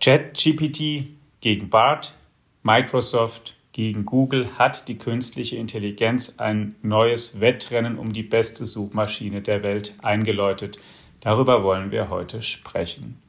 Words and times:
ChatGPT 0.00 1.08
gegen 1.42 1.68
BART, 1.68 2.14
Microsoft 2.62 3.54
gegen 3.72 4.06
Google 4.06 4.48
hat 4.58 4.88
die 4.88 4.96
künstliche 4.96 5.56
Intelligenz 5.56 6.36
ein 6.38 6.74
neues 6.80 7.40
Wettrennen 7.40 7.98
um 7.98 8.14
die 8.14 8.22
beste 8.22 8.64
Suchmaschine 8.64 9.42
der 9.42 9.62
Welt 9.62 9.92
eingeläutet. 10.00 10.78
Darüber 11.20 11.62
wollen 11.62 11.90
wir 11.90 12.08
heute 12.08 12.40
sprechen. 12.40 13.20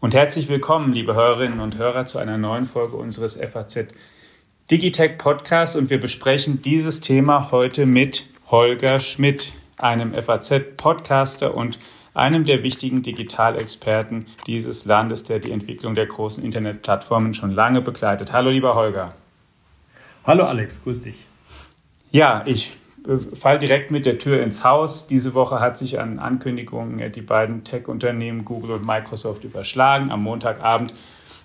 Und 0.00 0.12
herzlich 0.12 0.48
willkommen, 0.48 0.92
liebe 0.92 1.14
Hörerinnen 1.14 1.60
und 1.60 1.78
Hörer, 1.78 2.04
zu 2.04 2.18
einer 2.18 2.36
neuen 2.36 2.64
Folge 2.64 2.96
unseres 2.96 3.36
FAZ 3.36 3.86
Digitech 4.72 5.18
Podcasts. 5.18 5.76
Und 5.76 5.88
wir 5.88 6.00
besprechen 6.00 6.62
dieses 6.62 7.00
Thema 7.00 7.52
heute 7.52 7.86
mit 7.86 8.26
Holger 8.50 8.98
Schmidt, 8.98 9.52
einem 9.76 10.14
FAZ-Podcaster 10.14 11.54
und 11.54 11.78
einem 12.14 12.44
der 12.44 12.62
wichtigen 12.62 13.02
Digitalexperten 13.02 14.26
dieses 14.46 14.84
Landes, 14.84 15.24
der 15.24 15.38
die 15.38 15.50
Entwicklung 15.50 15.94
der 15.94 16.06
großen 16.06 16.44
Internetplattformen 16.44 17.34
schon 17.34 17.50
lange 17.50 17.80
begleitet. 17.80 18.32
Hallo, 18.32 18.50
lieber 18.50 18.74
Holger. 18.74 19.14
Hallo, 20.24 20.44
Alex, 20.44 20.84
grüß 20.84 21.00
dich. 21.00 21.26
Ja, 22.10 22.42
ich 22.46 22.76
äh, 23.08 23.18
fall 23.18 23.58
direkt 23.58 23.90
mit 23.90 24.06
der 24.06 24.18
Tür 24.18 24.42
ins 24.42 24.64
Haus. 24.64 25.06
Diese 25.06 25.34
Woche 25.34 25.60
hat 25.60 25.78
sich 25.78 25.98
an 25.98 26.18
Ankündigungen 26.18 27.10
die 27.10 27.22
beiden 27.22 27.64
Tech-Unternehmen 27.64 28.44
Google 28.44 28.72
und 28.72 28.86
Microsoft 28.86 29.44
überschlagen. 29.44 30.10
Am 30.10 30.22
Montagabend 30.22 30.94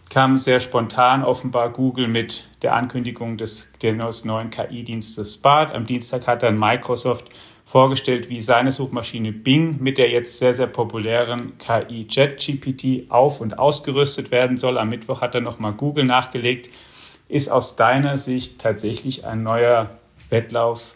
kam 0.09 0.38
sehr 0.38 0.59
spontan 0.59 1.23
offenbar 1.23 1.70
Google 1.72 2.08
mit 2.08 2.49
der 2.61 2.75
Ankündigung 2.75 3.38
des, 3.38 3.72
des 3.81 4.25
neuen 4.25 4.49
KI-Dienstes 4.49 5.38
BART. 5.38 5.73
Am 5.73 5.86
Dienstag 5.86 6.27
hat 6.27 6.44
dann 6.44 6.58
Microsoft 6.58 7.30
vorgestellt, 7.67 8.30
wie 8.30 8.41
seine 8.41 8.71
Suchmaschine 8.71 9.34
Bing 9.34 9.81
mit 9.81 9.98
der 9.98 10.09
jetzt 10.09 10.38
sehr, 10.38 10.53
sehr 10.53 10.67
populären 10.67 11.58
KI 11.58 12.08
ChatGPT 12.08 13.12
auf- 13.12 13.41
und 13.41 13.59
ausgerüstet 13.59 14.31
werden 14.31 14.55
soll. 14.55 14.78
Am 14.78 14.88
Mittwoch 14.88 15.19
hat 15.19 15.36
er 15.36 15.42
nochmal 15.42 15.73
Google 15.73 16.05
nachgelegt. 16.05 16.69
Ist 17.27 17.50
aus 17.50 17.75
deiner 17.75 18.16
Sicht 18.16 18.59
tatsächlich 18.59 19.25
ein 19.25 19.44
neuer 19.44 19.89
Wettlauf 20.30 20.95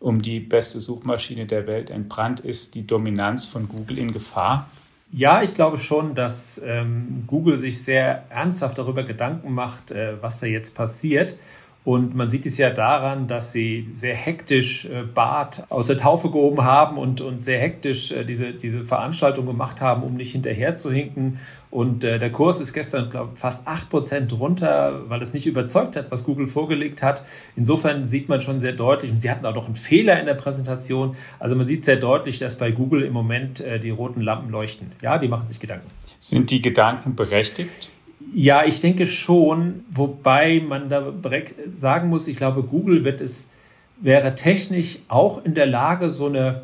um 0.00 0.22
die 0.22 0.40
beste 0.40 0.80
Suchmaschine 0.80 1.44
der 1.44 1.66
Welt 1.66 1.90
entbrannt? 1.90 2.40
Ist 2.40 2.74
die 2.74 2.86
Dominanz 2.86 3.44
von 3.44 3.68
Google 3.68 3.98
in 3.98 4.12
Gefahr? 4.12 4.70
Ja, 5.12 5.42
ich 5.42 5.52
glaube 5.52 5.76
schon, 5.76 6.14
dass 6.14 6.58
ähm, 6.64 7.24
Google 7.26 7.58
sich 7.58 7.84
sehr 7.84 8.24
ernsthaft 8.30 8.78
darüber 8.78 9.02
Gedanken 9.02 9.52
macht, 9.52 9.90
äh, 9.90 10.14
was 10.22 10.40
da 10.40 10.46
jetzt 10.46 10.74
passiert. 10.74 11.36
Und 11.88 12.14
man 12.14 12.28
sieht 12.28 12.44
es 12.44 12.58
ja 12.58 12.68
daran, 12.68 13.28
dass 13.28 13.50
sie 13.52 13.88
sehr 13.92 14.14
hektisch 14.14 14.84
äh, 14.84 15.04
Bart 15.04 15.64
aus 15.70 15.86
der 15.86 15.96
Taufe 15.96 16.30
gehoben 16.30 16.62
haben 16.62 16.98
und, 16.98 17.22
und 17.22 17.40
sehr 17.40 17.58
hektisch 17.58 18.12
äh, 18.12 18.26
diese, 18.26 18.52
diese 18.52 18.84
Veranstaltung 18.84 19.46
gemacht 19.46 19.80
haben, 19.80 20.02
um 20.02 20.12
nicht 20.12 20.32
hinterher 20.32 20.74
zu 20.74 20.92
hinken. 20.92 21.38
Und 21.70 22.04
äh, 22.04 22.18
der 22.18 22.30
Kurs 22.30 22.60
ist 22.60 22.74
gestern, 22.74 23.08
glaube 23.08 23.30
ich, 23.32 23.40
fast 23.40 23.66
8% 23.66 24.34
runter, 24.34 25.08
weil 25.08 25.22
es 25.22 25.32
nicht 25.32 25.46
überzeugt 25.46 25.96
hat, 25.96 26.10
was 26.10 26.24
Google 26.24 26.46
vorgelegt 26.46 27.02
hat. 27.02 27.24
Insofern 27.56 28.04
sieht 28.04 28.28
man 28.28 28.42
schon 28.42 28.60
sehr 28.60 28.74
deutlich, 28.74 29.10
und 29.10 29.22
sie 29.22 29.30
hatten 29.30 29.46
auch 29.46 29.54
noch 29.54 29.64
einen 29.64 29.74
Fehler 29.74 30.20
in 30.20 30.26
der 30.26 30.34
Präsentation. 30.34 31.16
Also 31.38 31.56
man 31.56 31.66
sieht 31.66 31.86
sehr 31.86 31.96
deutlich, 31.96 32.38
dass 32.38 32.58
bei 32.58 32.70
Google 32.70 33.02
im 33.02 33.14
Moment 33.14 33.64
die 33.82 33.88
roten 33.88 34.20
Lampen 34.20 34.50
leuchten. 34.50 34.92
Ja, 35.00 35.16
die 35.16 35.28
machen 35.28 35.46
sich 35.46 35.58
Gedanken. 35.58 35.90
Sind 36.18 36.50
die 36.50 36.60
Gedanken 36.60 37.16
berechtigt? 37.16 37.88
Ja, 38.34 38.64
ich 38.64 38.80
denke 38.80 39.06
schon, 39.06 39.84
wobei 39.90 40.60
man 40.60 40.88
da 40.88 41.10
direkt 41.10 41.54
sagen 41.66 42.08
muss, 42.08 42.28
ich 42.28 42.36
glaube, 42.36 42.62
Google 42.62 43.04
wird 43.04 43.20
es, 43.20 43.50
wäre 44.00 44.34
technisch 44.34 44.98
auch 45.08 45.44
in 45.44 45.54
der 45.54 45.66
Lage, 45.66 46.10
so 46.10 46.26
eine, 46.26 46.62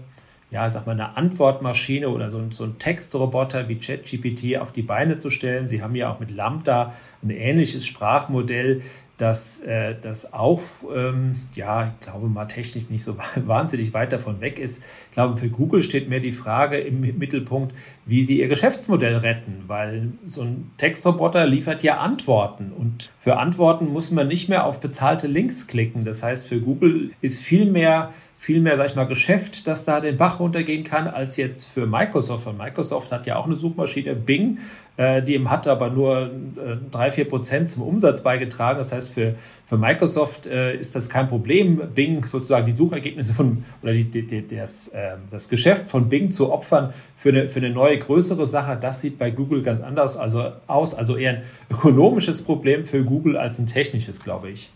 ja, 0.51 0.69
sag 0.69 0.87
mal, 0.87 0.93
eine 0.93 1.17
Antwortmaschine 1.17 2.09
oder 2.09 2.31
so, 2.31 2.41
so 2.51 2.65
ein 2.65 2.79
Textroboter 2.79 3.69
wie 3.69 3.77
ChatGPT 3.77 4.59
auf 4.59 4.73
die 4.73 4.83
Beine 4.83 5.17
zu 5.17 5.31
stellen. 5.31 5.67
Sie 5.67 5.83
haben 5.83 5.95
ja 5.95 6.13
auch 6.13 6.21
mit 6.21 6.31
Lambda 6.31 6.93
ein 7.23 7.31
ähnliches 7.31 7.87
Sprachmodell 7.87 8.83
dass 9.17 9.61
äh, 9.61 9.95
das 10.01 10.33
auch, 10.33 10.61
ähm, 10.93 11.37
ja, 11.55 11.95
ich 11.95 12.07
glaube 12.07 12.29
mal 12.29 12.47
technisch 12.47 12.91
nicht 12.91 13.03
so 13.03 13.17
wahnsinnig 13.37 13.95
weit 13.95 14.13
davon 14.13 14.41
weg 14.41 14.59
ist. 14.59 14.83
Ich 15.09 15.13
glaube, 15.13 15.37
für 15.37 15.49
Google 15.49 15.83
steht 15.83 16.09
mehr 16.09 16.21
die 16.21 16.33
Frage 16.33 16.79
im 16.79 17.01
Mittelpunkt, 17.19 17.75
wie 18.07 18.23
sie 18.23 18.41
ihr 18.41 18.49
Geschäftsmodell 18.49 19.17
retten, 19.17 19.65
weil 19.67 20.13
so 20.25 20.43
ein 20.43 20.73
Textroboter 20.77 21.47
liefert 21.47 21.83
ja 21.83 21.99
Antworten 21.99 22.73
und 22.73 23.13
für 23.19 23.37
Antworten 23.37 23.87
muss 23.87 24.11
man 24.11 24.27
nicht 24.27 24.49
mehr 24.49 24.67
auf 24.67 24.81
bezahlte 24.81 25.29
Links 25.29 25.67
klicken. 25.69 26.05
Das 26.05 26.23
heißt, 26.23 26.49
für 26.49 26.61
Google 26.61 27.13
ist 27.21 27.43
viel 27.43 27.71
mehr 27.71 28.13
viel 28.45 28.61
mehr, 28.61 28.77
sag 28.77 28.91
ich 28.91 28.95
mal, 28.95 29.07
Geschäft, 29.07 29.67
das 29.67 29.87
da 29.87 30.01
den 30.01 30.19
Bach 30.19 30.39
runtergehen 30.39 30.85
kann, 30.85 31.09
als 31.09 31.39
jetzt 31.39 31.73
für 31.73 31.87
Microsoft. 31.87 32.47
Und 32.47 32.59
Microsoft 32.59 33.11
hat 33.11 33.25
ja 33.27 33.37
auch 33.37 33.47
eine 33.47 33.57
Suchmaschine, 33.57 34.15
Bing, 34.15 34.59
äh, 34.99 35.23
die 35.23 35.43
hat 35.49 35.67
aber 35.67 35.89
nur 35.89 36.27
äh, 36.27 36.77
drei, 36.91 37.11
vier 37.11 37.27
Prozent 37.27 37.71
zum 37.71 37.85
Umsatz 37.85 38.23
beigetragen. 38.23 38.77
Das 38.77 38.93
heißt, 38.93 39.15
für, 39.15 39.35
für 39.65 39.79
Microsoft 39.79 40.47
äh, 40.47 40.77
ist 40.77 40.95
das 40.95 41.09
kein 41.09 41.27
Problem, 41.27 41.81
Bing 41.95 42.23
sozusagen 42.23 42.67
die 42.67 42.77
Suchergebnisse 42.77 43.33
von 43.33 43.65
oder 43.83 43.95
die, 43.95 44.11
die, 44.11 44.27
die, 44.27 44.57
das, 44.57 44.89
äh, 44.89 45.13
das 45.31 45.49
Geschäft 45.49 45.89
von 45.89 46.11
Bing 46.11 46.31
zu 46.31 46.53
opfern 46.53 46.93
für 47.17 47.31
eine, 47.31 47.49
für 47.49 47.61
eine 47.61 47.71
neue, 47.71 47.99
größere 47.99 48.45
Sache. 48.45 48.77
Das 48.79 49.01
sieht 49.01 49.19
bei 49.19 49.31
Google 49.31 49.63
ganz 49.63 49.81
anders 49.81 50.19
also 50.19 50.53
aus. 50.67 50.95
Also 50.95 51.17
eher 51.17 51.31
ein 51.31 51.43
ökonomisches 51.71 52.43
Problem 52.43 52.85
für 52.85 53.05
Google 53.05 53.39
als 53.39 53.59
ein 53.59 53.67
technisches, 53.67 54.23
glaube 54.23 54.51
ich. 54.51 54.71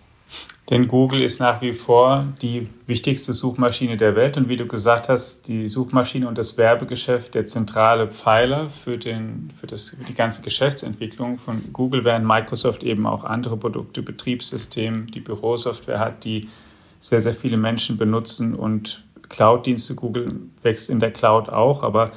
Denn 0.70 0.86
Google 0.86 1.22
ist 1.22 1.40
nach 1.40 1.62
wie 1.62 1.72
vor 1.72 2.26
die 2.42 2.68
wichtigste 2.86 3.32
Suchmaschine 3.32 3.96
der 3.96 4.14
Welt 4.16 4.36
und 4.36 4.50
wie 4.50 4.56
du 4.56 4.66
gesagt 4.66 5.08
hast, 5.08 5.48
die 5.48 5.66
Suchmaschine 5.66 6.28
und 6.28 6.36
das 6.36 6.58
Werbegeschäft 6.58 7.34
der 7.34 7.46
zentrale 7.46 8.08
Pfeiler 8.08 8.68
für, 8.68 8.98
den, 8.98 9.50
für, 9.58 9.66
das, 9.66 9.90
für 9.90 10.04
die 10.04 10.14
ganze 10.14 10.42
Geschäftsentwicklung 10.42 11.38
von 11.38 11.72
Google, 11.72 12.04
während 12.04 12.26
Microsoft 12.26 12.82
eben 12.82 13.06
auch 13.06 13.24
andere 13.24 13.56
Produkte, 13.56 14.02
Betriebssystem, 14.02 15.06
die 15.10 15.20
Bürosoftware 15.20 16.00
hat, 16.00 16.24
die 16.24 16.48
sehr, 17.00 17.22
sehr 17.22 17.34
viele 17.34 17.56
Menschen 17.56 17.96
benutzen 17.96 18.54
und 18.54 19.04
Cloud-Dienste. 19.30 19.94
Google 19.94 20.40
wächst 20.62 20.90
in 20.90 21.00
der 21.00 21.12
Cloud 21.12 21.48
auch, 21.48 21.82
aber 21.82 22.12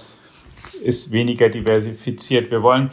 ist 0.83 1.11
weniger 1.11 1.47
diversifiziert. 1.47 2.51
Wir 2.51 2.63
wollen 2.63 2.89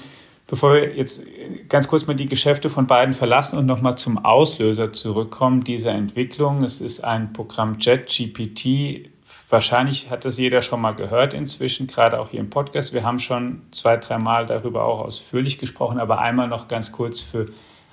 Bevor 0.48 0.72
wir 0.72 0.96
jetzt 0.96 1.26
ganz 1.68 1.88
kurz 1.88 2.06
mal 2.06 2.14
die 2.14 2.24
Geschäfte 2.24 2.70
von 2.70 2.86
beiden 2.86 3.12
verlassen 3.12 3.58
und 3.58 3.66
nochmal 3.66 3.98
zum 3.98 4.24
Auslöser 4.24 4.94
zurückkommen 4.94 5.62
dieser 5.62 5.92
Entwicklung. 5.92 6.62
Es 6.62 6.80
ist 6.80 7.04
ein 7.04 7.34
Programm 7.34 7.76
JetGPT. 7.78 9.10
Wahrscheinlich 9.50 10.08
hat 10.08 10.24
das 10.24 10.38
jeder 10.38 10.62
schon 10.62 10.80
mal 10.80 10.92
gehört 10.92 11.34
inzwischen, 11.34 11.86
gerade 11.86 12.18
auch 12.18 12.30
hier 12.30 12.40
im 12.40 12.48
Podcast. 12.48 12.94
Wir 12.94 13.04
haben 13.04 13.18
schon 13.18 13.60
zwei, 13.72 13.98
drei 13.98 14.16
Mal 14.16 14.46
darüber 14.46 14.84
auch 14.84 15.00
ausführlich 15.00 15.58
gesprochen, 15.58 16.00
aber 16.00 16.18
einmal 16.18 16.48
noch 16.48 16.66
ganz 16.66 16.92
kurz 16.92 17.20
für 17.20 17.50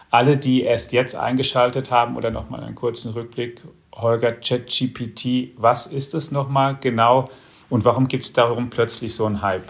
alle, 0.10 0.38
die 0.38 0.64
erst 0.64 0.94
jetzt 0.94 1.18
eingeschaltet 1.18 1.92
haben 1.92 2.16
oder 2.16 2.32
nochmal 2.32 2.64
einen 2.64 2.76
kurzen 2.76 3.12
Rückblick. 3.12 3.64
Holger, 3.94 4.34
JetGPT, 4.42 5.58
was 5.58 5.88
ist 5.88 6.14
es 6.14 6.32
nochmal 6.32 6.78
genau 6.80 7.28
und 7.70 7.84
warum 7.84 8.08
gibt 8.08 8.24
es 8.24 8.32
darum 8.32 8.70
plötzlich 8.70 9.14
so 9.14 9.26
einen 9.26 9.42
Hype? 9.42 9.66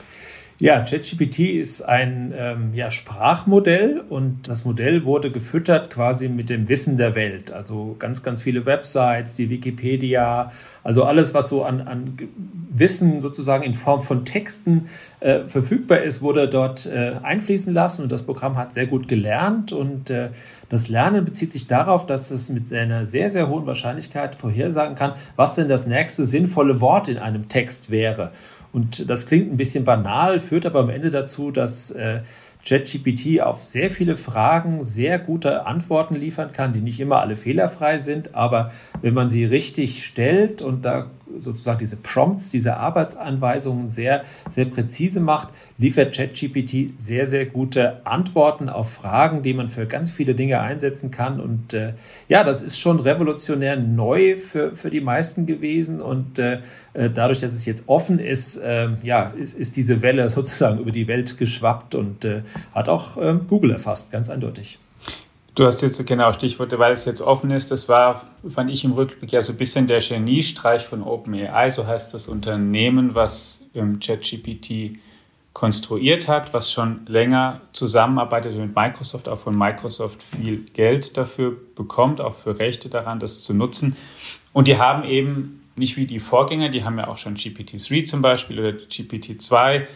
Ja, 0.58 0.80
ChatGPT 0.80 1.40
ist 1.40 1.82
ein 1.82 2.34
ähm, 2.34 2.74
ja, 2.74 2.90
Sprachmodell 2.90 4.02
und 4.08 4.48
das 4.48 4.64
Modell 4.64 5.04
wurde 5.04 5.30
gefüttert 5.30 5.90
quasi 5.90 6.30
mit 6.30 6.50
dem 6.50 6.70
Wissen 6.70 6.96
der 6.96 7.14
Welt. 7.14 7.52
Also 7.52 7.98
ganz, 8.00 8.24
ganz 8.24 8.42
viele 8.42 8.66
Websites, 8.66 9.36
die 9.36 9.50
Wikipedia, 9.50 10.54
also 10.82 11.04
alles, 11.04 11.34
was 11.34 11.50
so 11.50 11.66
an, 11.66 11.82
an 11.82 12.18
Wissen 12.72 13.20
sozusagen 13.20 13.66
in 13.66 13.74
Form 13.74 14.02
von 14.02 14.24
Texten 14.24 14.88
äh, 15.20 15.46
verfügbar 15.46 16.04
ist, 16.04 16.22
wurde 16.22 16.48
dort 16.48 16.86
äh, 16.86 17.16
einfließen 17.22 17.74
lassen 17.74 18.04
und 18.04 18.12
das 18.14 18.24
Programm 18.24 18.56
hat 18.56 18.72
sehr 18.72 18.88
gut 18.88 19.10
gelernt 19.10 19.74
und 19.74 20.10
äh, 20.10 20.30
das 20.70 20.88
Lernen 20.88 21.26
bezieht 21.26 21.52
sich 21.52 21.68
darauf, 21.68 22.06
dass 22.06 22.32
es 22.32 22.50
mit 22.50 22.72
einer 22.72 23.06
sehr, 23.06 23.30
sehr 23.30 23.50
hohen 23.50 23.66
Wahrscheinlichkeit 23.66 24.36
vorhersagen 24.36 24.96
kann, 24.96 25.16
was 25.36 25.56
denn 25.56 25.68
das 25.68 25.86
nächste 25.86 26.24
sinnvolle 26.24 26.80
Wort 26.80 27.10
in 27.10 27.18
einem 27.18 27.50
Text 27.50 27.92
wäre. 27.92 28.32
Und 28.76 29.10
das 29.10 29.26
klingt 29.26 29.54
ein 29.54 29.56
bisschen 29.56 29.86
banal, 29.86 30.38
führt 30.38 30.66
aber 30.66 30.82
am 30.82 30.90
Ende 30.90 31.10
dazu, 31.10 31.50
dass 31.50 31.92
äh, 31.92 32.20
ChatGPT 32.66 33.40
auf 33.40 33.64
sehr 33.64 33.90
viele 33.90 34.18
Fragen 34.18 34.84
sehr 34.84 35.18
gute 35.18 35.66
Antworten 35.66 36.16
liefern 36.16 36.52
kann, 36.52 36.74
die 36.74 36.82
nicht 36.82 37.00
immer 37.00 37.22
alle 37.22 37.38
fehlerfrei 37.38 38.00
sind, 38.00 38.36
aber 38.36 38.74
wenn 39.02 39.14
man 39.14 39.30
sie 39.30 39.46
richtig 39.46 40.04
stellt 40.04 40.62
und 40.62 40.84
da 40.84 41.10
sozusagen 41.38 41.80
diese 41.80 41.98
Prompts, 41.98 42.52
diese 42.52 42.78
Arbeitsanweisungen 42.78 43.90
sehr, 43.90 44.24
sehr 44.50 44.66
präzise 44.66 45.20
macht, 45.20 45.50
liefert 45.78 46.16
ChatGPT 46.16 47.00
sehr, 47.00 47.26
sehr 47.26 47.46
gute 47.46 48.06
Antworten 48.06 48.70
auf 48.70 48.92
Fragen, 48.92 49.42
die 49.42 49.54
man 49.54 49.70
für 49.70 49.86
ganz 49.86 50.10
viele 50.10 50.36
Dinge 50.36 50.62
einsetzen 50.62 51.12
kann. 51.12 51.40
Und 51.40 51.74
äh, 51.74 51.94
ja, 52.28 52.44
das 52.44 52.62
ist 52.62 52.80
schon 52.80 53.00
revolutionär 53.00 53.76
neu 53.76 54.36
für, 54.38 54.76
für 54.76 54.90
die 54.90 55.02
meisten 55.02 55.46
gewesen. 55.46 56.02
Und 56.02 56.40
äh, 56.40 56.62
äh 56.94 57.10
dadurch, 57.10 57.40
dass 57.40 57.54
es 57.54 57.66
jetzt 57.66 57.84
offen 57.88 58.20
ist, 58.20 58.58
äh, 58.58 58.90
ja, 59.04 59.34
ist, 59.38 59.58
ist 59.58 59.78
diese 59.78 60.02
Welle 60.02 60.30
sozusagen 60.30 60.80
über 60.80 60.92
die 60.92 61.08
Welt 61.08 61.38
geschwappt 61.38 61.96
und 61.96 62.26
äh, 62.26 62.42
hat 62.74 62.90
auch 62.90 63.18
äh, 63.18 63.36
Google 63.48 63.72
erfasst, 63.72 64.12
ganz 64.12 64.30
eindeutig. 64.30 64.80
Du 65.56 65.66
hast 65.66 65.82
jetzt 65.82 66.06
genau 66.06 66.34
Stichworte, 66.34 66.80
weil 66.80 66.92
es 66.92 67.06
jetzt 67.06 67.22
offen 67.22 67.50
ist. 67.50 67.72
Das 67.72 67.88
war, 67.88 68.30
fand 68.46 68.70
ich 68.70 68.84
im 68.84 68.92
Rückblick 68.92 69.32
ja 69.32 69.42
so 69.42 69.54
ein 69.54 69.58
bisschen 69.58 69.88
der 69.88 70.02
Geniestreich 70.02 70.86
von 70.86 71.02
OpenAI. 71.02 71.70
So 71.70 71.88
heißt 71.88 72.14
das 72.14 72.28
Unternehmen, 72.28 73.16
was 73.16 73.64
ähm, 73.74 74.02
ChatGPT 74.02 75.00
konstruiert 75.54 76.28
hat, 76.28 76.54
was 76.54 76.70
schon 76.70 77.06
länger 77.08 77.62
zusammenarbeitet 77.72 78.58
mit 78.58 78.76
Microsoft, 78.76 79.30
auch 79.30 79.40
von 79.40 79.58
Microsoft 79.58 80.22
viel 80.22 80.66
Geld 80.74 81.16
dafür 81.16 81.56
bekommt, 81.76 82.20
auch 82.20 82.34
für 82.34 82.60
Rechte 82.60 82.90
daran, 82.90 83.20
das 83.20 83.44
zu 83.44 83.54
nutzen. 83.54 83.96
Und 84.52 84.68
die 84.68 84.78
haben 84.78 85.06
eben 85.06 85.64
nicht 85.78 85.96
wie 85.96 86.06
die 86.06 86.20
Vorgänger, 86.20 86.68
die 86.68 86.84
haben 86.84 87.00
ja 87.00 87.08
auch 87.08 87.18
schon 87.18 87.38
GPT-3 87.38 88.04
zum 88.04 88.22
Beispiel 88.22 88.60
oder 88.60 88.72
GPT-2 88.72 89.88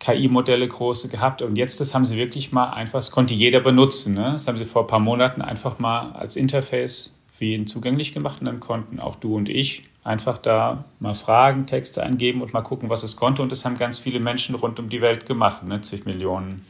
KI-Modelle 0.00 0.68
große 0.68 1.08
gehabt 1.08 1.42
und 1.42 1.56
jetzt 1.56 1.80
das 1.80 1.94
haben 1.94 2.04
sie 2.04 2.16
wirklich 2.16 2.52
mal 2.52 2.70
einfach, 2.70 2.98
das 2.98 3.10
konnte 3.10 3.34
jeder 3.34 3.60
benutzen. 3.60 4.14
Ne? 4.14 4.32
Das 4.32 4.46
haben 4.46 4.56
sie 4.56 4.64
vor 4.64 4.82
ein 4.82 4.88
paar 4.88 5.00
Monaten 5.00 5.42
einfach 5.42 5.78
mal 5.78 6.12
als 6.12 6.36
Interface 6.36 7.18
für 7.30 7.44
jeden 7.44 7.66
zugänglich 7.66 8.12
gemacht 8.12 8.40
und 8.40 8.46
dann 8.46 8.60
konnten 8.60 9.00
auch 9.00 9.16
du 9.16 9.36
und 9.36 9.48
ich 9.48 9.84
einfach 10.04 10.38
da 10.38 10.84
mal 11.00 11.14
Fragen, 11.14 11.66
Texte 11.66 12.02
eingeben 12.02 12.42
und 12.42 12.52
mal 12.52 12.62
gucken, 12.62 12.88
was 12.90 13.02
es 13.02 13.16
konnte 13.16 13.42
und 13.42 13.50
das 13.50 13.64
haben 13.64 13.76
ganz 13.76 13.98
viele 13.98 14.20
Menschen 14.20 14.54
rund 14.54 14.78
um 14.78 14.88
die 14.88 15.00
Welt 15.00 15.26
gemacht, 15.26 15.64
ne? 15.64 15.80
zig 15.80 16.04
Millionen 16.04 16.62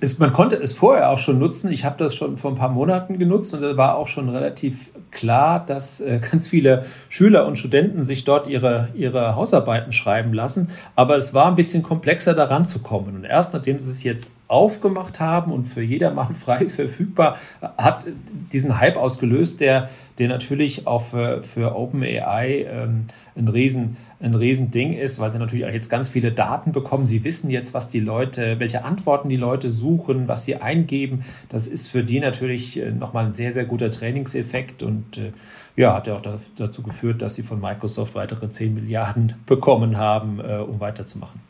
es, 0.00 0.18
man 0.18 0.32
konnte 0.32 0.56
es 0.56 0.72
vorher 0.72 1.10
auch 1.10 1.18
schon 1.18 1.38
nutzen. 1.38 1.70
Ich 1.70 1.84
habe 1.84 1.96
das 1.98 2.14
schon 2.14 2.36
vor 2.36 2.50
ein 2.50 2.56
paar 2.56 2.70
Monaten 2.70 3.18
genutzt 3.18 3.52
und 3.54 3.62
da 3.62 3.76
war 3.76 3.96
auch 3.96 4.06
schon 4.06 4.28
relativ 4.28 4.90
klar, 5.10 5.64
dass 5.64 6.00
äh, 6.00 6.20
ganz 6.30 6.48
viele 6.48 6.84
Schüler 7.08 7.46
und 7.46 7.58
Studenten 7.58 8.04
sich 8.04 8.24
dort 8.24 8.46
ihre, 8.46 8.88
ihre 8.94 9.36
Hausarbeiten 9.36 9.92
schreiben 9.92 10.32
lassen. 10.32 10.68
Aber 10.96 11.16
es 11.16 11.34
war 11.34 11.46
ein 11.46 11.56
bisschen 11.56 11.82
komplexer 11.82 12.34
daran 12.34 12.64
zu 12.64 12.80
kommen. 12.80 13.14
Und 13.14 13.24
erst 13.24 13.52
nachdem 13.52 13.78
sie 13.78 13.90
es 13.90 14.02
jetzt 14.02 14.32
aufgemacht 14.50 15.20
haben 15.20 15.52
und 15.52 15.66
für 15.66 15.82
jedermann 15.82 16.34
frei 16.34 16.68
verfügbar, 16.68 17.36
hat 17.78 18.06
diesen 18.52 18.78
Hype 18.78 18.96
ausgelöst, 18.96 19.60
der, 19.60 19.88
der 20.18 20.28
natürlich 20.28 20.86
auch 20.86 21.02
für, 21.02 21.42
für 21.42 21.76
OpenAI 21.76 22.66
ähm, 22.68 23.06
ein 23.36 23.48
Riesen 23.48 23.96
ein 24.20 24.34
Riesending 24.34 24.92
ist, 24.92 25.18
weil 25.18 25.32
sie 25.32 25.38
natürlich 25.38 25.64
auch 25.64 25.72
jetzt 25.72 25.88
ganz 25.88 26.10
viele 26.10 26.30
Daten 26.30 26.72
bekommen. 26.72 27.06
Sie 27.06 27.24
wissen 27.24 27.50
jetzt, 27.50 27.72
was 27.72 27.88
die 27.88 28.00
Leute, 28.00 28.60
welche 28.60 28.84
Antworten 28.84 29.30
die 29.30 29.36
Leute 29.36 29.70
suchen, 29.70 30.28
was 30.28 30.44
sie 30.44 30.56
eingeben. 30.56 31.24
Das 31.48 31.66
ist 31.66 31.88
für 31.88 32.04
die 32.04 32.20
natürlich 32.20 32.78
äh, 32.78 32.90
nochmal 32.90 33.24
ein 33.26 33.32
sehr, 33.32 33.52
sehr 33.52 33.64
guter 33.64 33.90
Trainingseffekt 33.90 34.82
und 34.82 35.16
äh, 35.16 35.32
ja, 35.76 35.94
hat 35.94 36.06
ja 36.06 36.16
auch 36.16 36.22
dazu 36.56 36.82
geführt, 36.82 37.22
dass 37.22 37.34
sie 37.34 37.42
von 37.42 37.60
Microsoft 37.60 38.14
weitere 38.14 38.50
10 38.50 38.74
Milliarden 38.74 39.34
bekommen 39.46 39.96
haben, 39.96 40.38
äh, 40.40 40.58
um 40.58 40.80
weiterzumachen. 40.80 41.40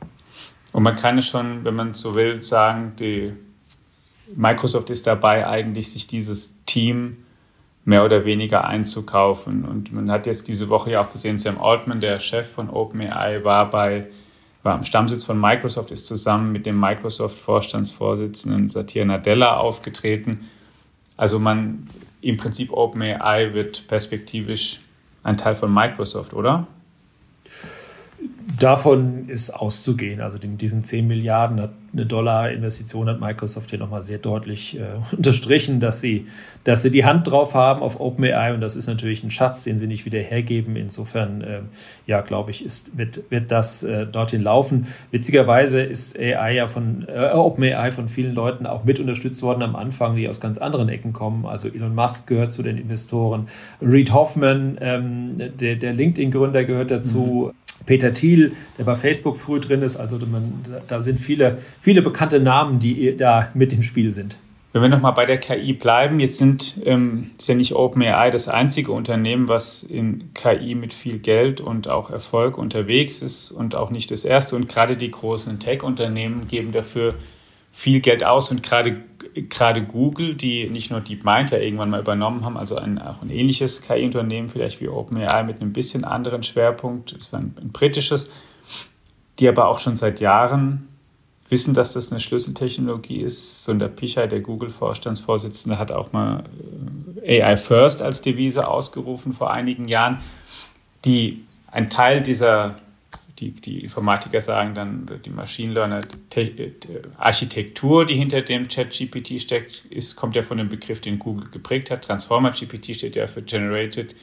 Und 0.72 0.82
man 0.82 0.96
kann 0.96 1.18
es 1.18 1.26
schon, 1.26 1.64
wenn 1.64 1.74
man 1.74 1.94
so 1.94 2.14
will, 2.14 2.40
sagen, 2.42 2.92
die 2.98 3.32
Microsoft 4.36 4.90
ist 4.90 5.06
dabei, 5.06 5.46
eigentlich 5.46 5.90
sich 5.90 6.06
dieses 6.06 6.54
Team 6.64 7.18
mehr 7.84 8.04
oder 8.04 8.24
weniger 8.24 8.66
einzukaufen. 8.66 9.64
Und 9.64 9.92
man 9.92 10.10
hat 10.10 10.26
jetzt 10.26 10.48
diese 10.48 10.68
Woche 10.68 10.92
ja 10.92 11.02
auch 11.02 11.12
gesehen, 11.12 11.38
Sam 11.38 11.60
Altman, 11.60 12.00
der 12.00 12.18
Chef 12.18 12.48
von 12.48 12.70
OpenAI, 12.70 13.42
war 13.42 13.68
bei 13.70 14.08
war 14.62 14.74
am 14.74 14.84
Stammsitz 14.84 15.24
von 15.24 15.40
Microsoft, 15.40 15.90
ist 15.90 16.06
zusammen 16.06 16.52
mit 16.52 16.66
dem 16.66 16.78
Microsoft-Vorstandsvorsitzenden 16.78 18.68
Satya 18.68 19.04
Nadella 19.04 19.56
aufgetreten. 19.56 20.50
Also 21.16 21.38
man 21.38 21.86
im 22.20 22.36
Prinzip 22.36 22.72
OpenAI 22.72 23.54
wird 23.54 23.88
perspektivisch 23.88 24.80
ein 25.22 25.36
Teil 25.36 25.54
von 25.54 25.72
Microsoft, 25.72 26.34
oder? 26.34 26.66
Davon 28.58 29.28
ist 29.28 29.50
auszugehen. 29.50 30.20
Also 30.20 30.38
diesen 30.38 30.82
10 30.82 31.06
Milliarden 31.06 31.70
eine 31.92 32.06
Dollar-Investition 32.06 33.08
hat 33.08 33.20
Microsoft 33.20 33.70
hier 33.70 33.78
nochmal 33.78 34.02
sehr 34.02 34.18
deutlich 34.18 34.78
äh, 34.78 34.82
unterstrichen, 35.16 35.80
dass 35.80 36.00
sie, 36.00 36.26
dass 36.64 36.82
sie 36.82 36.90
die 36.90 37.04
Hand 37.04 37.30
drauf 37.30 37.54
haben 37.54 37.82
auf 37.82 37.98
OpenAI 37.98 38.54
und 38.54 38.60
das 38.60 38.76
ist 38.76 38.86
natürlich 38.86 39.24
ein 39.24 39.30
Schatz, 39.30 39.64
den 39.64 39.78
sie 39.78 39.86
nicht 39.86 40.04
wieder 40.04 40.20
hergeben. 40.20 40.76
Insofern, 40.76 41.40
äh, 41.42 41.60
ja, 42.06 42.20
glaube 42.20 42.50
ich, 42.50 42.64
ist, 42.64 42.96
wird, 42.96 43.22
wird 43.30 43.50
das 43.50 43.82
äh, 43.82 44.06
dorthin 44.06 44.42
laufen. 44.42 44.86
Witzigerweise 45.10 45.82
ist 45.82 46.18
AI 46.18 46.54
ja 46.54 46.68
von 46.68 47.06
äh, 47.08 47.30
OpenAI 47.32 47.90
von 47.90 48.08
vielen 48.08 48.34
Leuten 48.34 48.66
auch 48.66 48.84
mit 48.84 49.00
unterstützt 49.00 49.42
worden 49.42 49.62
am 49.62 49.74
Anfang, 49.74 50.16
die 50.16 50.28
aus 50.28 50.40
ganz 50.40 50.58
anderen 50.58 50.88
Ecken 50.88 51.12
kommen. 51.12 51.44
Also 51.46 51.68
Elon 51.68 51.94
Musk 51.94 52.28
gehört 52.28 52.52
zu 52.52 52.62
den 52.62 52.78
Investoren, 52.78 53.48
Reed 53.82 54.12
Hoffman, 54.12 54.78
ähm, 54.80 55.32
der, 55.36 55.76
der 55.76 55.92
LinkedIn-Gründer 55.92 56.64
gehört 56.64 56.90
dazu. 56.90 57.52
Mhm. 57.52 57.60
Peter 57.86 58.12
Thiel, 58.12 58.52
der 58.78 58.84
bei 58.84 58.96
Facebook 58.96 59.36
früh 59.36 59.60
drin 59.60 59.82
ist. 59.82 59.96
Also 59.96 60.18
da 60.88 61.00
sind 61.00 61.18
viele, 61.18 61.58
viele 61.80 62.02
bekannte 62.02 62.40
Namen, 62.40 62.78
die 62.78 63.16
da 63.16 63.48
mit 63.54 63.72
im 63.72 63.82
Spiel 63.82 64.12
sind. 64.12 64.38
Wenn 64.72 64.82
wir 64.82 64.88
nochmal 64.88 65.14
bei 65.14 65.24
der 65.24 65.38
KI 65.38 65.72
bleiben, 65.72 66.20
jetzt 66.20 66.38
sind, 66.38 66.76
ähm, 66.84 67.32
ist 67.36 67.48
ja 67.48 67.56
nicht 67.56 67.74
OpenAI 67.74 68.30
das 68.30 68.46
einzige 68.46 68.92
Unternehmen, 68.92 69.48
was 69.48 69.82
in 69.82 70.32
KI 70.32 70.76
mit 70.76 70.92
viel 70.92 71.18
Geld 71.18 71.60
und 71.60 71.88
auch 71.88 72.08
Erfolg 72.10 72.56
unterwegs 72.56 73.20
ist 73.20 73.50
und 73.50 73.74
auch 73.74 73.90
nicht 73.90 74.12
das 74.12 74.24
erste. 74.24 74.54
Und 74.54 74.68
gerade 74.68 74.96
die 74.96 75.10
großen 75.10 75.58
Tech-Unternehmen 75.58 76.46
geben 76.46 76.70
dafür 76.70 77.14
viel 77.72 77.98
Geld 77.98 78.22
aus 78.22 78.52
und 78.52 78.62
gerade 78.62 79.00
gerade 79.34 79.84
Google, 79.84 80.34
die 80.34 80.68
nicht 80.68 80.90
nur 80.90 81.00
DeepMind 81.00 81.50
ja 81.50 81.58
irgendwann 81.58 81.90
mal 81.90 82.00
übernommen 82.00 82.44
haben, 82.44 82.56
also 82.56 82.76
ein, 82.76 82.98
auch 82.98 83.22
ein 83.22 83.30
ähnliches 83.30 83.82
KI-Unternehmen, 83.82 84.48
vielleicht 84.48 84.80
wie 84.80 84.88
OpenAI 84.88 85.42
mit 85.44 85.60
einem 85.60 85.72
bisschen 85.72 86.04
anderen 86.04 86.42
Schwerpunkt, 86.42 87.16
das 87.16 87.32
war 87.32 87.40
ein, 87.40 87.56
ein 87.60 87.72
britisches, 87.72 88.30
die 89.38 89.48
aber 89.48 89.68
auch 89.68 89.78
schon 89.78 89.96
seit 89.96 90.20
Jahren 90.20 90.88
wissen, 91.48 91.74
dass 91.74 91.94
das 91.94 92.10
eine 92.10 92.20
Schlüsseltechnologie 92.20 93.20
ist. 93.20 93.64
Sundar 93.64 93.88
Pichai, 93.88 94.26
der 94.26 94.40
Google-Vorstandsvorsitzende, 94.40 95.78
hat 95.78 95.90
auch 95.92 96.12
mal 96.12 96.44
äh, 97.22 97.42
AI 97.42 97.56
First 97.56 98.02
als 98.02 98.22
Devise 98.22 98.68
ausgerufen 98.68 99.32
vor 99.32 99.50
einigen 99.50 99.88
Jahren, 99.88 100.18
die 101.04 101.44
ein 101.70 101.90
Teil 101.90 102.22
dieser 102.22 102.76
die, 103.40 103.52
die 103.52 103.80
Informatiker 103.80 104.40
sagen 104.40 104.74
dann, 104.74 105.08
die 105.24 105.30
Machine 105.30 105.72
Learner 105.72 106.02
Architektur, 107.16 108.04
die 108.04 108.14
hinter 108.14 108.42
dem 108.42 108.68
Chat-GPT 108.68 109.40
steckt, 109.40 109.84
ist, 109.88 110.16
kommt 110.16 110.36
ja 110.36 110.42
von 110.42 110.58
dem 110.58 110.68
Begriff, 110.68 111.00
den 111.00 111.18
Google 111.18 111.48
geprägt 111.50 111.90
hat. 111.90 112.04
Transformer 112.04 112.50
GPT 112.50 112.94
steht 112.94 113.16
ja 113.16 113.26
für 113.26 113.42
Generated, 113.42 114.14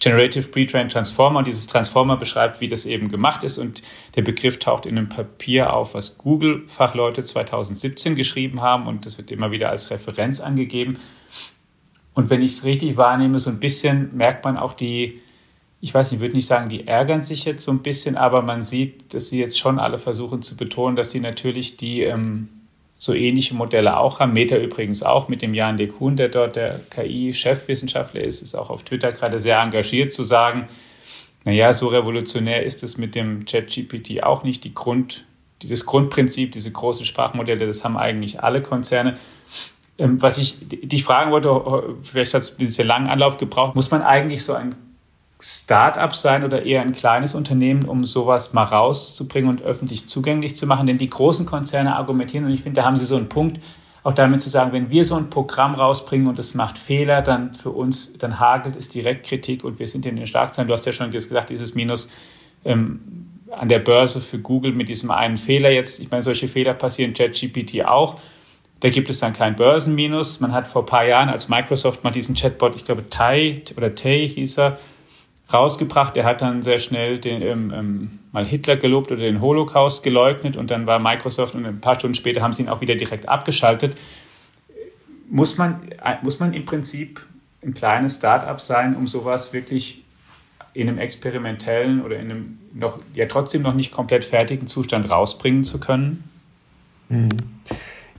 Generative 0.00 0.48
Pre-Trained 0.48 0.92
Transformer 0.92 1.38
und 1.38 1.46
dieses 1.46 1.66
Transformer 1.66 2.16
beschreibt, 2.16 2.60
wie 2.60 2.68
das 2.68 2.84
eben 2.84 3.10
gemacht 3.10 3.42
ist 3.42 3.58
und 3.58 3.82
der 4.14 4.22
Begriff 4.22 4.58
taucht 4.58 4.86
in 4.86 4.98
einem 4.98 5.08
Papier 5.08 5.72
auf, 5.72 5.94
was 5.94 6.18
Google-Fachleute 6.18 7.24
2017 7.24 8.14
geschrieben 8.14 8.60
haben 8.60 8.86
und 8.86 9.06
das 9.06 9.18
wird 9.18 9.30
immer 9.30 9.50
wieder 9.50 9.70
als 9.70 9.90
Referenz 9.90 10.40
angegeben. 10.40 10.98
Und 12.14 12.30
wenn 12.30 12.42
ich 12.42 12.52
es 12.52 12.64
richtig 12.64 12.96
wahrnehme, 12.96 13.38
so 13.38 13.48
ein 13.48 13.60
bisschen 13.60 14.14
merkt 14.16 14.44
man 14.44 14.56
auch 14.56 14.74
die, 14.74 15.20
ich 15.80 15.94
weiß 15.94 16.10
nicht, 16.10 16.18
ich 16.18 16.22
würde 16.22 16.36
nicht 16.36 16.46
sagen, 16.46 16.68
die 16.68 16.86
ärgern 16.86 17.22
sich 17.22 17.44
jetzt 17.44 17.64
so 17.64 17.70
ein 17.70 17.82
bisschen, 17.82 18.16
aber 18.16 18.42
man 18.42 18.62
sieht, 18.62 19.14
dass 19.14 19.28
sie 19.28 19.38
jetzt 19.38 19.58
schon 19.58 19.78
alle 19.78 19.98
versuchen 19.98 20.42
zu 20.42 20.56
betonen, 20.56 20.96
dass 20.96 21.12
sie 21.12 21.20
natürlich 21.20 21.76
die 21.76 22.02
ähm, 22.02 22.48
so 22.96 23.14
ähnliche 23.14 23.54
Modelle 23.54 23.96
auch 23.96 24.18
haben. 24.18 24.32
Meta 24.32 24.56
übrigens 24.56 25.04
auch 25.04 25.28
mit 25.28 25.40
dem 25.40 25.54
Jan 25.54 25.76
de 25.76 25.86
Kuhn, 25.86 26.16
der 26.16 26.28
dort 26.28 26.56
der 26.56 26.80
KI-Chefwissenschaftler 26.90 28.22
ist, 28.22 28.42
ist 28.42 28.56
auch 28.56 28.70
auf 28.70 28.82
Twitter 28.82 29.12
gerade 29.12 29.38
sehr 29.38 29.60
engagiert 29.60 30.12
zu 30.12 30.24
sagen, 30.24 30.68
naja, 31.44 31.72
so 31.72 31.86
revolutionär 31.86 32.64
ist 32.64 32.82
es 32.82 32.98
mit 32.98 33.14
dem 33.14 33.44
ChatGPT 33.44 34.24
auch 34.24 34.42
nicht. 34.42 34.64
Die 34.64 34.74
Grund, 34.74 35.24
das 35.62 35.86
Grundprinzip, 35.86 36.50
diese 36.50 36.72
großen 36.72 37.06
Sprachmodelle, 37.06 37.66
das 37.66 37.84
haben 37.84 37.96
eigentlich 37.96 38.42
alle 38.42 38.62
Konzerne. 38.62 39.16
Ähm, 39.96 40.20
was 40.20 40.38
ich 40.38 40.56
dich 40.60 41.04
fragen 41.04 41.30
wollte, 41.30 41.94
vielleicht 42.02 42.34
hat 42.34 42.42
es 42.42 42.50
ein 42.50 42.56
bisschen 42.58 42.88
langen 42.88 43.06
Anlauf 43.06 43.36
gebraucht, 43.36 43.76
muss 43.76 43.92
man 43.92 44.02
eigentlich 44.02 44.42
so 44.42 44.54
ein 44.54 44.74
Start-up 45.40 46.16
sein 46.16 46.44
oder 46.44 46.64
eher 46.64 46.82
ein 46.82 46.92
kleines 46.92 47.34
Unternehmen, 47.34 47.84
um 47.84 48.02
sowas 48.02 48.52
mal 48.52 48.64
rauszubringen 48.64 49.48
und 49.48 49.62
öffentlich 49.62 50.06
zugänglich 50.06 50.56
zu 50.56 50.66
machen? 50.66 50.86
Denn 50.86 50.98
die 50.98 51.10
großen 51.10 51.46
Konzerne 51.46 51.96
argumentieren, 51.96 52.44
und 52.44 52.52
ich 52.52 52.62
finde, 52.62 52.80
da 52.80 52.86
haben 52.86 52.96
sie 52.96 53.04
so 53.04 53.16
einen 53.16 53.28
Punkt, 53.28 53.60
auch 54.02 54.14
damit 54.14 54.40
zu 54.40 54.48
sagen, 54.48 54.72
wenn 54.72 54.90
wir 54.90 55.04
so 55.04 55.16
ein 55.16 55.30
Programm 55.30 55.74
rausbringen 55.74 56.28
und 56.28 56.38
es 56.38 56.54
macht 56.54 56.78
Fehler, 56.78 57.20
dann 57.22 57.52
für 57.52 57.70
uns, 57.70 58.16
dann 58.18 58.40
hagelt 58.40 58.74
es 58.76 58.88
direkt 58.88 59.26
Kritik 59.26 59.64
und 59.64 59.78
wir 59.78 59.86
sind 59.86 60.06
in 60.06 60.16
den 60.16 60.26
Schlagzeilen. 60.26 60.66
Du 60.66 60.74
hast 60.74 60.86
ja 60.86 60.92
schon 60.92 61.10
gesagt, 61.10 61.50
dieses 61.50 61.74
Minus 61.74 62.10
ähm, 62.64 63.00
an 63.50 63.68
der 63.68 63.78
Börse 63.80 64.20
für 64.20 64.38
Google 64.38 64.72
mit 64.72 64.88
diesem 64.88 65.10
einen 65.10 65.36
Fehler 65.36 65.70
jetzt. 65.70 66.00
Ich 66.00 66.10
meine, 66.10 66.22
solche 66.22 66.48
Fehler 66.48 66.74
passieren 66.74 67.12
ChatGPT 67.12 67.84
auch. 67.84 68.18
Da 68.80 68.88
gibt 68.88 69.10
es 69.10 69.20
dann 69.20 69.32
kein 69.32 69.56
Börsenminus. 69.56 70.40
Man 70.40 70.52
hat 70.52 70.68
vor 70.68 70.82
ein 70.82 70.86
paar 70.86 71.04
Jahren, 71.04 71.28
als 71.28 71.48
Microsoft 71.48 72.04
mal 72.04 72.10
diesen 72.10 72.34
Chatbot, 72.34 72.76
ich 72.76 72.84
glaube, 72.84 73.08
Tai 73.10 73.62
oder 73.76 73.94
Tay 73.94 74.28
hieß 74.28 74.58
er, 74.58 74.78
rausgebracht. 75.52 76.16
Er 76.16 76.24
hat 76.24 76.42
dann 76.42 76.62
sehr 76.62 76.78
schnell 76.78 77.18
den, 77.18 77.42
ähm, 77.42 77.72
ähm, 77.74 78.10
mal 78.32 78.46
Hitler 78.46 78.76
gelobt 78.76 79.10
oder 79.10 79.22
den 79.22 79.40
Holocaust 79.40 80.02
geleugnet 80.02 80.56
und 80.56 80.70
dann 80.70 80.86
war 80.86 80.98
Microsoft 80.98 81.54
und 81.54 81.64
ein 81.64 81.80
paar 81.80 81.94
Stunden 81.94 82.14
später 82.14 82.42
haben 82.42 82.52
sie 82.52 82.62
ihn 82.62 82.68
auch 82.68 82.80
wieder 82.80 82.96
direkt 82.96 83.28
abgeschaltet. 83.28 83.96
Muss 85.30 85.56
man, 85.58 85.80
äh, 86.04 86.16
muss 86.22 86.40
man 86.40 86.52
im 86.52 86.64
Prinzip 86.64 87.24
ein 87.62 87.74
kleines 87.74 88.16
Start-up 88.16 88.60
sein, 88.60 88.94
um 88.94 89.06
sowas 89.06 89.52
wirklich 89.52 90.02
in 90.74 90.88
einem 90.88 90.98
experimentellen 90.98 92.02
oder 92.02 92.16
in 92.16 92.30
einem 92.30 92.58
noch, 92.74 92.98
ja 93.14 93.26
trotzdem 93.26 93.62
noch 93.62 93.74
nicht 93.74 93.90
komplett 93.90 94.24
fertigen 94.24 94.66
Zustand 94.66 95.10
rausbringen 95.10 95.64
zu 95.64 95.80
können? 95.80 96.24
Mhm. 97.08 97.28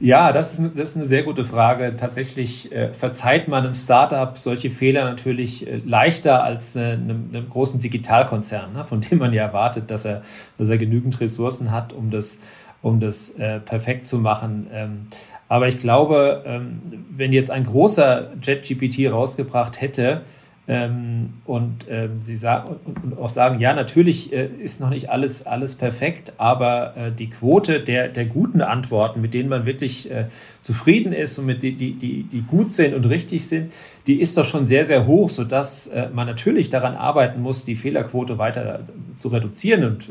Ja, 0.02 0.32
das 0.32 0.58
ist, 0.58 0.72
das 0.76 0.92
ist 0.92 0.96
eine 0.96 1.06
sehr 1.06 1.24
gute 1.24 1.44
Frage. 1.44 1.96
Tatsächlich 1.98 2.72
äh, 2.72 2.94
verzeiht 2.94 3.50
man 3.50 3.66
einem 3.66 3.76
Startup 3.76 4.38
solche 4.38 4.72
Fehler 4.72 5.04
natürlich 5.04 5.68
äh, 5.68 5.82
leichter 5.86 6.42
als 6.42 6.78
äh, 6.78 6.94
einem, 6.94 7.30
einem, 7.34 7.50
großen 7.50 7.82
Digitalkonzern, 7.82 8.72
ne, 8.72 8.86
von 8.86 9.02
dem 9.02 9.18
man 9.18 9.34
ja 9.34 9.44
erwartet, 9.44 9.92
dass 9.92 10.06
er, 10.06 10.22
dass 10.58 10.70
er 10.70 10.78
genügend 10.78 11.20
Ressourcen 11.20 11.72
hat, 11.72 11.92
um 11.92 12.12
das, 12.12 12.40
um 12.82 13.02
das 13.02 13.32
äh, 13.32 13.60
perfekt 13.60 14.08
zu 14.08 14.20
machen. 14.20 14.68
Ähm, 14.72 15.08
aber 15.50 15.68
ich 15.68 15.80
glaube, 15.80 16.44
ähm, 16.46 16.82
wenn 17.10 17.34
jetzt 17.34 17.52
ein 17.52 17.66
großer 17.66 18.32
JetGPT 18.42 19.12
rausgebracht 19.12 19.82
hätte, 19.82 20.22
ähm, 20.70 21.34
und 21.46 21.88
ähm, 21.90 22.22
sie 22.22 22.38
sagen 22.38 22.78
und, 22.86 23.04
und, 23.04 23.18
auch 23.18 23.28
sagen, 23.28 23.60
ja, 23.60 23.74
natürlich 23.74 24.32
äh, 24.32 24.46
ist 24.46 24.80
noch 24.80 24.92
nicht 24.92 25.10
alles, 25.10 25.48
alles 25.48 25.76
perfekt, 25.76 26.34
aber 26.38 26.96
äh, 26.96 27.12
die 27.12 27.32
Quote 27.32 27.82
der, 27.82 28.08
der 28.08 28.26
guten 28.26 28.62
Antworten, 28.62 29.20
mit 29.20 29.34
denen 29.34 29.50
man 29.50 29.66
wirklich 29.66 30.12
äh, 30.12 30.26
zufrieden 30.62 31.14
ist 31.14 31.40
und 31.40 31.46
mit 31.46 31.64
die, 31.64 31.74
die, 31.74 31.94
die, 31.94 32.24
die 32.24 32.42
gut 32.42 32.72
sind 32.72 32.94
und 32.94 33.08
richtig 33.08 33.48
sind, 33.48 33.72
die 34.10 34.20
ist 34.20 34.36
doch 34.38 34.44
schon 34.44 34.66
sehr, 34.66 34.86
sehr 34.86 35.06
hoch, 35.06 35.30
sodass 35.30 35.86
äh, 35.86 36.10
man 36.12 36.26
natürlich 36.26 36.72
daran 36.72 36.96
arbeiten 36.96 37.44
muss, 37.44 37.64
die 37.64 37.76
Fehlerquote 37.76 38.40
weiter 38.40 38.80
zu 39.14 39.28
reduzieren 39.28 39.84
und 39.84 40.10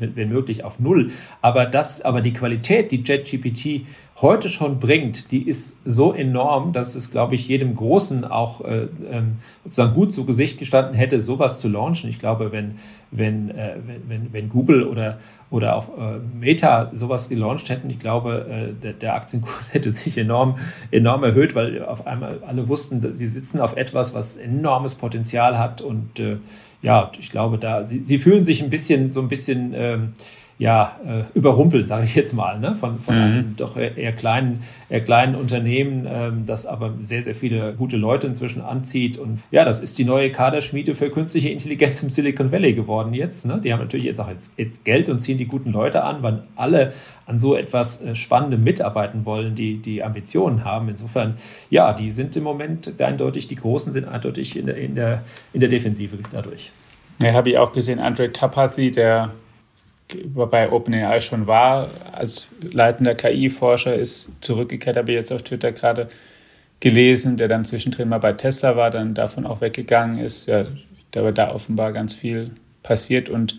äh, 0.00 0.08
wenn 0.14 0.28
möglich 0.28 0.62
auf 0.62 0.78
null. 0.78 1.10
Aber 1.42 1.66
das, 1.66 2.00
aber 2.00 2.20
die 2.20 2.32
Qualität, 2.32 2.92
die 2.92 3.02
JetGPT 3.02 3.86
heute 4.20 4.48
schon 4.48 4.78
bringt, 4.78 5.32
die 5.32 5.48
ist 5.48 5.80
so 5.84 6.12
enorm, 6.12 6.72
dass 6.72 6.94
es, 6.94 7.10
glaube 7.10 7.34
ich, 7.34 7.48
jedem 7.48 7.74
Großen 7.74 8.24
auch 8.24 8.60
äh, 8.60 8.86
ähm, 9.10 9.38
sozusagen 9.64 9.94
gut 9.94 10.12
zu 10.12 10.24
Gesicht 10.26 10.60
gestanden 10.60 10.94
hätte, 10.94 11.18
sowas 11.18 11.58
zu 11.58 11.68
launchen. 11.68 12.08
Ich 12.08 12.20
glaube, 12.20 12.52
wenn, 12.52 12.76
wenn, 13.10 13.52
wenn, 14.06 14.32
wenn 14.32 14.48
Google 14.48 14.84
oder, 14.84 15.18
oder 15.50 15.74
auch 15.74 15.88
Meta 16.38 16.90
sowas 16.92 17.28
gelauncht 17.28 17.68
hätten, 17.68 17.90
ich 17.90 17.98
glaube, 17.98 18.72
der, 18.80 18.92
der, 18.92 19.14
Aktienkurs 19.16 19.74
hätte 19.74 19.89
sich 19.90 20.16
enorm, 20.18 20.58
enorm 20.90 21.24
erhöht, 21.24 21.54
weil 21.54 21.84
auf 21.84 22.06
einmal 22.06 22.42
alle 22.46 22.68
wussten, 22.68 23.14
sie 23.14 23.26
sitzen 23.26 23.60
auf 23.60 23.76
etwas, 23.76 24.14
was 24.14 24.36
enormes 24.36 24.94
Potenzial 24.94 25.58
hat. 25.58 25.80
Und 25.80 26.18
äh, 26.18 26.38
ja, 26.82 27.10
ich 27.18 27.30
glaube, 27.30 27.58
da 27.58 27.84
sie, 27.84 28.02
sie 28.02 28.18
fühlen 28.18 28.44
sich 28.44 28.62
ein 28.62 28.70
bisschen 28.70 29.10
so 29.10 29.20
ein 29.20 29.28
bisschen 29.28 29.72
ähm, 29.74 30.12
ja, 30.60 31.00
äh, 31.06 31.22
überrumpelt, 31.32 31.88
sage 31.88 32.04
ich 32.04 32.14
jetzt 32.14 32.34
mal, 32.34 32.60
ne? 32.60 32.74
von, 32.74 33.00
von 33.00 33.14
mhm. 33.14 33.22
einem 33.22 33.54
doch 33.56 33.78
eher 33.78 34.12
kleinen, 34.12 34.62
eher 34.90 35.00
kleinen 35.00 35.34
Unternehmen, 35.34 36.06
ähm, 36.06 36.44
das 36.44 36.66
aber 36.66 36.92
sehr, 37.00 37.22
sehr 37.22 37.34
viele 37.34 37.72
gute 37.72 37.96
Leute 37.96 38.26
inzwischen 38.26 38.60
anzieht. 38.60 39.16
Und 39.16 39.40
ja, 39.50 39.64
das 39.64 39.80
ist 39.80 39.96
die 39.96 40.04
neue 40.04 40.30
Kaderschmiede 40.30 40.94
für 40.94 41.08
künstliche 41.08 41.48
Intelligenz 41.48 42.02
im 42.02 42.10
Silicon 42.10 42.52
Valley 42.52 42.74
geworden 42.74 43.14
jetzt. 43.14 43.46
Ne? 43.46 43.58
Die 43.64 43.72
haben 43.72 43.80
natürlich 43.80 44.04
jetzt 44.04 44.20
auch 44.20 44.28
jetzt, 44.28 44.58
jetzt 44.58 44.84
Geld 44.84 45.08
und 45.08 45.20
ziehen 45.20 45.38
die 45.38 45.46
guten 45.46 45.72
Leute 45.72 46.04
an, 46.04 46.22
weil 46.22 46.42
alle 46.56 46.92
an 47.24 47.38
so 47.38 47.56
etwas 47.56 48.02
äh, 48.02 48.14
Spannendem 48.14 48.62
mitarbeiten 48.62 49.24
wollen, 49.24 49.54
die, 49.54 49.78
die 49.78 50.02
Ambitionen 50.02 50.66
haben. 50.66 50.90
Insofern, 50.90 51.38
ja, 51.70 51.94
die 51.94 52.10
sind 52.10 52.36
im 52.36 52.42
Moment 52.42 53.00
eindeutig, 53.00 53.48
die 53.48 53.56
Großen 53.56 53.92
sind 53.92 54.06
eindeutig 54.06 54.58
in 54.58 54.66
der, 54.66 54.76
in 54.76 54.94
der, 54.94 55.22
in 55.54 55.60
der 55.60 55.70
Defensive 55.70 56.18
dadurch. 56.30 56.70
Ja, 57.22 57.32
habe 57.32 57.48
ich 57.48 57.56
auch 57.56 57.72
gesehen, 57.72 57.98
Andre 57.98 58.28
Kapathy, 58.28 58.90
der 58.90 59.30
bei 60.24 60.70
OpenAI 60.70 61.20
schon 61.20 61.46
war, 61.46 61.88
als 62.12 62.48
leitender 62.60 63.14
KI-Forscher, 63.14 63.94
ist 63.94 64.32
zurückgekehrt, 64.40 64.96
habe 64.96 65.12
ich 65.12 65.16
jetzt 65.16 65.32
auf 65.32 65.42
Twitter 65.42 65.72
gerade 65.72 66.08
gelesen, 66.80 67.36
der 67.36 67.48
dann 67.48 67.64
zwischendrin 67.64 68.08
mal 68.08 68.18
bei 68.18 68.32
Tesla 68.32 68.76
war, 68.76 68.90
dann 68.90 69.14
davon 69.14 69.46
auch 69.46 69.60
weggegangen 69.60 70.18
ist. 70.18 70.48
Ja, 70.48 70.64
da 71.10 71.22
war 71.22 71.32
da 71.32 71.52
offenbar 71.52 71.92
ganz 71.92 72.14
viel 72.14 72.50
passiert 72.82 73.28
und 73.28 73.56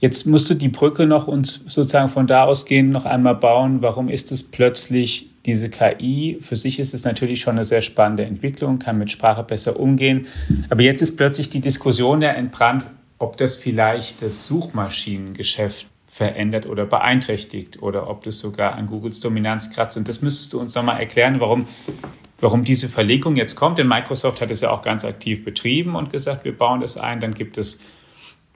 jetzt 0.00 0.26
musst 0.26 0.50
du 0.50 0.54
die 0.54 0.68
Brücke 0.68 1.06
noch 1.06 1.28
uns 1.28 1.64
sozusagen 1.66 2.08
von 2.08 2.26
da 2.26 2.44
ausgehend 2.44 2.90
noch 2.90 3.04
einmal 3.04 3.34
bauen. 3.34 3.82
Warum 3.82 4.08
ist 4.08 4.32
es 4.32 4.42
plötzlich 4.42 5.30
diese 5.46 5.70
KI? 5.70 6.38
Für 6.40 6.56
sich 6.56 6.80
ist 6.80 6.94
es 6.94 7.04
natürlich 7.04 7.40
schon 7.40 7.54
eine 7.54 7.64
sehr 7.64 7.80
spannende 7.80 8.24
Entwicklung, 8.24 8.78
kann 8.78 8.98
mit 8.98 9.10
Sprache 9.10 9.42
besser 9.42 9.78
umgehen. 9.78 10.26
Aber 10.70 10.82
jetzt 10.82 11.02
ist 11.02 11.16
plötzlich 11.16 11.48
die 11.48 11.60
Diskussion 11.60 12.22
ja 12.22 12.30
entbrannt, 12.30 12.84
ob 13.18 13.36
das 13.36 13.56
vielleicht 13.56 14.22
das 14.22 14.46
Suchmaschinengeschäft 14.46 15.86
verändert 16.06 16.66
oder 16.66 16.86
beeinträchtigt 16.86 17.82
oder 17.82 18.08
ob 18.08 18.24
das 18.24 18.38
sogar 18.38 18.74
an 18.74 18.86
Googles 18.86 19.20
Dominanz 19.20 19.70
kratzt. 19.70 19.96
Und 19.96 20.08
das 20.08 20.22
müsstest 20.22 20.52
du 20.52 20.58
uns 20.60 20.74
nochmal 20.74 20.98
erklären, 20.98 21.38
warum, 21.38 21.68
warum 22.40 22.64
diese 22.64 22.88
Verlegung 22.88 23.36
jetzt 23.36 23.56
kommt. 23.56 23.78
Denn 23.78 23.86
Microsoft 23.86 24.40
hat 24.40 24.50
es 24.50 24.62
ja 24.62 24.70
auch 24.70 24.82
ganz 24.82 25.04
aktiv 25.04 25.44
betrieben 25.44 25.96
und 25.96 26.10
gesagt, 26.10 26.44
wir 26.44 26.56
bauen 26.56 26.80
das 26.80 26.96
ein. 26.96 27.20
Dann 27.20 27.34
gibt 27.34 27.58
es 27.58 27.78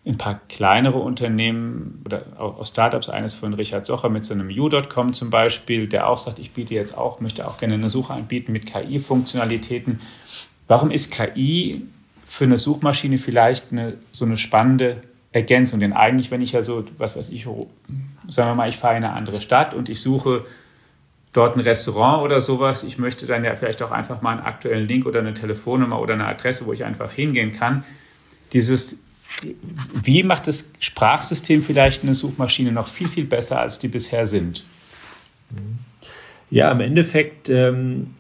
ein 0.05 0.19
paar 0.19 0.41
kleinere 0.49 0.99
Unternehmen 0.99 2.03
oder 2.05 2.25
auch 2.39 2.67
Startups, 2.67 3.09
eines 3.09 3.35
von 3.35 3.55
Richard 3.55 3.87
Socher 3.87 4.09
mit 4.09 4.25
so 4.25 4.35
einem 4.35 4.49
U.com 4.49 5.13
zum 5.13 5.31
Beispiel, 5.31 5.87
der 5.87 6.09
auch 6.09 6.19
sagt, 6.19 6.41
ich 6.41 6.51
biete 6.53 6.75
jetzt 6.75 6.97
auch, 6.97 7.21
möchte 7.21 7.47
auch 7.47 7.59
gerne 7.59 7.75
eine 7.75 7.89
Suche 7.89 8.13
anbieten 8.13 8.51
mit 8.51 8.67
KI-Funktionalitäten. 8.67 10.01
Warum 10.67 10.91
ist 10.91 11.13
KI 11.13 11.83
für 12.33 12.45
eine 12.45 12.57
Suchmaschine 12.57 13.19
vielleicht 13.19 13.73
eine, 13.73 13.99
so 14.11 14.25
eine 14.25 14.39
spannende 14.39 15.03
Ergänzung. 15.33 15.81
Denn 15.81 15.93
eigentlich, 15.93 16.31
wenn 16.31 16.41
ich 16.41 16.53
ja 16.53 16.63
so, 16.63 16.83
was 16.97 17.15
weiß 17.15 17.29
ich, 17.29 17.45
sagen 17.45 18.51
wir 18.51 18.55
mal, 18.55 18.71
ich 18.71 18.77
fahre 18.79 18.97
in 18.97 19.05
eine 19.05 19.13
andere 19.13 19.39
Stadt 19.39 19.75
und 19.75 19.91
ich 19.91 20.01
suche 20.01 20.47
dort 21.35 21.57
ein 21.57 21.61
Restaurant 21.61 22.23
oder 22.23 22.41
sowas, 22.41 22.85
ich 22.85 22.97
möchte 22.97 23.27
dann 23.27 23.45
ja 23.45 23.55
vielleicht 23.55 23.83
auch 23.83 23.91
einfach 23.91 24.23
mal 24.23 24.31
einen 24.31 24.47
aktuellen 24.47 24.89
Link 24.89 25.05
oder 25.05 25.21
eine 25.21 25.35
Telefonnummer 25.35 26.01
oder 26.01 26.15
eine 26.15 26.25
Adresse, 26.25 26.65
wo 26.65 26.73
ich 26.73 26.87
einfach 26.87 27.13
hingehen 27.13 27.53
kann. 27.53 27.85
Dieses, 28.55 28.97
wie 30.03 30.23
macht 30.23 30.47
das 30.47 30.71
Sprachsystem 30.81 31.61
vielleicht 31.61 32.03
eine 32.03 32.15
Suchmaschine 32.15 32.73
noch 32.73 32.89
viel, 32.89 33.09
viel 33.09 33.27
besser, 33.27 33.61
als 33.61 33.79
die 33.79 33.89
bisher 33.89 34.25
sind? 34.25 34.65
Ja, 36.49 36.73
im 36.73 36.81
Endeffekt 36.81 37.51
ähm, 37.51 38.15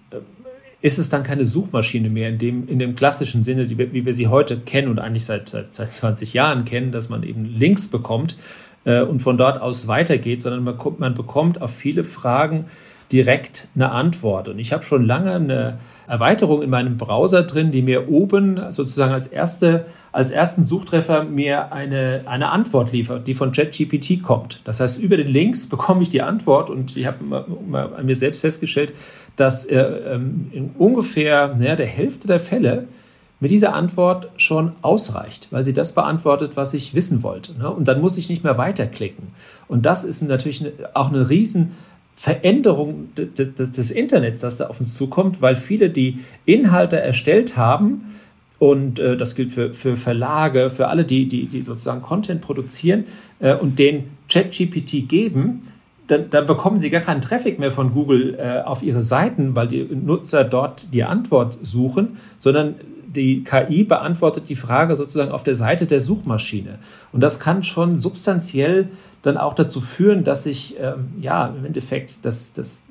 ist 0.83 0.99
es 0.99 1.09
dann 1.09 1.23
keine 1.23 1.47
Suchmaschine 1.47 2.11
mehr 2.11 2.29
in 2.29 2.39
dem, 2.39 2.69
in 2.69 2.79
dem 2.79 2.95
klassischen 2.95 3.45
Sinne, 3.45 3.67
die, 3.67 3.79
wie 3.79 4.05
wir 4.05 4.12
sie 4.12 4.27
heute 4.27 4.59
kennen 4.59 4.89
und 4.89 4.99
eigentlich 4.99 5.25
seit, 5.25 5.49
seit, 5.49 5.73
seit 5.73 5.93
20 5.93 6.35
Jahren 6.35 6.65
kennen, 6.65 6.91
dass 6.91 7.09
man 7.09 7.23
eben 7.23 7.45
Links 7.45 7.87
bekommt 7.87 8.37
äh, 8.85 9.01
und 9.01 9.21
von 9.21 9.39
dort 9.39 9.61
aus 9.61 9.87
weitergeht, 9.87 10.43
sondern 10.43 10.65
man, 10.65 10.77
man 10.99 11.15
bekommt 11.15 11.62
auf 11.62 11.73
viele 11.73 12.03
Fragen 12.03 12.67
direkt 13.12 13.69
eine 13.75 13.90
Antwort. 13.90 14.49
Und 14.49 14.59
ich 14.59 14.73
habe 14.73 14.83
schon 14.85 15.04
lange 15.04 15.33
eine 15.33 15.78
Erweiterung 16.09 16.62
in 16.62 16.71
meinem 16.71 16.97
Browser 16.97 17.42
drin, 17.42 17.71
die 17.71 17.83
mir 17.83 18.11
oben 18.11 18.73
sozusagen 18.73 19.12
als, 19.12 19.26
erste, 19.26 19.85
als 20.11 20.31
ersten 20.31 20.64
Suchtreffer 20.64 21.25
mir 21.25 21.73
eine, 21.73 22.23
eine 22.26 22.50
Antwort 22.50 22.92
liefert, 22.92 23.26
die 23.26 23.35
von 23.35 23.52
ChatGPT 23.52 24.23
kommt. 24.23 24.62
Das 24.64 24.81
heißt, 24.81 24.99
über 24.99 25.16
den 25.16 25.28
Links 25.28 25.69
bekomme 25.69 26.02
ich 26.02 26.09
die 26.09 26.23
Antwort 26.23 26.71
und 26.71 26.97
ich 26.97 27.07
habe 27.07 27.47
an 27.97 28.07
mir 28.07 28.16
selbst 28.16 28.40
festgestellt, 28.40 28.95
dass 29.37 29.64
äh, 29.66 29.78
ähm, 29.78 30.49
in 30.52 30.71
ungefähr 30.78 31.54
naja, 31.54 31.76
der 31.76 31.87
Hälfte 31.87 32.26
der 32.26 32.40
Fälle 32.40 32.88
mir 33.42 33.49
diese 33.49 33.73
Antwort 33.73 34.31
schon 34.37 34.76
ausreicht, 34.83 35.49
weil 35.50 35.64
sie 35.64 35.73
das 35.73 35.97
beantwortet, 35.97 36.57
was 36.57 36.75
ich 36.75 36.95
wissen 36.95 37.25
wollte. 37.25 37.59
Ne? 37.59 37.69
Und 37.69 37.88
dann 37.88 38.00
muss 38.00 38.16
ich 38.16 38.28
nicht 38.28 38.45
mehr 38.45 38.57
weiterklicken. 38.57 39.28
Und 39.66 39.85
das 39.85 40.04
ist 40.04 40.23
natürlich 40.23 40.64
auch 40.95 41.09
eine 41.09 41.28
riesen 41.28 41.73
Veränderung 42.14 43.09
des, 43.16 43.54
des, 43.54 43.71
des 43.71 43.90
Internets, 43.90 44.40
das 44.40 44.59
da 44.59 44.66
auf 44.66 44.81
uns 44.81 44.95
zukommt, 44.95 45.40
weil 45.40 45.57
viele, 45.57 45.90
die 45.90 46.21
Inhalte 46.45 47.00
erstellt 47.00 47.57
haben, 47.57 48.12
und 48.62 49.00
äh, 49.00 49.16
das 49.16 49.35
gilt 49.35 49.50
für, 49.50 49.75
für 49.75 49.97
Verlage, 49.97 50.71
für 50.71 50.87
alle, 50.87 51.04
die, 51.04 51.26
die, 51.26 51.47
die 51.47 51.62
sozusagen 51.62 52.00
Content 52.00 52.42
produzieren 52.42 53.07
äh, 53.40 53.57
und 53.57 53.81
den 53.81 54.04
ChatGPT 54.28 55.09
geben, 55.09 55.62
dann, 56.07 56.31
dann, 56.31 56.47
bekommen 56.47 56.78
sie 56.78 56.88
gar 56.88 57.00
keinen 57.00 57.23
Traffic 57.23 57.59
mehr 57.59 57.73
von 57.73 57.92
Google 57.92 58.38
äh, 58.38 58.61
auf 58.61 58.85
ihre 58.85 59.02
Seiten, 59.02 59.57
weil 59.57 59.66
die 59.66 59.83
Nutzer 59.83 60.45
dort 60.45 60.95
die 60.95 61.02
Antwort 61.02 61.59
suchen, 61.61 62.19
sondern 62.38 62.76
die 63.14 63.45
KI 63.45 63.85
beantwortet 63.85 64.49
die 64.49 64.57
Frage 64.57 64.97
sozusagen 64.97 65.31
auf 65.31 65.42
der 65.42 65.54
Seite 65.54 65.87
der 65.87 66.00
Suchmaschine. 66.00 66.78
Und 67.12 67.21
das 67.21 67.40
kann 67.40 67.62
schon 67.62 67.97
substanziell 67.97 68.88
dann 69.23 69.37
auch 69.37 69.54
dazu 69.54 69.81
führen, 69.81 70.25
dass 70.25 70.45
sich 70.45 70.76
ähm, 70.81 71.12
ja 71.21 71.47
im 71.47 71.64
Endeffekt 71.64 72.25
dass, 72.25 72.52
dass 72.52 72.83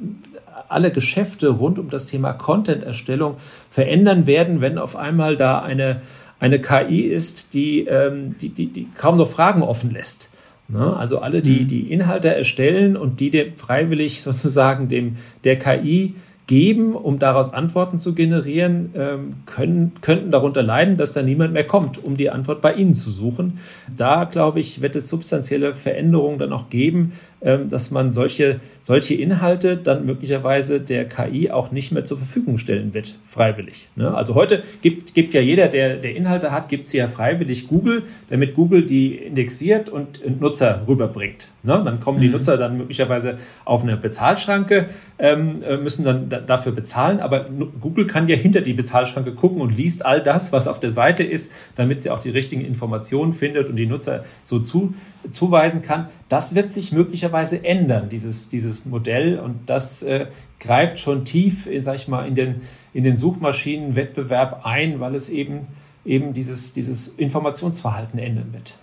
alle 0.70 0.92
Geschäfte 0.92 1.50
rund 1.50 1.80
um 1.80 1.90
das 1.90 2.06
Thema 2.06 2.34
Content-Erstellung 2.34 3.36
verändern 3.70 4.26
werden, 4.26 4.62
wenn 4.62 4.78
auf 4.78 4.96
einmal 4.96 5.36
da 5.36 5.60
eine, 5.60 6.02
eine 6.40 6.62
KI 6.62 7.02
ist, 7.02 7.54
die, 7.54 7.82
ähm, 7.82 8.38
die, 8.38 8.50
die, 8.50 8.68
die 8.68 8.88
kaum 8.96 9.18
noch 9.18 9.30
Fragen 9.30 9.64
offen 9.64 9.92
lässt. 9.92 10.30
Ne? 10.70 10.96
Also 10.96 11.20
alle, 11.20 11.42
die 11.42 11.62
mhm. 11.62 11.68
die 11.68 11.92
Inhalte 11.92 12.34
erstellen 12.34 12.96
und 12.96 13.20
die 13.20 13.30
dem 13.30 13.56
freiwillig 13.56 14.22
sozusagen 14.22 14.88
dem 14.88 15.18
der 15.44 15.58
KI 15.58 16.16
geben, 16.52 16.96
um 16.98 17.18
daraus 17.18 17.54
Antworten 17.54 17.98
zu 17.98 18.14
generieren, 18.14 18.90
ähm, 18.94 19.36
können, 19.46 19.94
könnten 20.02 20.32
darunter 20.32 20.62
leiden, 20.62 20.98
dass 20.98 21.14
da 21.14 21.22
niemand 21.22 21.54
mehr 21.54 21.64
kommt, 21.64 22.04
um 22.04 22.18
die 22.18 22.30
Antwort 22.30 22.60
bei 22.60 22.74
Ihnen 22.74 22.94
zu 22.94 23.10
suchen. 23.10 23.60
Da, 23.96 24.26
glaube 24.26 24.60
ich, 24.60 24.82
wird 24.82 24.98
es 24.98 25.08
substanzielle 25.08 25.74
Veränderungen 25.74 26.40
dann 26.40 26.52
auch 26.52 26.70
geben, 26.70 27.14
dass 27.42 27.90
man 27.90 28.12
solche, 28.12 28.60
solche 28.82 29.16
Inhalte 29.16 29.76
dann 29.76 30.06
möglicherweise 30.06 30.80
der 30.80 31.08
KI 31.08 31.50
auch 31.50 31.72
nicht 31.72 31.92
mehr 31.92 32.06
zur 32.06 32.20
Verfügung 32.20 32.60
stellen 32.60 32.94
wird, 32.94 33.16
freiwillig. 33.28 33.90
Ne? 33.96 34.14
Also 34.14 34.36
heute 34.36 34.62
gibt, 34.82 35.16
gibt 35.16 35.34
ja 35.34 35.42
jeder, 35.42 35.68
der, 35.68 35.98
der 35.98 36.16
Inhalte 36.16 36.52
hat, 36.52 36.70
gibt 36.70 36.86
sie 36.86 37.00
ja 37.00 37.08
freiwillig 37.08 37.68
Google, 37.68 38.04
damit 38.30 38.54
Google 38.54 38.86
die 38.86 39.16
indexiert 39.16 39.90
und 39.90 40.40
Nutzer 40.40 40.84
rüberbringt. 40.88 41.50
Ne? 41.64 41.82
Dann 41.84 42.00
kommen 42.00 42.22
die 42.22 42.28
mhm. 42.28 42.34
Nutzer 42.34 42.58
dann 42.58 42.78
möglicherweise 42.78 43.40
auf 43.66 43.82
eine 43.82 43.98
Bezahlschranke, 43.98 44.86
ähm, 45.18 45.56
äh, 45.64 45.78
müssen 45.78 46.06
dann 46.06 46.30
dafür 46.30 46.74
bezahlen, 46.74 47.20
aber 47.20 47.48
Google 47.80 48.06
kann 48.06 48.28
ja 48.30 48.36
hinter 48.36 48.62
die 48.62 48.74
Bezahlschranke 48.74 49.34
gucken 49.34 49.62
und 49.62 49.76
liest 49.76 50.06
all 50.06 50.22
das, 50.22 50.54
was 50.54 50.68
auf 50.68 50.80
der 50.80 50.92
Seite 50.92 51.24
ist, 51.24 51.52
damit 51.76 52.04
sie 52.04 52.12
auch 52.12 52.20
die 52.20 52.30
richtigen 52.30 52.64
Informationen 52.64 53.34
findet 53.34 53.68
und 53.68 53.78
die 53.78 53.88
Nutzer 53.88 54.26
so 54.44 54.60
zu, 54.60 54.94
zuweisen 55.32 55.82
kann. 55.82 56.08
Das 56.30 56.54
wird 56.54 56.72
sich 56.72 56.92
möglicherweise 56.92 57.31
ändern, 57.34 58.10
dieses, 58.10 58.50
dieses 58.50 58.86
Modell, 58.86 59.40
und 59.40 59.70
das 59.70 60.04
äh, 60.04 60.28
greift 60.60 61.00
schon 61.00 61.26
tief, 61.26 61.66
in, 61.68 61.84
sag 61.84 61.96
ich 61.96 62.08
mal, 62.08 62.28
in 62.28 62.36
den, 62.36 62.62
in 62.94 63.04
den 63.04 63.16
Suchmaschinenwettbewerb 63.16 64.66
ein, 64.66 65.00
weil 65.00 65.16
es 65.16 65.30
eben, 65.30 65.68
eben 66.06 66.34
dieses, 66.34 66.74
dieses 66.74 67.08
Informationsverhalten 67.08 68.20
ändern 68.20 68.54
wird, 68.54 68.78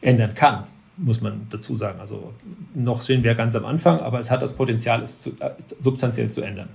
ändern 0.00 0.34
kann 0.34 0.64
muss 0.96 1.20
man 1.20 1.46
dazu 1.50 1.76
sagen. 1.76 2.00
Also 2.00 2.32
noch 2.74 3.02
stehen 3.02 3.22
wir 3.22 3.34
ganz 3.34 3.56
am 3.56 3.64
Anfang, 3.64 4.00
aber 4.00 4.18
es 4.18 4.30
hat 4.30 4.42
das 4.42 4.54
Potenzial, 4.54 5.02
es 5.02 5.20
zu, 5.20 5.30
äh, 5.40 5.50
substanziell 5.78 6.30
zu 6.30 6.42
ändern. 6.42 6.68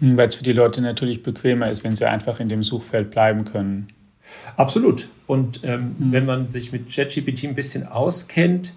Hm, 0.00 0.16
weil 0.16 0.28
es 0.28 0.34
für 0.34 0.44
die 0.44 0.52
Leute 0.52 0.80
natürlich 0.80 1.22
bequemer 1.22 1.70
ist, 1.70 1.84
wenn 1.84 1.94
sie 1.94 2.08
einfach 2.08 2.40
in 2.40 2.48
dem 2.48 2.62
Suchfeld 2.62 3.10
bleiben 3.10 3.44
können. 3.44 3.88
Absolut. 4.56 5.08
Und 5.26 5.60
ähm, 5.64 5.96
mhm. 5.98 6.12
wenn 6.12 6.26
man 6.26 6.48
sich 6.48 6.72
mit 6.72 6.90
ChatGPT 6.90 7.44
ein 7.44 7.54
bisschen 7.54 7.86
auskennt 7.86 8.74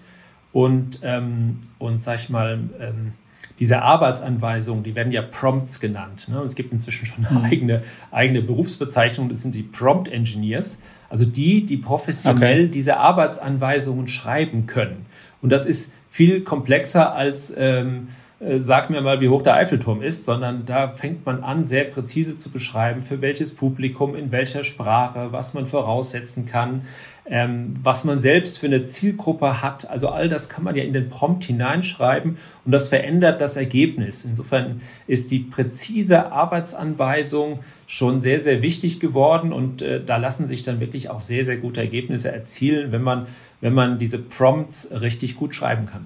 und, 0.51 0.99
ähm, 1.03 1.57
und 1.77 2.01
sag 2.01 2.19
ich 2.19 2.29
mal, 2.29 2.59
ähm, 2.79 3.13
diese 3.59 3.81
Arbeitsanweisungen, 3.81 4.83
die 4.83 4.95
werden 4.95 5.11
ja 5.11 5.21
Prompts 5.21 5.79
genannt. 5.79 6.27
Ne? 6.29 6.39
Es 6.39 6.55
gibt 6.55 6.71
inzwischen 6.71 7.05
schon 7.05 7.25
eine 7.25 7.39
mhm. 7.39 7.45
eigene, 7.45 7.81
eigene 8.11 8.41
Berufsbezeichnung, 8.41 9.29
das 9.29 9.41
sind 9.41 9.53
die 9.53 9.63
Prompt 9.63 10.07
Engineers, 10.07 10.79
also 11.09 11.25
die, 11.25 11.65
die 11.65 11.77
professionell 11.77 12.61
okay. 12.61 12.71
diese 12.71 12.97
Arbeitsanweisungen 12.97 14.07
schreiben 14.07 14.65
können. 14.65 15.05
Und 15.41 15.51
das 15.51 15.65
ist 15.65 15.91
viel 16.09 16.41
komplexer 16.41 17.13
als 17.13 17.53
ähm, 17.55 18.07
äh, 18.07 18.11
sag 18.57 18.89
mir 18.89 19.01
mal, 19.01 19.19
wie 19.19 19.27
hoch 19.27 19.41
der 19.41 19.55
Eiffelturm 19.55 20.01
ist, 20.01 20.23
sondern 20.23 20.65
da 20.65 20.93
fängt 20.93 21.25
man 21.25 21.43
an, 21.43 21.65
sehr 21.65 21.83
präzise 21.83 22.37
zu 22.37 22.49
beschreiben, 22.49 23.01
für 23.01 23.21
welches 23.21 23.53
Publikum, 23.53 24.15
in 24.15 24.31
welcher 24.31 24.63
Sprache, 24.63 25.33
was 25.33 25.53
man 25.53 25.65
voraussetzen 25.65 26.45
kann, 26.45 26.83
ähm, 27.25 27.73
was 27.83 28.05
man 28.05 28.17
selbst 28.17 28.57
für 28.59 28.67
eine 28.67 28.83
Zielgruppe 28.83 29.61
hat. 29.61 29.89
Also 29.89 30.07
all 30.07 30.29
das 30.29 30.47
kann 30.47 30.63
man 30.63 30.77
ja 30.77 30.83
in 30.83 30.93
den 30.93 31.09
Prompt 31.09 31.43
hineinschreiben 31.43 32.37
und 32.63 32.71
das 32.71 32.87
verändert 32.87 33.41
das 33.41 33.57
Ergebnis. 33.57 34.23
Insofern 34.23 34.79
ist 35.05 35.31
die 35.31 35.39
präzise 35.39 36.31
Arbeitsanweisung 36.31 37.59
schon 37.87 38.21
sehr, 38.21 38.39
sehr 38.39 38.61
wichtig 38.61 39.01
geworden 39.01 39.51
und 39.51 39.81
äh, 39.81 40.01
da 40.01 40.15
lassen 40.15 40.47
sich 40.47 40.63
dann 40.63 40.79
wirklich 40.79 41.09
auch 41.09 41.19
sehr, 41.19 41.43
sehr 41.43 41.57
gute 41.57 41.81
Ergebnisse 41.81 42.31
erzielen, 42.31 42.93
wenn 42.93 43.01
man, 43.01 43.27
wenn 43.59 43.73
man 43.73 43.97
diese 43.97 44.17
Prompts 44.17 44.91
richtig 44.93 45.35
gut 45.35 45.53
schreiben 45.53 45.87
kann. 45.87 46.05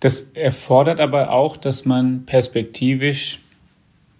Das 0.00 0.20
erfordert 0.34 1.00
aber 1.00 1.32
auch, 1.32 1.56
dass 1.56 1.84
man 1.84 2.26
perspektivisch 2.26 3.40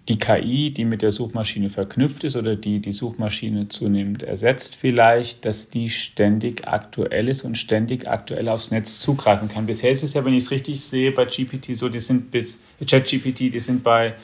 die 0.09 0.19
KI, 0.19 0.71
die 0.71 0.85
mit 0.85 1.03
der 1.03 1.11
Suchmaschine 1.11 1.69
verknüpft 1.69 2.23
ist 2.25 2.37
oder 2.37 2.55
die 2.55 2.81
die 2.81 2.93
Suchmaschine 2.93 3.69
zunehmend 3.69 4.23
ersetzt, 4.23 4.77
vielleicht, 4.77 5.45
dass 5.45 5.69
die 5.69 5.91
ständig 5.91 6.67
aktuell 6.69 7.29
ist 7.29 7.43
und 7.43 7.59
ständig 7.59 8.09
aktuell 8.09 8.49
aufs 8.49 8.71
Netz 8.71 9.01
zugreifen 9.01 9.49
kann. 9.49 9.67
Bisher 9.67 9.91
ist 9.91 10.05
es 10.05 10.15
ja, 10.15 10.25
wenn 10.25 10.35
ich 10.35 10.45
es 10.45 10.51
richtig 10.53 10.81
sehe, 10.81 11.11
bei 11.11 11.25
GPT 11.25 11.75
so, 11.75 11.89
die 11.89 12.01
sind 12.01 12.31
bis 12.31 12.63
ChatGPT, 12.87 13.53
die 13.53 13.61
sind 13.61 13.83
bei 13.83 14.15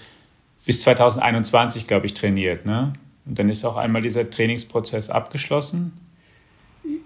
bis 0.65 0.83
2021, 0.83 1.89
glaube 1.89 2.07
ich, 2.07 2.15
trainiert. 2.15 2.65
Ne? 2.65 2.93
Und 3.27 3.39
dann 3.39 3.49
ist 3.49 3.65
auch 3.65 3.77
einmal 3.77 4.03
dieser 4.03 4.31
Trainingsprozess 4.31 5.11
abgeschlossen. 5.11 5.93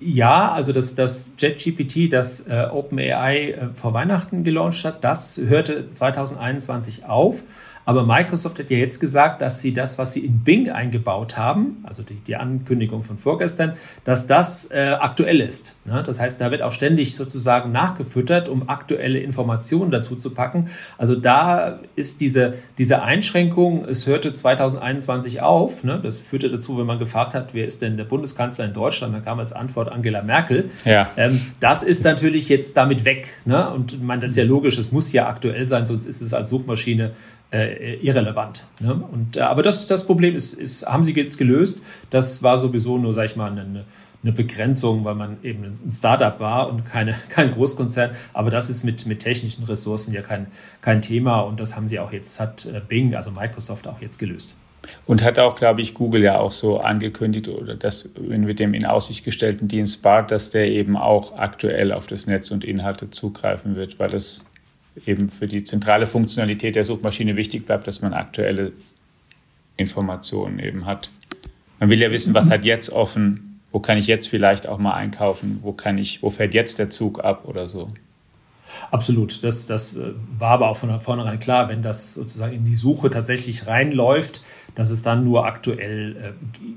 Ja, 0.01 0.53
also 0.53 0.73
das, 0.73 0.95
das 0.95 1.33
JetGPT, 1.39 2.13
das 2.13 2.47
äh, 2.47 2.69
OpenAI 2.71 3.51
äh, 3.51 3.69
vor 3.75 3.93
Weihnachten 3.93 4.43
gelauncht 4.43 4.85
hat, 4.85 5.05
das 5.05 5.39
hörte 5.39 5.91
2021 5.91 7.05
auf. 7.05 7.43
Aber 7.87 8.05
Microsoft 8.05 8.59
hat 8.59 8.69
ja 8.69 8.79
jetzt 8.79 8.99
gesagt, 8.99 9.41
dass 9.41 9.61
sie 9.61 9.73
das, 9.73 9.97
was 9.97 10.13
sie 10.13 10.27
in 10.27 10.41
Bing 10.41 10.69
eingebaut 10.69 11.39
haben, 11.39 11.85
also 11.85 12.03
die, 12.03 12.17
die 12.17 12.35
Ankündigung 12.35 13.05
von 13.05 13.17
vorgestern, 13.17 13.75
dass 14.03 14.27
das 14.27 14.69
äh, 14.73 14.97
aktuell 14.99 15.41
ist. 15.41 15.77
Ne? 15.85 16.03
Das 16.05 16.21
heißt, 16.21 16.41
da 16.41 16.51
wird 16.51 16.63
auch 16.63 16.73
ständig 16.73 17.15
sozusagen 17.15 17.71
nachgefüttert, 17.71 18.49
um 18.49 18.69
aktuelle 18.69 19.21
Informationen 19.21 19.93
dazu 19.93 20.17
zu 20.17 20.35
packen. 20.35 20.69
Also 20.99 21.15
da 21.15 21.79
ist 21.95 22.21
diese, 22.21 22.55
diese 22.77 23.03
Einschränkung, 23.03 23.85
es 23.85 24.09
hörte 24.09 24.33
2021 24.33 25.43
auf. 25.43 25.85
Ne? 25.85 26.01
Das 26.03 26.19
führte 26.19 26.51
dazu, 26.51 26.79
wenn 26.79 26.87
man 26.87 26.99
gefragt 26.99 27.35
hat, 27.35 27.55
wer 27.55 27.67
ist 27.67 27.83
denn 27.83 27.97
der 27.97 28.05
Bundeskanzler 28.05 28.65
in 28.65 28.73
Deutschland, 28.73 29.15
dann 29.15 29.25
kam 29.25 29.39
als 29.39 29.53
Antwort 29.53 29.93
Angela 29.93 30.23
Merkel. 30.23 30.71
Ja. 30.85 31.09
Ähm, 31.17 31.41
das 31.61 31.85
ist 31.85 32.03
natürlich 32.05 32.49
jetzt 32.49 32.77
damit 32.77 33.05
weg. 33.05 33.29
Ne? 33.45 33.71
Und 33.71 34.03
man, 34.03 34.21
das 34.21 34.33
ist 34.33 34.39
ja 34.39 34.45
logisch, 34.45 34.77
es 34.77 34.91
muss 34.91 35.13
ja 35.13 35.29
aktuell 35.29 35.69
sein, 35.69 35.87
sonst 35.87 36.05
ist 36.05 36.21
es 36.21 36.35
als 36.35 36.49
Suchmaschine 36.49 37.13
äh, 37.53 37.95
irrelevant. 37.97 38.67
Ne? 38.81 38.95
Und, 38.95 39.37
äh, 39.37 39.41
aber 39.41 39.63
das, 39.63 39.87
das 39.87 40.07
Problem 40.07 40.35
ist, 40.35 40.55
ist, 40.55 40.87
haben 40.87 41.05
sie 41.05 41.13
jetzt 41.15 41.39
gelöst. 41.39 41.83
Das 42.11 42.43
war 42.43 42.57
sowieso 42.57 42.99
nur, 42.99 43.13
sag 43.13 43.27
ich 43.27 43.37
mal, 43.37 43.51
eine, 43.51 43.85
eine 44.23 44.33
Begrenzung, 44.33 45.05
weil 45.05 45.15
man 45.15 45.37
eben 45.43 45.65
ein 45.65 45.91
Startup 45.91 46.39
war 46.41 46.69
und 46.69 46.85
keine, 46.85 47.15
kein 47.29 47.53
Großkonzern. 47.53 48.11
Aber 48.33 48.51
das 48.51 48.71
ist 48.71 48.85
mit, 48.85 49.07
mit 49.07 49.21
technischen 49.21 49.65
Ressourcen 49.65 50.13
ja 50.13 50.23
kein, 50.23 50.49
kein 50.81 51.03
Thema 51.03 51.41
und 51.41 51.61
das 51.61 51.77
haben 51.77 51.89
sie 51.89 51.99
auch 51.99 52.13
jetzt, 52.13 52.41
hat 52.41 52.67
äh, 52.67 52.81
Bing, 52.87 53.15
also 53.15 53.31
Microsoft, 53.31 53.87
auch 53.87 54.01
jetzt 54.01 54.19
gelöst. 54.19 54.55
Und 55.05 55.25
hat 55.25 55.39
auch, 55.41 55.57
glaube 55.57 55.81
ich, 55.81 55.95
Google 55.95 56.23
ja 56.23 56.39
auch 56.39 56.53
so 56.53 56.79
angekündigt 56.79 57.49
oder 57.49 57.75
das 57.75 58.09
mit 58.21 58.61
dem 58.61 58.73
in 58.73 58.87
Aussicht 58.87 59.25
gestellten 59.25 59.67
Dienst 59.67 60.01
BART, 60.03 60.31
dass 60.31 60.51
der 60.51 60.69
eben 60.69 60.97
auch 60.97 61.37
aktuell 61.37 61.93
auf 61.93 62.07
das 62.07 62.29
Netz 62.29 62.53
und 62.53 62.63
Inhalte 62.63 63.11
zugreifen 63.11 63.75
wird, 63.75 63.99
weil 63.99 64.11
das 64.11 64.45
eben 65.05 65.31
für 65.31 65.47
die 65.47 65.63
zentrale 65.63 66.07
Funktionalität 66.07 66.77
der 66.77 66.85
Suchmaschine 66.85 67.37
wichtig 67.37 67.67
bleibt, 67.67 67.87
dass 67.87 68.01
man 68.01 68.15
aktuelle 68.15 68.73
Informationen 69.77 70.59
eben 70.59 70.87
hat. 70.87 71.11
Man 71.79 71.91
will 71.91 72.01
ja 72.01 72.11
wissen, 72.11 72.35
was 72.35 72.51
hat 72.51 72.65
jetzt 72.65 72.91
offen, 72.91 73.61
wo 73.71 73.81
kann 73.81 73.99
ich 73.99 74.07
jetzt 74.07 74.29
vielleicht 74.29 74.67
auch 74.67 74.79
mal 74.79 74.95
einkaufen, 74.95 75.59
wo 75.63 75.73
kann 75.73 75.99
ich, 75.99 76.23
wo 76.23 76.31
fährt 76.31 76.55
jetzt 76.55 76.79
der 76.79 76.89
Zug 76.89 77.23
ab 77.23 77.47
oder 77.47 77.69
so. 77.69 77.91
Absolut. 78.91 79.43
Das, 79.43 79.67
das 79.67 79.97
äh, 79.97 80.13
war 80.39 80.51
aber 80.51 80.69
auch 80.69 80.77
von 80.77 81.01
vornherein 81.01 81.39
klar, 81.39 81.69
wenn 81.69 81.83
das 81.83 82.15
sozusagen 82.15 82.55
in 82.55 82.65
die 82.65 82.75
Suche 82.75 83.11
tatsächlich 83.11 83.67
reinläuft, 83.67 84.43
dass 84.75 84.91
es 84.91 85.03
dann 85.03 85.25
nur 85.25 85.47
aktuell 85.47 86.17
äh, 86.17 86.33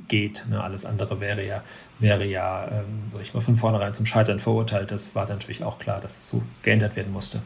geht. 0.08 0.45
Ne? 0.49 0.63
Alles 0.63 0.86
andere 0.86 1.19
wäre 1.19 1.45
ja, 1.45 1.63
wäre 1.99 2.25
ja, 2.25 2.67
ähm, 2.67 3.03
sag 3.12 3.21
ich 3.21 3.34
mal, 3.34 3.41
von 3.41 3.55
vornherein 3.55 3.93
zum 3.93 4.05
Scheitern 4.05 4.39
verurteilt. 4.39 4.91
Das 4.91 5.15
war 5.15 5.27
natürlich 5.27 5.63
auch 5.63 5.79
klar, 5.79 5.99
dass 5.99 6.19
es 6.19 6.27
so 6.27 6.41
geändert 6.63 6.95
werden 6.95 7.12
musste. 7.12 7.41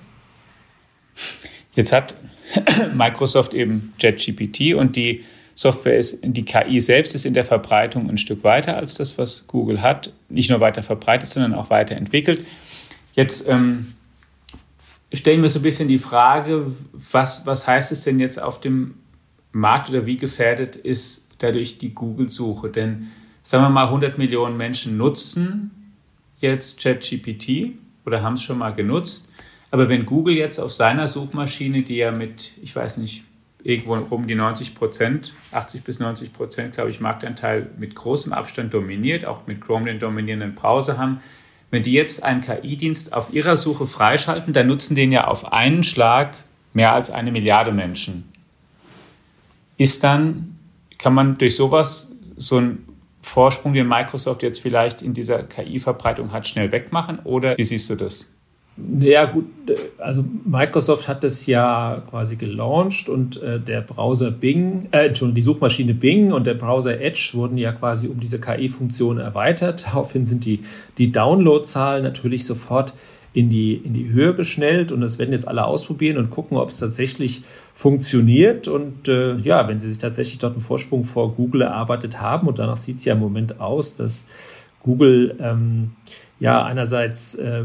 Jetzt 1.76 1.92
hat 1.92 2.16
Microsoft 2.94 3.54
eben 3.54 3.94
JetGPT 4.00 4.76
und 4.76 4.96
die 4.96 5.24
Software 5.56 5.98
ist, 5.98 6.20
die 6.24 6.46
KI 6.46 6.80
selbst 6.80 7.14
ist 7.14 7.26
in 7.26 7.34
der 7.34 7.46
Verbreitung 7.46 8.10
ein 8.10 8.18
Stück 8.18 8.44
weiter 8.44 8.76
als 8.76 8.96
das, 8.96 9.18
was 9.18 9.46
Google 9.48 9.82
hat. 9.82 10.14
Nicht 10.30 10.50
nur 10.50 10.60
weiter 10.60 10.82
verbreitet, 10.82 11.30
sondern 11.30 11.54
auch 11.54 11.70
weiterentwickelt. 11.70 12.46
Jetzt 13.14 13.48
ähm, 13.48 13.88
stellen 15.14 15.42
wir 15.44 15.50
so 15.50 15.60
ein 15.60 15.64
bisschen 15.64 15.88
die 15.88 16.00
Frage, 16.00 16.72
was, 16.92 17.46
was 17.46 17.68
heißt 17.68 17.92
es 17.92 18.02
denn 18.02 18.20
jetzt 18.20 18.42
auf 18.42 18.60
dem 18.60 18.96
Markt 19.52 19.90
oder 19.90 20.08
wie 20.08 20.18
gefährdet 20.18 20.76
ist 20.76 21.28
dadurch 21.38 21.78
die 21.78 21.94
Google-Suche? 21.94 22.70
Denn 22.70 23.12
sagen 23.44 23.64
wir 23.64 23.70
mal, 23.70 23.86
100 23.86 24.18
Millionen 24.18 24.58
Menschen 24.58 24.98
nutzen 24.98 25.72
jetzt 26.40 26.82
ChatGPT 26.82 27.74
oder 28.06 28.24
haben 28.24 28.34
es 28.34 28.44
schon 28.44 28.58
mal 28.58 28.74
genutzt. 28.74 29.30
Aber 29.74 29.90
wenn 29.90 30.06
Google 30.06 30.36
jetzt 30.36 30.60
auf 30.60 30.72
seiner 30.72 31.08
Suchmaschine, 31.08 31.82
die 31.82 31.96
ja 31.96 32.12
mit, 32.12 32.52
ich 32.62 32.76
weiß 32.76 32.98
nicht, 32.98 33.24
irgendwo 33.64 33.96
um 34.16 34.28
die 34.28 34.36
90 34.36 34.76
Prozent, 34.76 35.34
80 35.52 35.84
bis 35.84 36.00
90 36.00 36.32
Prozent, 36.32 36.76
glaube 36.76 36.92
ich, 36.92 37.02
Marktanteil 37.02 37.72
mit 37.80 37.96
großem 37.96 38.34
Abstand 38.34 38.72
dominiert, 38.72 39.26
auch 39.26 39.48
mit 39.48 39.62
Chrome 39.62 39.86
den 39.86 39.98
dominierenden 39.98 40.54
Browser 40.54 41.00
haben, 41.00 41.22
wenn 41.72 41.82
die 41.82 41.94
jetzt 41.94 42.22
einen 42.22 42.42
KI-Dienst 42.42 43.14
auf 43.14 43.34
ihrer 43.34 43.58
Suche 43.58 43.88
freischalten, 43.88 44.54
dann 44.54 44.68
nutzen 44.68 44.94
den 44.94 45.12
ja 45.12 45.26
auf 45.26 45.52
einen 45.52 45.82
Schlag 45.84 46.36
mehr 46.74 46.94
als 46.94 47.10
eine 47.10 47.32
Milliarde 47.32 47.72
Menschen. 47.72 48.32
Ist 49.78 50.04
dann, 50.04 50.56
kann 51.00 51.16
man 51.16 51.40
durch 51.40 51.56
sowas 51.56 52.12
so 52.36 52.58
einen 52.58 52.88
Vorsprung, 53.24 53.74
den 53.74 53.88
Microsoft 53.88 54.44
jetzt 54.44 54.62
vielleicht 54.62 55.02
in 55.02 55.16
dieser 55.16 55.42
KI-Verbreitung 55.42 56.32
hat, 56.32 56.48
schnell 56.48 56.72
wegmachen? 56.72 57.18
Oder 57.24 57.58
wie 57.58 57.64
siehst 57.64 57.90
du 57.90 57.96
das? 57.96 58.33
Ja, 58.76 59.26
gut, 59.26 59.46
also 60.00 60.26
Microsoft 60.46 61.08
hat 61.08 61.24
das 61.24 61.46
ja 61.46 62.02
quasi 62.10 62.38
gelauncht 62.38 63.08
und 63.08 63.40
äh, 63.40 63.60
der 63.60 63.82
Browser 63.82 64.32
Bing, 64.32 64.88
äh, 64.90 65.08
Entschuldigung, 65.08 65.36
die 65.36 65.42
Suchmaschine 65.44 65.94
Bing 65.94 66.32
und 66.32 66.48
der 66.48 66.56
Browser 66.56 67.00
Edge 67.00 67.32
wurden 67.34 67.60
ja 67.60 67.72
quasi 67.72 68.08
um 68.08 68.20
diese 68.20 68.40
KI-Funktion 68.40 69.20
erweitert. 69.20 69.86
Daraufhin 69.94 70.26
sind 70.26 70.46
die, 70.46 70.62
die 70.98 71.12
Downloadzahlen 71.12 72.04
natürlich 72.04 72.46
sofort 72.46 72.96
in 73.34 73.50
die, 73.50 73.76
in 73.76 73.94
die 73.94 74.10
Höhe 74.10 74.34
geschnellt 74.34 74.92
und 74.92 75.02
das 75.02 75.20
werden 75.20 75.34
jetzt 75.34 75.48
alle 75.48 75.66
ausprobieren 75.66 76.18
und 76.18 76.32
gucken, 76.32 76.58
ob 76.58 76.70
es 76.70 76.78
tatsächlich 76.78 77.42
funktioniert. 77.76 78.68
Und 78.68 79.08
äh, 79.08 79.36
ja, 79.38 79.68
wenn 79.68 79.80
sie 79.80 79.90
sich 79.90 79.98
tatsächlich 80.00 80.40
dort 80.40 80.54
einen 80.54 80.62
Vorsprung 80.62 81.04
vor 81.04 81.34
Google 81.36 81.62
erarbeitet 81.62 82.22
haben, 82.22 82.48
und 82.48 82.58
danach 82.58 82.78
sieht 82.78 82.98
es 82.98 83.06
ja 83.06 83.14
im 83.14 83.20
Moment 83.20 83.60
aus, 83.60 83.96
dass 83.96 84.28
Google 84.84 85.36
ähm, 85.40 85.92
ja 86.40 86.64
einerseits 86.64 87.36
äh, 87.36 87.64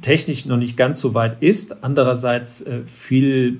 technisch 0.00 0.46
noch 0.46 0.56
nicht 0.56 0.76
ganz 0.76 1.00
so 1.00 1.14
weit 1.14 1.42
ist, 1.42 1.82
andererseits 1.84 2.62
äh, 2.62 2.80
viel 2.86 3.58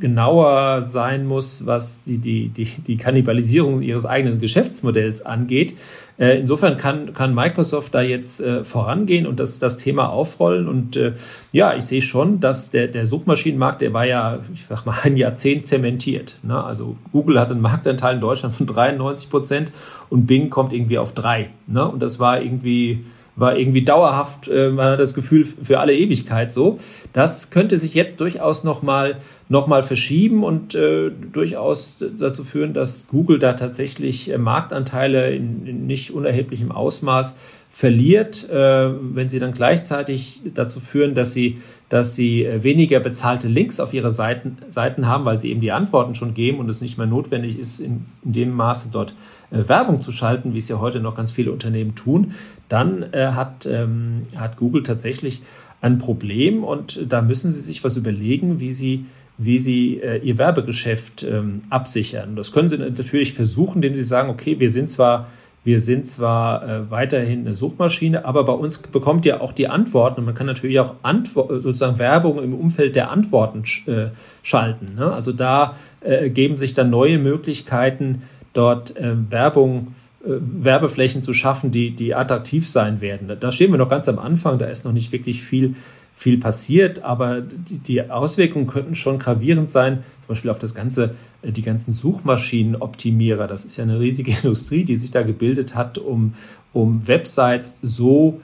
genauer 0.00 0.80
sein 0.82 1.26
muss, 1.26 1.66
was 1.66 2.04
die, 2.04 2.18
die, 2.18 2.48
die, 2.48 2.64
die 2.64 2.96
Kannibalisierung 2.96 3.82
ihres 3.82 4.06
eigenen 4.06 4.38
Geschäftsmodells 4.38 5.22
angeht. 5.22 5.74
Äh, 6.18 6.40
insofern 6.40 6.76
kann, 6.76 7.12
kann 7.12 7.34
Microsoft 7.34 7.94
da 7.94 8.00
jetzt 8.00 8.40
äh, 8.40 8.64
vorangehen 8.64 9.26
und 9.26 9.38
das, 9.38 9.58
das 9.60 9.76
Thema 9.76 10.10
aufrollen. 10.10 10.68
Und 10.68 10.96
äh, 10.96 11.12
ja, 11.52 11.74
ich 11.74 11.84
sehe 11.84 12.02
schon, 12.02 12.40
dass 12.40 12.70
der, 12.70 12.88
der 12.88 13.06
Suchmaschinenmarkt, 13.06 13.80
der 13.82 13.92
war 13.92 14.04
ja, 14.04 14.40
ich 14.52 14.66
sag 14.66 14.84
mal, 14.84 14.96
ein 15.04 15.16
Jahrzehnt 15.16 15.64
zementiert. 15.64 16.38
Ne? 16.42 16.62
Also 16.62 16.96
Google 17.12 17.38
hat 17.38 17.50
einen 17.50 17.60
Marktanteil 17.60 18.16
in 18.16 18.20
Deutschland 18.20 18.54
von 18.54 18.66
93 18.66 19.30
Prozent 19.30 19.72
und 20.10 20.26
Bing 20.26 20.50
kommt 20.50 20.72
irgendwie 20.72 20.98
auf 20.98 21.14
drei. 21.14 21.50
Ne? 21.66 21.86
Und 21.88 22.00
das 22.00 22.18
war 22.18 22.42
irgendwie 22.42 23.04
war 23.38 23.56
irgendwie 23.56 23.82
dauerhaft, 23.82 24.48
äh, 24.48 24.70
man 24.70 24.92
hat 24.92 25.00
das 25.00 25.14
Gefühl, 25.14 25.44
für 25.44 25.78
alle 25.78 25.94
Ewigkeit 25.94 26.50
so. 26.50 26.78
Das 27.12 27.50
könnte 27.50 27.78
sich 27.78 27.94
jetzt 27.94 28.20
durchaus 28.20 28.64
nochmal 28.64 29.18
noch 29.48 29.66
mal 29.66 29.82
verschieben 29.82 30.44
und 30.44 30.74
äh, 30.74 31.10
durchaus 31.32 32.04
dazu 32.18 32.44
führen, 32.44 32.74
dass 32.74 33.06
Google 33.08 33.38
da 33.38 33.54
tatsächlich 33.54 34.30
äh, 34.30 34.38
Marktanteile 34.38 35.30
in, 35.34 35.66
in 35.66 35.86
nicht 35.86 36.10
unerheblichem 36.10 36.72
Ausmaß 36.72 37.36
verliert, 37.70 38.48
äh, 38.48 38.90
wenn 39.14 39.28
sie 39.28 39.38
dann 39.38 39.52
gleichzeitig 39.52 40.42
dazu 40.54 40.80
führen, 40.80 41.14
dass 41.14 41.32
sie, 41.32 41.60
dass 41.88 42.16
sie 42.16 42.44
äh, 42.44 42.62
weniger 42.62 42.98
bezahlte 42.98 43.46
Links 43.46 43.78
auf 43.78 43.94
ihre 43.94 44.10
Seiten, 44.10 44.56
Seiten 44.68 45.06
haben, 45.06 45.24
weil 45.24 45.38
sie 45.38 45.50
eben 45.50 45.60
die 45.60 45.70
Antworten 45.70 46.14
schon 46.14 46.34
geben 46.34 46.58
und 46.58 46.68
es 46.68 46.80
nicht 46.80 46.98
mehr 46.98 47.06
notwendig 47.06 47.58
ist, 47.58 47.78
in, 47.78 48.00
in 48.24 48.32
dem 48.32 48.50
Maße 48.52 48.88
dort 48.90 49.14
äh, 49.50 49.68
Werbung 49.68 50.00
zu 50.00 50.12
schalten, 50.12 50.54
wie 50.54 50.58
es 50.58 50.68
ja 50.68 50.80
heute 50.80 51.00
noch 51.00 51.14
ganz 51.14 51.30
viele 51.30 51.52
Unternehmen 51.52 51.94
tun, 51.94 52.32
dann 52.68 53.12
äh, 53.12 53.28
hat, 53.32 53.66
ähm, 53.66 54.22
hat 54.36 54.56
Google 54.56 54.82
tatsächlich 54.82 55.42
ein 55.80 55.98
Problem 55.98 56.64
und 56.64 57.04
da 57.08 57.22
müssen 57.22 57.52
sie 57.52 57.60
sich 57.60 57.84
was 57.84 57.96
überlegen, 57.96 58.60
wie 58.60 58.72
sie 58.72 59.04
wie 59.40 59.60
sie 59.60 60.00
äh, 60.00 60.18
ihr 60.18 60.36
Werbegeschäft 60.36 61.22
ähm, 61.22 61.62
absichern. 61.70 62.34
Das 62.34 62.50
können 62.50 62.68
sie 62.68 62.76
natürlich 62.76 63.34
versuchen, 63.34 63.76
indem 63.76 63.94
sie 63.94 64.02
sagen, 64.02 64.30
okay, 64.30 64.58
wir 64.58 64.68
sind 64.68 64.90
zwar 64.90 65.28
wir 65.68 65.78
sind 65.78 66.06
zwar 66.06 66.66
äh, 66.66 66.90
weiterhin 66.90 67.40
eine 67.40 67.52
Suchmaschine, 67.52 68.24
aber 68.24 68.44
bei 68.44 68.54
uns 68.54 68.78
bekommt 68.78 69.26
ihr 69.26 69.42
auch 69.42 69.52
die 69.52 69.68
Antworten 69.68 70.20
und 70.20 70.24
man 70.24 70.34
kann 70.34 70.46
natürlich 70.46 70.80
auch 70.80 70.94
Antwo 71.02 71.46
sozusagen 71.60 71.98
Werbung 71.98 72.42
im 72.42 72.54
Umfeld 72.54 72.96
der 72.96 73.10
Antworten 73.10 73.66
sch 73.66 73.86
äh, 73.86 74.08
schalten. 74.42 74.94
Ne? 74.96 75.12
Also 75.12 75.30
da 75.32 75.76
äh, 76.00 76.30
geben 76.30 76.56
sich 76.56 76.72
dann 76.72 76.88
neue 76.88 77.18
Möglichkeiten, 77.18 78.22
dort 78.54 78.96
äh, 78.96 79.12
Werbung 79.30 79.88
äh, 80.24 80.30
Werbeflächen 80.40 81.22
zu 81.22 81.34
schaffen, 81.34 81.70
die, 81.70 81.90
die 81.90 82.14
attraktiv 82.14 82.66
sein 82.66 83.02
werden. 83.02 83.30
Da 83.38 83.52
stehen 83.52 83.70
wir 83.70 83.76
noch 83.76 83.90
ganz 83.90 84.08
am 84.08 84.18
Anfang, 84.18 84.58
da 84.58 84.68
ist 84.68 84.86
noch 84.86 84.92
nicht 84.92 85.12
wirklich 85.12 85.42
viel 85.42 85.74
viel 86.18 86.38
passiert, 86.38 87.04
aber 87.04 87.40
die, 87.40 87.78
die 87.78 88.10
Auswirkungen 88.10 88.66
könnten 88.66 88.96
schon 88.96 89.20
gravierend 89.20 89.70
sein, 89.70 90.02
zum 90.22 90.28
Beispiel 90.28 90.50
auf 90.50 90.58
das 90.58 90.74
ganze, 90.74 91.14
äh, 91.42 91.52
die 91.52 91.62
ganzen 91.62 91.92
Suchmaschinenoptimierer. 91.92 93.46
Das 93.46 93.64
ist 93.64 93.76
ja 93.76 93.84
eine 93.84 94.00
riesige 94.00 94.32
Industrie, 94.42 94.82
die 94.82 94.96
sich 94.96 95.12
da 95.12 95.22
gebildet 95.22 95.76
hat, 95.76 95.96
um, 95.96 96.34
um 96.72 97.06
Websites 97.06 97.74
so 97.82 98.40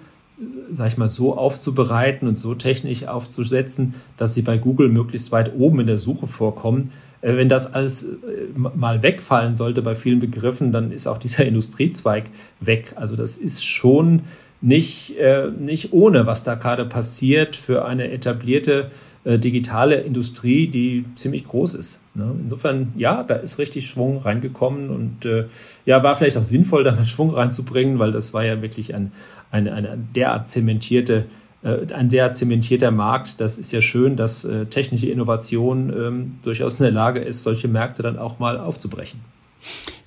sag 0.71 0.89
ich 0.89 0.97
mal, 0.97 1.07
so 1.07 1.37
aufzubereiten 1.37 2.27
und 2.27 2.37
so 2.37 2.55
technisch 2.55 3.07
aufzusetzen, 3.07 3.95
dass 4.17 4.35
sie 4.35 4.43
bei 4.43 4.59
Google 4.59 4.89
möglichst 4.89 5.31
weit 5.31 5.55
oben 5.57 5.81
in 5.81 5.87
der 5.87 5.99
Suche 5.99 6.27
vorkommen. 6.27 6.91
Äh, 7.23 7.37
wenn 7.37 7.49
das 7.49 7.73
alles 7.73 8.05
äh, 8.05 8.17
mal 8.57 9.03
wegfallen 9.03 9.57
sollte 9.57 9.83
bei 9.83 9.97
vielen 9.97 10.21
Begriffen, 10.21 10.71
dann 10.71 10.93
ist 10.93 11.09
auch 11.09 11.19
dieser 11.19 11.45
Industriezweig 11.47 12.25
weg. 12.61 12.93
Also 12.97 13.17
das 13.17 13.37
ist 13.37 13.65
schon 13.65 14.23
nicht, 14.64 15.16
äh, 15.18 15.50
nicht 15.50 15.92
ohne, 15.92 16.27
was 16.27 16.42
da 16.42 16.55
gerade 16.55 16.87
passiert 16.87 17.55
für 17.55 17.85
eine 17.85 18.11
etablierte 18.11 18.90
äh, 19.24 19.38
digitale 19.38 19.96
Industrie, 19.96 20.68
die 20.68 21.05
ziemlich 21.16 21.44
groß 21.44 21.74
ist. 21.74 22.00
Ne? 22.14 22.35
Insofern, 22.42 22.92
ja, 22.96 23.22
da 23.22 23.35
ist 23.35 23.59
richtig 23.59 23.87
Schwung 23.87 24.16
reingekommen 24.16 24.88
und 24.88 25.27
äh, 25.27 25.46
ja, 25.85 26.03
war 26.03 26.16
vielleicht 26.16 26.38
auch 26.38 26.42
sinnvoll, 26.42 26.83
da 26.83 26.92
mal 26.92 27.05
Schwung 27.05 27.31
reinzubringen, 27.31 27.98
weil 27.98 28.12
das 28.12 28.33
war 28.33 28.44
ja 28.44 28.62
wirklich 28.62 28.94
ein, 28.94 29.12
ein, 29.50 29.68
eine 29.68 29.98
derart 30.14 30.48
zementierte 30.48 31.27
äh, 31.62 31.92
ein 31.92 32.09
sehr 32.09 32.33
zementierter 32.33 32.90
Markt. 32.90 33.40
Das 33.42 33.59
ist 33.59 33.70
ja 33.70 33.83
schön, 33.83 34.16
dass 34.16 34.44
äh, 34.44 34.64
technische 34.64 35.09
Innovation 35.09 35.90
ähm, 35.90 36.38
durchaus 36.42 36.81
in 36.81 36.85
der 36.85 36.92
Lage 36.92 37.20
ist, 37.20 37.42
solche 37.42 37.68
Märkte 37.68 38.03
dann 38.03 38.18
auch 38.18 38.38
mal 38.38 38.59
aufzubrechen. 38.59 39.20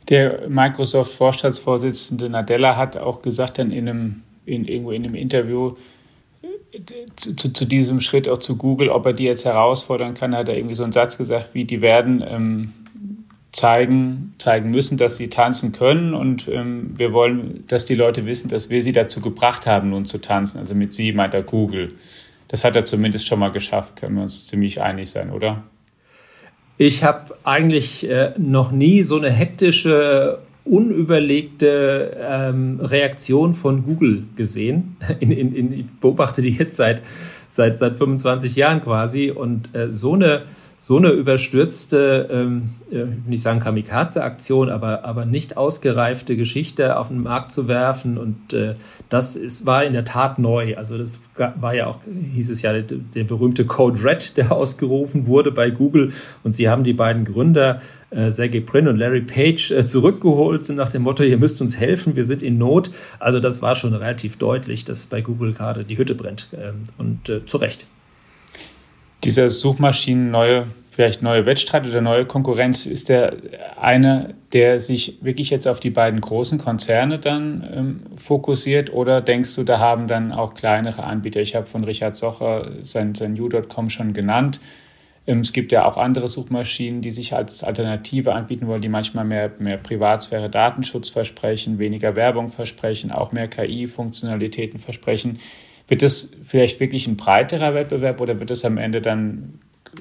Der 0.09 0.47
Microsoft-Vorstandsvorsitzende 0.49 2.29
Nadella 2.29 2.75
hat 2.75 2.97
auch 2.97 3.21
gesagt, 3.21 3.59
dann 3.59 3.71
in 3.71 3.89
einem 3.89 4.23
in, 4.47 4.65
irgendwo 4.65 4.91
in 4.91 5.03
einem 5.03 5.15
Interview 5.15 5.75
zu, 7.15 7.35
zu, 7.35 7.53
zu, 7.53 7.65
diesem 7.65 8.01
Schritt 8.01 8.27
auch 8.29 8.39
zu 8.39 8.57
Google, 8.57 8.89
ob 8.89 9.05
er 9.05 9.13
die 9.13 9.23
jetzt 9.23 9.45
herausfordern 9.45 10.13
kann, 10.13 10.35
hat 10.35 10.49
er 10.49 10.57
irgendwie 10.57 10.75
so 10.75 10.83
einen 10.83 10.91
Satz 10.91 11.17
gesagt, 11.17 11.53
wie 11.53 11.65
die 11.65 11.81
werden 11.81 12.23
ähm, 12.27 12.73
zeigen, 13.51 14.35
zeigen 14.37 14.69
müssen, 14.69 14.97
dass 14.97 15.17
sie 15.17 15.29
tanzen 15.29 15.71
können 15.71 16.13
und 16.13 16.47
ähm, 16.47 16.93
wir 16.95 17.13
wollen, 17.13 17.63
dass 17.67 17.85
die 17.85 17.95
Leute 17.95 18.25
wissen, 18.25 18.49
dass 18.49 18.69
wir 18.69 18.81
sie 18.81 18.91
dazu 18.91 19.21
gebracht 19.21 19.65
haben, 19.65 19.89
nun 19.89 20.05
zu 20.05 20.19
tanzen. 20.19 20.59
Also 20.59 20.75
mit 20.75 20.93
sie 20.93 21.11
meint 21.11 21.33
er 21.33 21.43
Google. 21.43 21.93
Das 22.49 22.63
hat 22.63 22.75
er 22.75 22.85
zumindest 22.85 23.27
schon 23.27 23.39
mal 23.39 23.51
geschafft, 23.51 23.95
können 23.97 24.15
wir 24.15 24.23
uns 24.23 24.47
ziemlich 24.47 24.81
einig 24.81 25.09
sein, 25.09 25.31
oder? 25.31 25.63
Ich 26.77 27.03
habe 27.03 27.35
eigentlich 27.43 28.07
äh, 28.07 28.33
noch 28.37 28.71
nie 28.71 29.01
so 29.01 29.17
eine 29.17 29.31
hektische 29.31 30.39
unüberlegte 30.69 32.17
ähm, 32.19 32.79
Reaktion 32.81 33.53
von 33.53 33.83
Google 33.83 34.23
gesehen. 34.35 34.97
In, 35.19 35.31
in, 35.31 35.55
in, 35.55 35.73
ich 35.73 35.85
beobachte 35.99 36.41
die 36.41 36.51
jetzt 36.51 36.75
seit, 36.75 37.01
seit, 37.49 37.77
seit 37.77 37.95
25 37.95 38.55
Jahren 38.55 38.81
quasi 38.81 39.31
und 39.31 39.73
äh, 39.75 39.89
so 39.89 40.13
eine 40.13 40.43
so 40.79 40.97
eine 40.97 41.09
überstürzte, 41.09 42.29
ähm, 42.31 42.69
äh, 42.91 43.03
ich 43.03 43.27
nicht 43.27 43.41
sagen 43.41 43.59
Kamikaze-Aktion, 43.59 44.69
aber, 44.69 45.03
aber 45.05 45.25
nicht 45.25 45.57
ausgereifte 45.57 46.37
Geschichte 46.37 46.97
auf 46.97 47.07
den 47.07 47.23
Markt 47.23 47.51
zu 47.51 47.67
werfen. 47.67 48.19
Und 48.19 48.53
äh, 48.53 48.75
das 49.09 49.35
ist, 49.35 49.65
war 49.65 49.83
in 49.83 49.93
der 49.93 50.05
Tat 50.05 50.37
neu. 50.37 50.77
Also 50.77 50.97
das 50.97 51.19
war 51.35 51.73
ja 51.73 51.87
auch, 51.87 51.97
hieß 52.05 52.51
es 52.51 52.61
ja, 52.61 52.73
der, 52.73 52.83
der 52.83 53.23
berühmte 53.23 53.65
Code 53.65 54.03
Red, 54.03 54.37
der 54.37 54.51
ausgerufen 54.51 55.25
wurde 55.25 55.51
bei 55.51 55.71
Google. 55.71 56.13
Und 56.43 56.53
sie 56.53 56.69
haben 56.69 56.83
die 56.83 56.93
beiden 56.93 57.25
Gründer, 57.25 57.81
äh, 58.11 58.29
Sergey 58.29 58.61
Brin 58.61 58.87
und 58.87 58.97
Larry 58.97 59.21
Page, 59.21 59.71
äh, 59.71 59.85
zurückgeholt 59.85 60.69
nach 60.69 60.91
dem 60.91 61.01
Motto, 61.01 61.23
ihr 61.23 61.39
müsst 61.39 61.59
uns 61.59 61.75
helfen, 61.77 62.15
wir 62.15 62.23
sind 62.23 62.43
in 62.43 62.59
Not. 62.59 62.91
Also 63.17 63.39
das 63.39 63.63
war 63.63 63.73
schon 63.73 63.95
relativ 63.95 64.37
deutlich, 64.37 64.85
dass 64.85 65.07
bei 65.07 65.21
Google 65.21 65.53
gerade 65.53 65.83
die 65.83 65.97
Hütte 65.97 66.13
brennt. 66.13 66.49
Ähm, 66.53 66.83
und 66.99 67.29
äh, 67.29 67.43
zu 67.45 67.57
Recht 67.57 67.87
dieser 69.23 69.49
Suchmaschinen 69.49 70.31
neue, 70.31 70.67
vielleicht 70.89 71.21
neue 71.21 71.45
Wettstreit 71.45 71.87
oder 71.87 72.01
neue 72.01 72.25
Konkurrenz, 72.25 72.85
ist 72.85 73.09
der 73.09 73.37
eine, 73.79 74.35
der 74.53 74.79
sich 74.79 75.17
wirklich 75.21 75.49
jetzt 75.49 75.67
auf 75.67 75.79
die 75.79 75.89
beiden 75.89 76.21
großen 76.21 76.59
Konzerne 76.59 77.19
dann 77.19 77.67
ähm, 77.73 77.99
fokussiert 78.15 78.93
oder 78.93 79.21
denkst 79.21 79.55
du, 79.55 79.63
da 79.63 79.79
haben 79.79 80.07
dann 80.07 80.31
auch 80.31 80.53
kleinere 80.53 81.03
Anbieter? 81.03 81.41
Ich 81.41 81.55
habe 81.55 81.65
von 81.65 81.83
Richard 81.83 82.15
Socher 82.15 82.71
sein, 82.83 83.15
sein 83.15 83.39
U.com 83.39 83.89
schon 83.89 84.13
genannt. 84.13 84.59
Ähm, 85.25 85.41
es 85.41 85.51
gibt 85.51 85.71
ja 85.71 85.85
auch 85.85 85.97
andere 85.97 86.29
Suchmaschinen, 86.29 87.01
die 87.01 87.11
sich 87.11 87.33
als 87.33 87.63
Alternative 87.63 88.33
anbieten 88.33 88.67
wollen, 88.67 88.81
die 88.81 88.89
manchmal 88.89 89.25
mehr, 89.25 89.51
mehr 89.59 89.77
Privatsphäre, 89.77 90.49
Datenschutz 90.49 91.09
versprechen, 91.09 91.79
weniger 91.79 92.15
Werbung 92.15 92.49
versprechen, 92.49 93.11
auch 93.11 93.31
mehr 93.31 93.47
KI-Funktionalitäten 93.47 94.79
versprechen. 94.79 95.39
Wird 95.87 96.01
das 96.01 96.31
vielleicht 96.43 96.79
wirklich 96.79 97.07
ein 97.07 97.17
breiterer 97.17 97.73
Wettbewerb 97.73 98.19
oder 98.19 98.39
wird 98.39 98.51
es 98.51 98.65
am 98.65 98.77
Ende 98.77 99.01
dann 99.01 99.59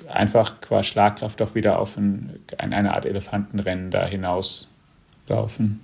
einfach 0.09 0.61
qua 0.61 0.83
Schlagkraft 0.83 1.41
doch 1.41 1.55
wieder 1.55 1.79
auf 1.79 1.97
ein, 1.97 2.41
eine 2.59 2.95
Art 2.95 3.07
Elefantenrennen 3.07 3.91
da 3.91 4.07
hinauslaufen? 4.07 5.81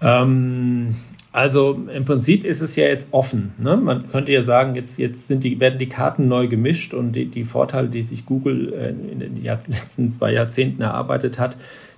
Ähm, 0.00 0.94
also 1.32 1.78
im 1.92 2.04
Prinzip 2.04 2.44
ist 2.44 2.60
es 2.60 2.76
ja 2.76 2.86
jetzt 2.86 3.08
offen. 3.12 3.52
Ne? 3.58 3.76
Man 3.76 4.08
könnte 4.08 4.32
ja 4.32 4.42
sagen, 4.42 4.74
jetzt, 4.74 4.98
jetzt 4.98 5.26
sind 5.26 5.44
die, 5.44 5.58
werden 5.60 5.78
die 5.78 5.88
Karten 5.88 6.28
neu 6.28 6.48
gemischt 6.48 6.94
und 6.94 7.12
die, 7.12 7.26
die 7.26 7.44
Vorteile, 7.44 7.88
die 7.88 8.02
sich 8.02 8.26
Google 8.26 8.72
äh, 8.72 8.88
in 8.90 9.20
den 9.20 9.42
letzten 9.42 10.12
zwei 10.12 10.32
Jahrzehnten 10.32 10.82
erarbeitet 10.82 11.38
hat, 11.38 11.56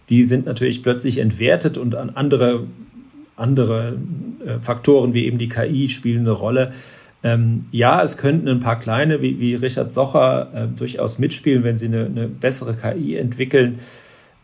die 0.09 0.25
sind 0.25 0.47
natürlich 0.47 0.83
plötzlich 0.83 1.19
entwertet 1.19 1.77
und 1.77 1.95
an 1.95 2.11
andere 2.11 2.67
andere 3.39 3.97
äh, 4.45 4.59
Faktoren 4.61 5.15
wie 5.15 5.27
eben 5.27 5.39
die 5.39 5.49
KI 5.49 5.89
spielen 5.89 6.21
eine 6.21 6.33
Rolle. 6.33 6.73
Ähm, 7.23 7.67
ja, 7.73 8.03
es 8.03 8.17
könnten 8.17 8.49
ein 8.49 8.61
paar 8.61 8.79
kleine, 8.79 9.23
wie, 9.23 9.41
wie 9.41 9.55
Richard 9.55 9.93
Socher, 9.93 10.51
äh, 10.55 10.67
durchaus 10.69 11.19
mitspielen, 11.19 11.65
wenn 11.65 11.77
sie 11.77 11.87
eine, 11.87 12.07
eine 12.07 12.29
bessere 12.29 12.75
KI 12.75 13.17
entwickeln. 13.17 13.81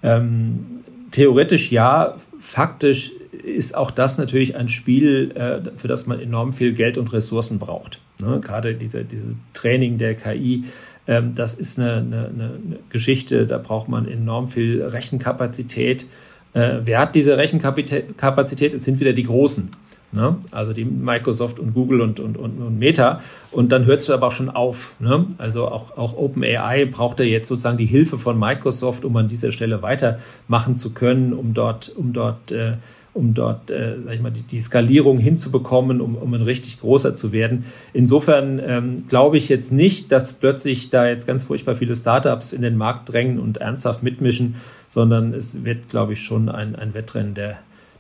Ähm, 0.03 0.67
theoretisch 1.11 1.71
ja, 1.71 2.17
faktisch 2.41 3.13
ist 3.45 3.77
auch 3.77 3.91
das 3.91 4.19
natürlich 4.19 4.57
ein 4.57 4.69
Spiel, 4.69 5.33
äh, 5.35 5.61
für 5.77 5.89
das 5.89 6.07
man 6.07 6.19
enorm 6.21 6.53
viel 6.53 6.73
Geld 6.73 6.99
und 6.99 7.13
Ressourcen 7.13 7.59
braucht. 7.59 8.01
Ne? 8.21 8.41
Gerade 8.41 8.75
diese, 8.75 9.05
dieses 9.05 9.39
Training 9.53 9.99
der 9.99 10.15
KI, 10.15 10.65
ähm, 11.07 11.33
das 11.35 11.55
ist 11.55 11.79
eine, 11.79 11.97
eine, 11.97 12.27
eine, 12.29 12.59
Geschichte, 12.89 13.47
da 13.47 13.59
braucht 13.59 13.89
man 13.89 14.09
enorm 14.09 14.49
viel 14.49 14.83
Rechenkapazität. 14.83 16.07
Äh, 16.55 16.81
wer 16.85 17.01
hat 17.01 17.15
diese 17.15 17.37
Rechenkapazität? 17.37 18.75
Es 18.75 18.85
sind 18.85 19.01
wieder 19.01 19.13
die 19.13 19.25
Großen. 19.25 19.71
Ne? 20.15 20.37
Also 20.53 20.73
die 20.73 20.85
Microsoft 20.85 21.59
und 21.59 21.75
Google 21.75 22.01
und, 22.01 22.21
und, 22.21 22.37
und, 22.37 22.61
und 22.61 22.79
Meta. 22.79 23.21
Und 23.51 23.73
dann 23.73 23.85
hört 23.85 24.01
es 24.01 24.09
aber 24.11 24.29
auch 24.29 24.33
schon 24.33 24.49
auf. 24.49 24.95
Ne? 25.01 25.27
Also 25.39 25.67
auch, 25.67 25.99
auch 25.99 26.17
OpenAI 26.17 26.85
braucht 26.85 27.19
ja 27.19 27.27
jetzt 27.27 27.49
sozusagen 27.49 27.79
die 27.79 27.87
Hilfe 27.87 28.19
von 28.19 28.39
Microsoft, 28.39 29.05
um 29.05 29.17
an 29.17 29.27
dieser 29.27 29.51
Stelle 29.51 29.83
weitermachen 29.83 30.77
zu 30.77 30.95
können, 30.95 31.33
um 31.33 31.53
dort, 31.53 31.93
um 31.97 32.13
dort, 32.13 32.53
äh, 32.53 32.75
um 33.15 33.33
dort, 33.33 33.71
äh, 33.71 33.97
sag 34.05 34.15
ich 34.15 34.21
mal, 34.21 34.31
die, 34.31 34.43
die 34.43 34.59
Skalierung 34.59 35.19
hinzubekommen, 35.19 36.01
um, 36.01 36.17
um 36.17 36.35
ein 36.35 36.43
richtig 36.43 36.81
großer 36.81 37.15
zu 37.15 37.33
werden. 37.33 37.65
Insofern 37.93 38.61
ähm, 38.65 38.97
glaube 39.09 39.37
ich 39.37 39.49
jetzt 39.49 39.73
nicht, 39.73 40.13
dass 40.13 40.35
plötzlich 40.35 40.91
da 40.91 41.07
jetzt 41.07 41.27
ganz 41.27 41.45
furchtbar 41.45 41.77
viele 41.77 41.95
Startups 41.95 42.53
in 42.53 42.63
den 42.63 42.77
Markt 42.77 43.13
drängen 43.13 43.39
und 43.39 43.59
ernsthaft 43.59 44.03
mitmischen, 44.03 44.57
sondern 44.89 45.33
es 45.33 45.65
wird, 45.65 45.89
glaube 45.89 46.15
ich, 46.15 46.21
schon 46.21 46.49
ein, 46.49 46.75
ein 46.75 46.93
Wettrennen 46.93 47.35
der, 47.35 47.59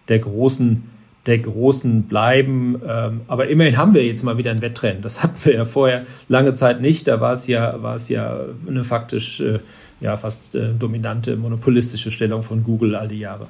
der 0.08 0.18
großen 0.18 0.82
der 1.26 1.38
Großen 1.38 2.02
bleiben. 2.02 2.80
Ähm, 2.86 3.22
aber 3.28 3.48
immerhin 3.48 3.76
haben 3.78 3.94
wir 3.94 4.04
jetzt 4.04 4.24
mal 4.24 4.36
wieder 4.36 4.50
ein 4.50 4.60
Wettrennen. 4.60 5.02
Das 5.02 5.22
hatten 5.22 5.36
wir 5.44 5.54
ja 5.54 5.64
vorher 5.64 6.04
lange 6.28 6.52
Zeit 6.52 6.80
nicht. 6.80 7.08
Da 7.08 7.20
war 7.20 7.32
es 7.32 7.46
ja, 7.46 7.82
war 7.82 7.94
es 7.94 8.08
ja 8.08 8.40
eine 8.68 8.84
faktisch 8.84 9.40
äh, 9.40 9.60
ja, 10.00 10.16
fast 10.16 10.54
äh, 10.54 10.74
dominante 10.78 11.36
monopolistische 11.36 12.10
Stellung 12.10 12.42
von 12.42 12.62
Google 12.62 12.94
all 12.94 13.08
die 13.08 13.20
Jahre. 13.20 13.48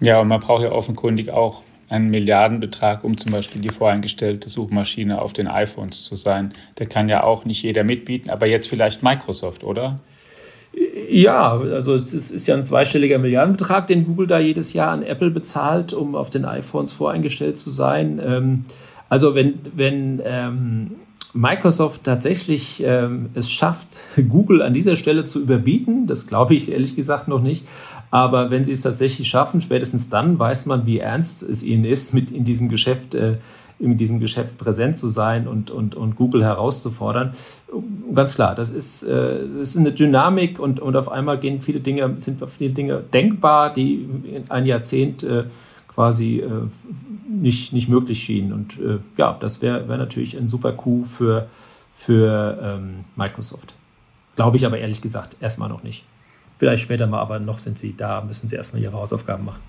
Ja, 0.00 0.20
und 0.20 0.28
man 0.28 0.40
braucht 0.40 0.62
ja 0.62 0.72
offenkundig 0.72 1.30
auch 1.30 1.62
einen 1.88 2.10
Milliardenbetrag, 2.10 3.04
um 3.04 3.16
zum 3.16 3.32
Beispiel 3.32 3.62
die 3.62 3.68
voreingestellte 3.68 4.48
Suchmaschine 4.48 5.20
auf 5.20 5.32
den 5.32 5.46
iPhones 5.46 6.04
zu 6.04 6.16
sein. 6.16 6.52
Da 6.76 6.86
kann 6.86 7.08
ja 7.08 7.22
auch 7.22 7.44
nicht 7.44 7.62
jeder 7.62 7.84
mitbieten, 7.84 8.30
aber 8.30 8.46
jetzt 8.46 8.68
vielleicht 8.68 9.02
Microsoft, 9.02 9.64
oder? 9.64 10.00
Ja, 11.08 11.58
also 11.58 11.94
es 11.94 12.12
ist 12.12 12.46
ja 12.46 12.56
ein 12.56 12.64
zweistelliger 12.64 13.18
Milliardenbetrag, 13.18 13.86
den 13.86 14.04
Google 14.04 14.26
da 14.26 14.38
jedes 14.40 14.72
Jahr 14.72 14.90
an 14.90 15.02
Apple 15.02 15.30
bezahlt, 15.30 15.92
um 15.92 16.16
auf 16.16 16.30
den 16.30 16.44
iPhones 16.44 16.92
voreingestellt 16.92 17.58
zu 17.58 17.70
sein. 17.70 18.20
Ähm, 18.24 18.62
also 19.08 19.34
wenn, 19.34 19.60
wenn 19.74 20.20
ähm, 20.24 20.90
Microsoft 21.34 22.04
tatsächlich 22.04 22.82
ähm, 22.84 23.30
es 23.34 23.50
schafft, 23.50 23.88
Google 24.28 24.62
an 24.62 24.72
dieser 24.72 24.96
Stelle 24.96 25.24
zu 25.24 25.40
überbieten, 25.40 26.06
das 26.06 26.26
glaube 26.26 26.54
ich 26.54 26.70
ehrlich 26.70 26.96
gesagt 26.96 27.28
noch 27.28 27.42
nicht, 27.42 27.66
aber 28.14 28.52
wenn 28.52 28.64
sie 28.64 28.70
es 28.70 28.82
tatsächlich 28.82 29.26
schaffen, 29.26 29.60
spätestens 29.60 30.08
dann 30.08 30.38
weiß 30.38 30.66
man, 30.66 30.86
wie 30.86 31.00
ernst 31.00 31.42
es 31.42 31.64
ihnen 31.64 31.84
ist, 31.84 32.14
mit 32.14 32.30
in 32.30 32.44
diesem 32.44 32.68
Geschäft 32.68 33.16
äh, 33.16 33.38
in 33.80 33.96
diesem 33.96 34.20
Geschäft 34.20 34.56
präsent 34.56 34.96
zu 34.96 35.08
sein 35.08 35.48
und, 35.48 35.72
und, 35.72 35.96
und 35.96 36.14
Google 36.14 36.44
herauszufordern. 36.44 37.32
Ganz 38.14 38.36
klar, 38.36 38.54
das 38.54 38.70
ist, 38.70 39.02
äh, 39.02 39.48
das 39.58 39.70
ist 39.70 39.78
eine 39.78 39.90
Dynamik 39.90 40.60
und, 40.60 40.78
und 40.78 40.94
auf 40.94 41.10
einmal 41.10 41.40
gehen 41.40 41.60
viele 41.60 41.80
Dinge, 41.80 42.14
sind 42.16 42.40
viele 42.48 42.72
Dinge 42.72 43.02
denkbar, 43.12 43.72
die 43.72 44.08
ein 44.48 44.64
Jahrzehnt 44.64 45.24
äh, 45.24 45.46
quasi 45.88 46.38
äh, 46.38 46.48
nicht, 47.28 47.72
nicht 47.72 47.88
möglich 47.88 48.22
schienen. 48.22 48.52
Und 48.52 48.78
äh, 48.78 48.98
ja, 49.16 49.36
das 49.40 49.60
wäre 49.60 49.88
wär 49.88 49.96
natürlich 49.96 50.38
ein 50.38 50.46
super 50.46 50.70
Coup 50.70 51.04
für, 51.04 51.48
für 51.92 52.60
ähm, 52.62 53.06
Microsoft. 53.16 53.74
Glaube 54.36 54.56
ich 54.56 54.64
aber 54.64 54.78
ehrlich 54.78 55.02
gesagt 55.02 55.34
erstmal 55.40 55.68
noch 55.68 55.82
nicht. 55.82 56.04
Vielleicht 56.58 56.82
später 56.82 57.06
mal, 57.06 57.20
aber 57.20 57.38
noch 57.38 57.58
sind 57.58 57.78
sie 57.78 57.96
da, 57.96 58.20
müssen 58.20 58.48
sie 58.48 58.56
erstmal 58.56 58.82
ihre 58.82 58.94
Hausaufgaben 58.94 59.44
machen 59.44 59.62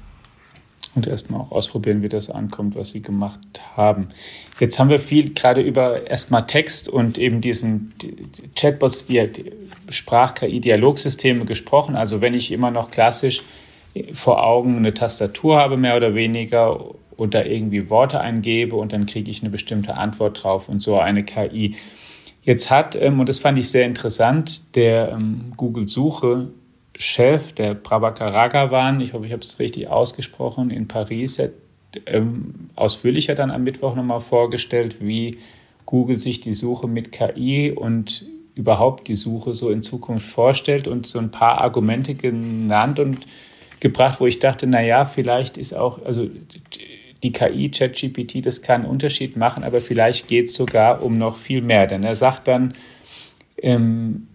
und 0.95 1.07
erstmal 1.07 1.41
auch 1.41 1.51
ausprobieren, 1.51 2.01
wie 2.01 2.09
das 2.09 2.29
ankommt, 2.29 2.75
was 2.75 2.91
sie 2.91 3.01
gemacht 3.01 3.39
haben. 3.75 4.07
Jetzt 4.59 4.79
haben 4.79 4.89
wir 4.89 4.99
viel 4.99 5.33
gerade 5.33 5.61
über 5.61 6.07
erstmal 6.07 6.47
Text 6.47 6.87
und 6.87 7.17
eben 7.17 7.41
diesen 7.41 7.93
Chatbots, 8.55 9.05
die, 9.05 9.29
Sprach-KI-Dialogsysteme 9.89 11.45
gesprochen. 11.45 11.95
Also 11.95 12.21
wenn 12.21 12.33
ich 12.33 12.51
immer 12.51 12.71
noch 12.71 12.91
klassisch 12.91 13.43
vor 14.13 14.43
Augen 14.43 14.77
eine 14.77 14.93
Tastatur 14.93 15.57
habe, 15.57 15.77
mehr 15.77 15.95
oder 15.97 16.15
weniger, 16.15 16.95
und 17.17 17.33
da 17.33 17.45
irgendwie 17.45 17.89
Worte 17.89 18.19
eingebe 18.19 18.75
und 18.75 18.91
dann 18.91 19.05
kriege 19.05 19.31
ich 19.31 19.41
eine 19.41 19.49
bestimmte 19.49 19.95
Antwort 19.95 20.43
drauf 20.43 20.67
und 20.67 20.81
so 20.81 20.99
eine 20.99 21.23
KI. 21.23 21.75
Jetzt 22.43 22.69
hat, 22.69 22.97
ähm, 22.97 23.21
und 23.21 23.29
das 23.29 23.39
fand 23.39 23.57
ich 23.57 23.69
sehr 23.69 23.85
interessant, 23.85 24.75
der 24.75 25.13
ähm, 25.13 25.53
Google 25.55 25.87
Suche 25.87 26.49
Chef, 26.97 27.51
der 27.53 27.73
Prabhakar 27.73 28.33
Raghavan, 28.33 29.01
ich 29.01 29.13
hoffe, 29.13 29.25
ich 29.25 29.31
habe 29.31 29.41
es 29.41 29.59
richtig 29.59 29.87
ausgesprochen, 29.87 30.69
in 30.69 30.87
Paris, 30.87 31.39
hat 31.39 31.51
ähm, 32.05 32.69
ausführlicher 32.75 33.35
dann 33.35 33.51
am 33.51 33.63
Mittwoch 33.63 33.95
nochmal 33.95 34.19
vorgestellt, 34.19 34.97
wie 34.99 35.39
Google 35.85 36.17
sich 36.17 36.41
die 36.41 36.53
Suche 36.53 36.87
mit 36.87 37.11
KI 37.11 37.71
und 37.71 38.25
überhaupt 38.55 39.07
die 39.07 39.13
Suche 39.13 39.53
so 39.53 39.69
in 39.69 39.81
Zukunft 39.81 40.27
vorstellt 40.27 40.87
und 40.87 41.05
so 41.05 41.19
ein 41.19 41.31
paar 41.31 41.59
Argumente 41.59 42.15
genannt 42.15 42.99
und 42.99 43.19
gebracht, 43.81 44.19
wo 44.19 44.25
ich 44.25 44.39
dachte, 44.39 44.65
naja, 44.65 45.05
vielleicht 45.05 45.57
ist 45.57 45.73
auch, 45.73 46.03
also 46.05 46.27
die 47.21 47.31
KI, 47.31 47.69
ChatGPT, 47.69 48.45
das 48.45 48.61
kann 48.61 48.81
einen 48.81 48.89
Unterschied 48.89 49.35
machen, 49.35 49.63
aber 49.63 49.81
vielleicht 49.81 50.27
geht 50.27 50.47
es 50.47 50.55
sogar 50.55 51.03
um 51.03 51.17
noch 51.17 51.35
viel 51.35 51.61
mehr. 51.61 51.87
Denn 51.87 52.03
er 52.03 52.15
sagt 52.15 52.47
dann, 52.47 52.73
ähm, 53.57 54.27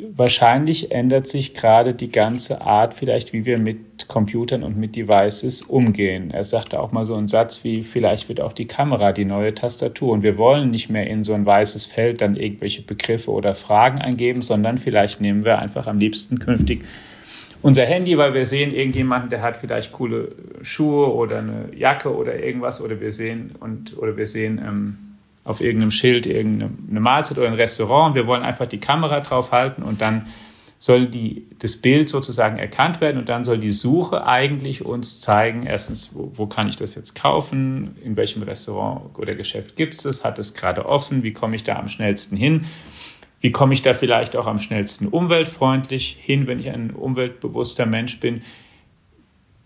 wahrscheinlich 0.00 0.90
ändert 0.90 1.26
sich 1.26 1.54
gerade 1.54 1.94
die 1.94 2.10
ganze 2.10 2.62
Art 2.62 2.94
vielleicht, 2.94 3.32
wie 3.32 3.44
wir 3.44 3.58
mit 3.58 4.08
Computern 4.08 4.62
und 4.62 4.76
mit 4.76 4.96
Devices 4.96 5.62
umgehen. 5.62 6.30
Er 6.30 6.44
sagte 6.44 6.80
auch 6.80 6.92
mal 6.92 7.04
so 7.04 7.14
einen 7.14 7.28
Satz 7.28 7.62
wie, 7.64 7.82
vielleicht 7.82 8.28
wird 8.28 8.40
auch 8.40 8.52
die 8.52 8.66
Kamera 8.66 9.12
die 9.12 9.24
neue 9.24 9.54
Tastatur 9.54 10.12
und 10.12 10.22
wir 10.22 10.38
wollen 10.38 10.70
nicht 10.70 10.88
mehr 10.88 11.06
in 11.06 11.24
so 11.24 11.34
ein 11.34 11.44
weißes 11.44 11.86
Feld 11.86 12.20
dann 12.20 12.36
irgendwelche 12.36 12.82
Begriffe 12.82 13.30
oder 13.30 13.54
Fragen 13.54 14.00
eingeben, 14.00 14.42
sondern 14.42 14.78
vielleicht 14.78 15.20
nehmen 15.20 15.44
wir 15.44 15.58
einfach 15.58 15.86
am 15.86 15.98
liebsten 15.98 16.38
künftig 16.38 16.84
unser 17.62 17.84
Handy, 17.84 18.18
weil 18.18 18.34
wir 18.34 18.44
sehen 18.44 18.74
irgendjemanden, 18.74 19.30
der 19.30 19.40
hat 19.40 19.56
vielleicht 19.56 19.92
coole 19.92 20.32
Schuhe 20.62 21.12
oder 21.14 21.38
eine 21.38 21.68
Jacke 21.74 22.14
oder 22.14 22.42
irgendwas 22.42 22.80
oder 22.80 23.00
wir 23.00 23.12
sehen 23.12 23.52
und 23.60 23.96
oder 23.96 24.16
wir 24.16 24.26
sehen 24.26 24.60
ähm, 24.66 24.98
auf 25.44 25.60
irgendeinem 25.60 25.90
Schild 25.90 26.26
irgendeine 26.26 27.00
Mahlzeit 27.00 27.38
oder 27.38 27.48
ein 27.48 27.54
Restaurant. 27.54 28.14
Wir 28.14 28.26
wollen 28.26 28.42
einfach 28.42 28.66
die 28.66 28.80
Kamera 28.80 29.20
drauf 29.20 29.52
halten 29.52 29.82
und 29.82 30.00
dann 30.00 30.26
soll 30.82 31.06
die, 31.06 31.46
das 31.60 31.76
Bild 31.76 32.08
sozusagen 32.08 32.58
erkannt 32.58 33.00
werden 33.00 33.18
und 33.18 33.28
dann 33.28 33.44
soll 33.44 33.58
die 33.58 33.70
Suche 33.70 34.26
eigentlich 34.26 34.84
uns 34.84 35.20
zeigen, 35.20 35.62
erstens, 35.64 36.10
wo, 36.12 36.32
wo 36.34 36.46
kann 36.48 36.68
ich 36.68 36.74
das 36.74 36.96
jetzt 36.96 37.14
kaufen, 37.14 37.96
in 38.02 38.16
welchem 38.16 38.42
Restaurant 38.42 39.16
oder 39.16 39.36
Geschäft 39.36 39.76
gibt 39.76 39.94
es 39.94 40.02
das, 40.02 40.24
hat 40.24 40.40
es 40.40 40.54
gerade 40.54 40.86
offen, 40.86 41.22
wie 41.22 41.32
komme 41.32 41.54
ich 41.54 41.62
da 41.62 41.76
am 41.76 41.86
schnellsten 41.86 42.36
hin, 42.36 42.62
wie 43.40 43.52
komme 43.52 43.74
ich 43.74 43.82
da 43.82 43.94
vielleicht 43.94 44.34
auch 44.34 44.48
am 44.48 44.58
schnellsten 44.58 45.06
umweltfreundlich 45.06 46.18
hin, 46.20 46.48
wenn 46.48 46.58
ich 46.58 46.68
ein 46.68 46.90
umweltbewusster 46.90 47.86
Mensch 47.86 48.18
bin. 48.18 48.42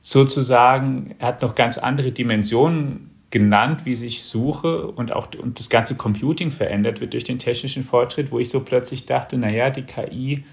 Sozusagen, 0.03 1.15
hat 1.19 1.41
noch 1.41 1.55
ganz 1.55 1.79
andere 1.79 2.13
Dimensionen 2.13 3.16
genannt, 3.37 3.85
wie 3.85 3.95
sich 3.95 4.23
Suche 4.23 4.87
und 4.87 5.13
auch 5.13 5.29
und 5.39 5.59
das 5.59 5.69
ganze 5.69 5.95
Computing 5.95 6.51
verändert 6.51 7.03
wird 7.03 7.13
durch 7.13 7.25
den 7.25 7.39
technischen 7.39 7.83
Fortschritt, 7.83 8.33
wo 8.33 8.39
ich 8.39 8.49
so 8.49 8.61
plötzlich 8.61 9.05
dachte, 9.05 9.37
naja, 9.37 9.69
die 9.69 9.83
KI, 9.83 10.45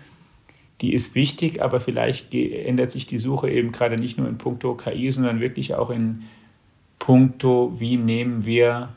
die 0.82 0.94
ist 0.94 1.16
wichtig, 1.16 1.62
aber 1.62 1.80
vielleicht 1.80 2.34
ändert 2.34 2.92
sich 2.92 3.06
die 3.06 3.20
Suche 3.20 3.50
eben 3.50 3.72
gerade 3.72 3.96
nicht 3.96 4.18
nur 4.18 4.28
in 4.28 4.38
puncto 4.38 4.76
KI, 4.76 5.10
sondern 5.14 5.40
wirklich 5.40 5.76
auch 5.76 5.92
in 5.92 6.24
puncto, 7.00 7.74
wie 7.80 7.96
nehmen 7.96 8.46
wir 8.46 8.90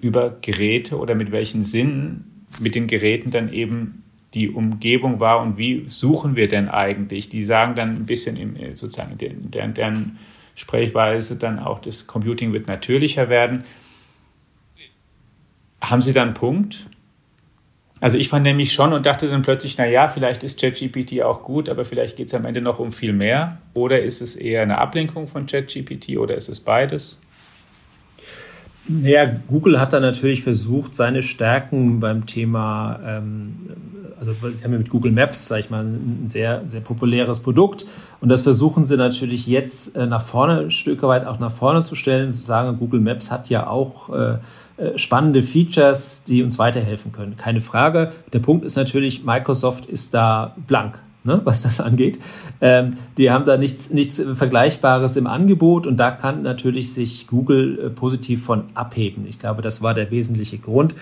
über 0.00 0.36
Geräte 0.40 0.98
oder 0.98 1.14
mit 1.14 1.30
welchen 1.30 1.64
Sinnen 1.64 2.44
mit 2.58 2.74
den 2.74 2.88
Geräten 2.88 3.30
dann 3.30 3.52
eben 3.52 4.02
die 4.34 4.50
Umgebung 4.50 5.20
wahr 5.20 5.40
und 5.42 5.58
wie 5.58 5.84
suchen 5.86 6.34
wir 6.34 6.48
denn 6.48 6.68
eigentlich? 6.68 7.28
Die 7.28 7.44
sagen 7.44 7.76
dann 7.76 7.90
ein 7.90 8.06
bisschen 8.06 8.36
im, 8.36 8.74
sozusagen 8.74 9.16
deren, 9.16 9.74
deren 9.74 10.18
Sprechweise 10.54 11.36
dann 11.36 11.58
auch 11.58 11.80
das 11.80 12.06
Computing 12.06 12.52
wird 12.52 12.68
natürlicher 12.68 13.28
werden. 13.28 13.64
Haben 15.80 16.02
Sie 16.02 16.12
da 16.12 16.22
einen 16.22 16.34
Punkt? 16.34 16.88
Also 18.00 18.18
ich 18.18 18.28
fand 18.28 18.44
nämlich 18.44 18.72
schon 18.72 18.92
und 18.92 19.06
dachte 19.06 19.28
dann 19.28 19.42
plötzlich, 19.42 19.78
na 19.78 19.86
ja, 19.86 20.08
vielleicht 20.08 20.44
ist 20.44 20.60
ChatGPT 20.60 21.22
auch 21.22 21.42
gut, 21.42 21.68
aber 21.68 21.84
vielleicht 21.84 22.16
geht 22.16 22.26
es 22.26 22.34
am 22.34 22.44
Ende 22.44 22.60
noch 22.60 22.78
um 22.78 22.92
viel 22.92 23.12
mehr. 23.12 23.58
Oder 23.72 24.02
ist 24.02 24.20
es 24.20 24.36
eher 24.36 24.62
eine 24.62 24.78
Ablenkung 24.78 25.26
von 25.26 25.46
ChatGPT 25.46 26.18
oder 26.18 26.34
ist 26.34 26.48
es 26.48 26.60
beides? 26.60 27.20
Naja, 28.86 29.30
Google 29.48 29.80
hat 29.80 29.92
da 29.92 30.00
natürlich 30.00 30.42
versucht, 30.42 30.94
seine 30.94 31.22
Stärken 31.22 32.00
beim 32.00 32.26
Thema 32.26 33.00
ähm, 33.04 33.54
also 34.26 34.32
sie 34.54 34.64
haben 34.64 34.72
ja 34.72 34.78
mit 34.78 34.90
Google 34.90 35.12
Maps, 35.12 35.48
sage 35.48 35.60
ich 35.60 35.70
mal, 35.70 35.84
ein 35.84 36.24
sehr, 36.28 36.62
sehr 36.66 36.80
populäres 36.80 37.40
Produkt. 37.40 37.86
Und 38.20 38.28
das 38.28 38.42
versuchen 38.42 38.84
sie 38.84 38.96
natürlich 38.96 39.46
jetzt 39.46 39.96
äh, 39.96 40.06
nach 40.06 40.22
vorne, 40.22 40.60
ein 40.60 40.70
Stück 40.70 41.02
weit 41.02 41.26
auch 41.26 41.38
nach 41.38 41.50
vorne 41.50 41.82
zu 41.82 41.94
stellen, 41.94 42.32
zu 42.32 42.42
sagen, 42.42 42.78
Google 42.78 43.00
Maps 43.00 43.30
hat 43.30 43.50
ja 43.50 43.66
auch 43.66 44.10
äh, 44.10 44.38
äh, 44.76 44.96
spannende 44.96 45.42
Features, 45.42 46.24
die 46.24 46.42
uns 46.42 46.58
weiterhelfen 46.58 47.12
können. 47.12 47.36
Keine 47.36 47.60
Frage. 47.60 48.12
Der 48.32 48.38
Punkt 48.38 48.64
ist 48.64 48.76
natürlich, 48.76 49.24
Microsoft 49.24 49.86
ist 49.86 50.14
da 50.14 50.54
blank. 50.66 50.98
Ne, 51.26 51.40
was 51.44 51.62
das 51.62 51.80
angeht. 51.80 52.18
Ähm, 52.60 52.96
die 53.16 53.30
haben 53.30 53.46
da 53.46 53.56
nichts, 53.56 53.90
nichts 53.90 54.22
Vergleichbares 54.34 55.16
im 55.16 55.26
Angebot 55.26 55.86
und 55.86 55.96
da 55.96 56.10
kann 56.10 56.42
natürlich 56.42 56.92
sich 56.92 57.26
Google 57.26 57.78
äh, 57.78 57.88
positiv 57.88 58.44
von 58.44 58.64
abheben. 58.74 59.24
Ich 59.26 59.38
glaube, 59.38 59.62
das 59.62 59.80
war 59.80 59.94
der 59.94 60.10
wesentliche 60.10 60.58
Grund. 60.58 60.94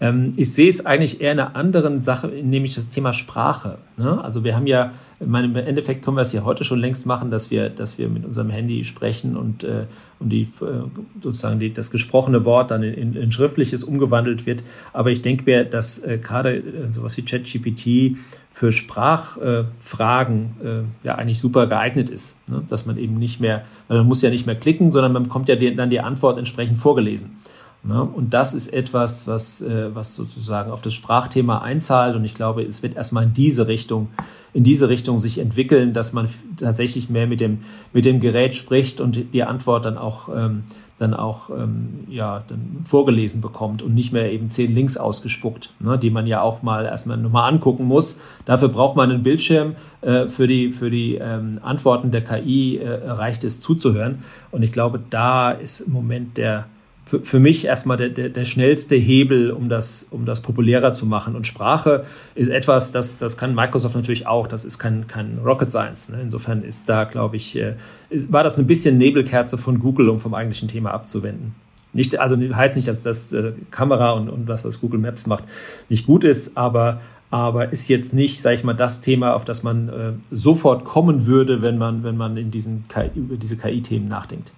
Ähm, 0.00 0.28
ich 0.36 0.52
sehe 0.52 0.68
es 0.68 0.84
eigentlich 0.84 1.20
eher 1.20 1.32
in 1.32 1.40
einer 1.40 1.56
anderen 1.56 1.98
Sache, 2.00 2.28
nämlich 2.28 2.74
das 2.74 2.90
Thema 2.90 3.12
Sprache. 3.12 3.78
Ne? 3.96 4.22
Also 4.22 4.44
wir 4.44 4.54
haben 4.54 4.66
ja, 4.66 4.92
im 5.20 5.34
Endeffekt 5.34 6.04
können 6.04 6.18
wir 6.18 6.22
es 6.22 6.32
ja 6.32 6.44
heute 6.44 6.64
schon 6.64 6.80
längst 6.80 7.06
machen, 7.06 7.30
dass 7.30 7.50
wir, 7.50 7.70
dass 7.70 7.96
wir 7.96 8.08
mit 8.08 8.24
unserem 8.24 8.50
Handy 8.50 8.84
sprechen 8.84 9.36
und, 9.36 9.64
äh, 9.64 9.86
und 10.20 10.30
die, 10.30 10.42
äh, 10.42 10.82
sozusagen 11.22 11.58
die, 11.58 11.72
das 11.72 11.90
gesprochene 11.90 12.44
Wort 12.44 12.70
dann 12.70 12.82
in, 12.82 13.14
in, 13.14 13.30
schriftliches 13.30 13.84
umgewandelt 13.84 14.44
wird. 14.44 14.62
Aber 14.92 15.10
ich 15.10 15.22
denke 15.22 15.44
mir, 15.44 15.64
dass 15.64 15.98
äh, 15.98 16.18
gerade 16.18 16.62
sowas 16.90 17.16
wie 17.16 17.22
ChatGPT 17.22 18.18
für 18.50 18.72
Sprachfragen 18.72 20.54
ja 21.02 21.16
eigentlich 21.16 21.38
super 21.38 21.66
geeignet 21.66 22.08
ist. 22.08 22.38
Ne? 22.48 22.62
Dass 22.66 22.86
man 22.86 22.96
eben 22.96 23.18
nicht 23.18 23.38
mehr, 23.38 23.66
man 23.88 24.06
muss 24.06 24.22
ja 24.22 24.30
nicht 24.30 24.46
mehr 24.46 24.54
klicken, 24.54 24.92
sondern 24.92 25.12
man 25.12 25.24
bekommt 25.24 25.50
ja 25.50 25.56
dann 25.56 25.90
die 25.90 26.00
Antwort 26.00 26.38
entsprechend 26.38 26.78
vorgelesen. 26.78 27.36
Ne? 27.86 28.02
Und 28.02 28.34
das 28.34 28.52
ist 28.52 28.72
etwas, 28.72 29.26
was, 29.26 29.62
äh, 29.62 29.94
was 29.94 30.14
sozusagen 30.14 30.70
auf 30.70 30.82
das 30.82 30.94
Sprachthema 30.94 31.58
einzahlt. 31.58 32.16
Und 32.16 32.24
ich 32.24 32.34
glaube, 32.34 32.62
es 32.62 32.82
wird 32.82 32.96
erstmal 32.96 33.24
in 33.24 33.32
diese 33.32 33.68
Richtung, 33.68 34.08
in 34.52 34.64
diese 34.64 34.88
Richtung 34.88 35.18
sich 35.18 35.38
entwickeln, 35.38 35.92
dass 35.92 36.12
man 36.12 36.28
tatsächlich 36.56 37.08
mehr 37.10 37.26
mit 37.26 37.40
dem, 37.40 37.60
mit 37.92 38.04
dem 38.04 38.18
Gerät 38.18 38.54
spricht 38.54 39.00
und 39.00 39.32
die 39.32 39.42
Antwort 39.44 39.84
dann 39.84 39.98
auch, 39.98 40.28
ähm, 40.34 40.64
dann 40.98 41.14
auch 41.14 41.50
ähm, 41.50 42.06
ja, 42.08 42.42
dann 42.48 42.78
vorgelesen 42.82 43.40
bekommt 43.40 43.82
und 43.82 43.94
nicht 43.94 44.12
mehr 44.12 44.32
eben 44.32 44.48
zehn 44.48 44.74
Links 44.74 44.96
ausgespuckt, 44.96 45.72
ne, 45.78 45.98
die 45.98 46.10
man 46.10 46.26
ja 46.26 46.40
auch 46.40 46.62
mal 46.62 46.86
erstmal 46.86 47.18
nochmal 47.18 47.52
angucken 47.52 47.84
muss. 47.84 48.18
Dafür 48.46 48.68
braucht 48.68 48.96
man 48.96 49.10
einen 49.10 49.22
Bildschirm. 49.22 49.76
Äh, 50.00 50.26
für 50.26 50.48
die, 50.48 50.72
für 50.72 50.90
die 50.90 51.16
ähm, 51.16 51.60
Antworten 51.62 52.10
der 52.10 52.24
KI 52.24 52.78
äh, 52.78 53.10
reicht 53.10 53.44
es 53.44 53.60
zuzuhören. 53.60 54.20
Und 54.50 54.62
ich 54.62 54.72
glaube, 54.72 55.00
da 55.10 55.52
ist 55.52 55.80
im 55.80 55.92
Moment 55.92 56.36
der, 56.36 56.66
für, 57.06 57.20
für 57.20 57.38
mich 57.38 57.64
erstmal 57.64 57.96
der, 57.96 58.08
der, 58.08 58.28
der 58.28 58.44
schnellste 58.44 58.96
Hebel, 58.96 59.52
um 59.52 59.68
das, 59.68 60.08
um 60.10 60.26
das 60.26 60.42
populärer 60.42 60.92
zu 60.92 61.06
machen. 61.06 61.36
Und 61.36 61.46
Sprache 61.46 62.04
ist 62.34 62.48
etwas, 62.48 62.90
das, 62.90 63.18
das 63.18 63.36
kann 63.38 63.54
Microsoft 63.54 63.94
natürlich 63.94 64.26
auch. 64.26 64.48
Das 64.48 64.64
ist 64.64 64.78
kein, 64.80 65.06
kein 65.06 65.38
Rocket 65.44 65.70
Science. 65.70 66.08
Ne? 66.08 66.18
Insofern 66.20 66.62
ist 66.62 66.88
da, 66.88 67.04
glaube 67.04 67.36
ich, 67.36 67.56
äh, 67.56 67.76
ist, 68.10 68.32
war 68.32 68.42
das 68.42 68.58
ein 68.58 68.66
bisschen 68.66 68.98
Nebelkerze 68.98 69.56
von 69.56 69.78
Google, 69.78 70.08
um 70.08 70.18
vom 70.18 70.34
eigentlichen 70.34 70.66
Thema 70.66 70.90
abzuwenden. 70.90 71.54
Nicht, 71.92 72.18
also 72.18 72.36
heißt 72.36 72.74
nicht, 72.74 72.88
dass 72.88 73.04
das 73.04 73.32
äh, 73.32 73.52
Kamera 73.70 74.10
und, 74.10 74.28
und 74.28 74.46
das, 74.46 74.64
was 74.64 74.80
Google 74.80 74.98
Maps 74.98 75.26
macht, 75.26 75.44
nicht 75.88 76.06
gut 76.06 76.24
ist, 76.24 76.56
aber 76.56 77.00
aber 77.28 77.72
ist 77.72 77.88
jetzt 77.88 78.14
nicht, 78.14 78.40
sage 78.40 78.54
ich 78.54 78.62
mal, 78.62 78.72
das 78.72 79.00
Thema, 79.00 79.34
auf 79.34 79.44
das 79.44 79.64
man 79.64 79.88
äh, 79.88 80.12
sofort 80.30 80.84
kommen 80.84 81.26
würde, 81.26 81.60
wenn 81.60 81.76
man, 81.76 82.04
wenn 82.04 82.16
man 82.16 82.36
in 82.36 82.52
diesen 82.52 82.86
KI, 82.86 83.10
über 83.16 83.36
diese 83.36 83.56
KI-Themen 83.56 84.06
nachdenkt. 84.06 84.52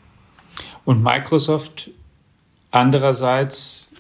Und 0.84 1.02
Microsoft 1.02 1.90
Andererseits, 2.70 3.92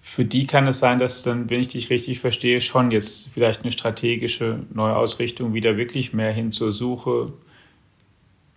für 0.00 0.24
die 0.24 0.46
kann 0.46 0.66
es 0.66 0.78
sein, 0.78 0.98
dass 0.98 1.22
dann, 1.22 1.50
wenn 1.50 1.60
ich 1.60 1.68
dich 1.68 1.90
richtig 1.90 2.20
verstehe, 2.20 2.60
schon 2.60 2.90
jetzt 2.90 3.28
vielleicht 3.30 3.62
eine 3.62 3.70
strategische 3.70 4.60
Neuausrichtung 4.72 5.54
wieder 5.54 5.76
wirklich 5.76 6.12
mehr 6.12 6.32
hin 6.32 6.50
zur 6.50 6.72
Suche 6.72 7.32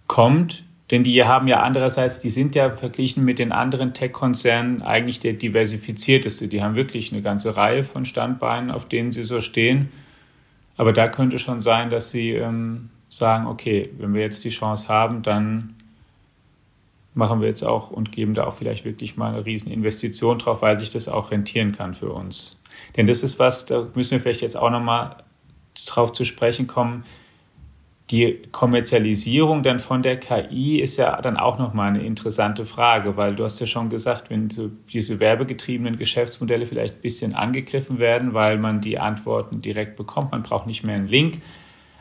kommt. 0.08 0.64
Denn 0.92 1.04
die 1.04 1.22
haben 1.26 1.50
ja 1.50 1.62
andererseits, 1.62 2.20
die 2.20 2.30
sind 2.30 2.56
ja 2.56 2.74
verglichen 2.74 3.26
mit 3.26 3.40
den 3.40 3.52
anderen 3.52 3.94
Tech-Konzernen 3.94 4.82
eigentlich 4.82 5.20
der 5.20 5.34
diversifizierteste. 5.34 6.48
Die 6.48 6.64
haben 6.64 6.76
wirklich 6.76 7.12
eine 7.12 7.22
ganze 7.22 7.58
Reihe 7.58 7.84
von 7.84 8.06
Standbeinen, 8.06 8.72
auf 8.72 8.88
denen 8.88 9.12
sie 9.12 9.24
so 9.24 9.42
stehen. 9.42 9.90
Aber 10.78 10.94
da 10.94 11.10
könnte 11.10 11.40
schon 11.40 11.60
sein, 11.60 11.90
dass 11.90 12.12
sie 12.12 12.32
ähm, 12.32 12.90
sagen, 13.10 13.48
okay, 13.48 13.90
wenn 13.98 14.14
wir 14.14 14.22
jetzt 14.22 14.46
die 14.46 14.50
Chance 14.50 14.88
haben, 14.88 15.24
dann 15.24 15.76
machen 17.18 17.42
wir 17.42 17.48
jetzt 17.48 17.64
auch 17.64 17.92
und 17.92 18.12
geben 18.12 18.34
da 18.34 18.46
auch 18.46 18.54
vielleicht 18.54 18.86
wirklich 18.86 19.18
mal 19.18 19.34
eine 19.34 19.46
riesen 19.46 19.72
Investition 19.72 20.38
drauf, 20.40 20.62
weil 20.62 20.78
sich 20.78 20.90
das 20.90 21.10
auch 21.10 21.32
rentieren 21.32 21.72
kann 21.72 21.94
für 21.94 22.12
uns. 22.12 22.62
Denn 22.96 23.08
das 23.08 23.24
ist 23.24 23.40
was, 23.40 23.66
da 23.66 23.88
müssen 23.96 24.12
wir 24.12 24.20
vielleicht 24.20 24.42
jetzt 24.42 24.56
auch 24.56 24.70
nochmal 24.70 25.18
drauf 25.88 26.12
zu 26.14 26.24
sprechen 26.24 26.68
kommen. 26.68 27.04
Die 28.10 28.42
Kommerzialisierung 28.54 29.64
dann 29.64 29.80
von 29.80 30.02
der 30.02 30.18
KI 30.18 30.80
ist 30.80 30.96
ja 30.96 31.20
dann 31.20 31.36
auch 31.36 31.60
nochmal 31.60 31.90
eine 31.90 32.04
interessante 32.06 32.66
Frage, 32.66 33.18
weil 33.18 33.36
du 33.36 33.44
hast 33.44 33.60
ja 33.60 33.68
schon 33.68 33.90
gesagt, 33.90 34.30
wenn 34.30 34.50
so 34.50 34.70
diese 34.94 35.20
werbegetriebenen 35.20 35.98
Geschäftsmodelle 35.98 36.66
vielleicht 36.66 36.96
ein 36.96 37.02
bisschen 37.02 37.36
angegriffen 37.36 38.00
werden, 38.00 38.34
weil 38.34 38.60
man 38.60 38.80
die 38.80 38.98
Antworten 38.98 39.60
direkt 39.60 39.98
bekommt, 39.98 40.32
man 40.32 40.44
braucht 40.44 40.68
nicht 40.68 40.86
mehr 40.86 40.96
einen 40.96 41.08
Link. 41.08 41.42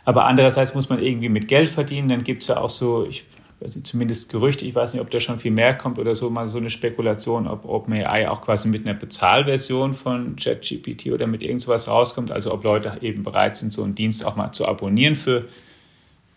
Aber 0.04 0.26
andererseits 0.26 0.74
muss 0.74 0.88
man 0.88 1.02
irgendwie 1.02 1.28
mit 1.28 1.48
Geld 1.48 1.68
verdienen. 1.68 2.06
Dann 2.06 2.22
gibt 2.22 2.42
es 2.42 2.48
ja 2.48 2.58
auch 2.58 2.70
so, 2.70 3.04
ich 3.04 3.24
also 3.60 3.80
zumindest 3.80 4.30
Gerüchte, 4.30 4.66
ich 4.66 4.74
weiß 4.74 4.92
nicht, 4.92 5.00
ob 5.00 5.10
da 5.10 5.18
schon 5.18 5.38
viel 5.38 5.50
mehr 5.50 5.74
kommt 5.74 5.98
oder 5.98 6.14
so, 6.14 6.28
mal 6.28 6.46
so 6.46 6.58
eine 6.58 6.68
Spekulation, 6.68 7.46
ob 7.46 7.64
OpenAI 7.64 8.28
auch 8.28 8.42
quasi 8.42 8.68
mit 8.68 8.86
einer 8.86 8.98
Bezahlversion 8.98 9.94
von 9.94 10.36
ChatGPT 10.36 11.06
oder 11.06 11.26
mit 11.26 11.42
irgendwas 11.42 11.88
rauskommt, 11.88 12.30
also 12.30 12.52
ob 12.52 12.64
Leute 12.64 12.98
eben 13.00 13.22
bereit 13.22 13.56
sind, 13.56 13.72
so 13.72 13.82
einen 13.82 13.94
Dienst 13.94 14.26
auch 14.26 14.36
mal 14.36 14.52
zu 14.52 14.68
abonnieren 14.68 15.14
für, 15.14 15.46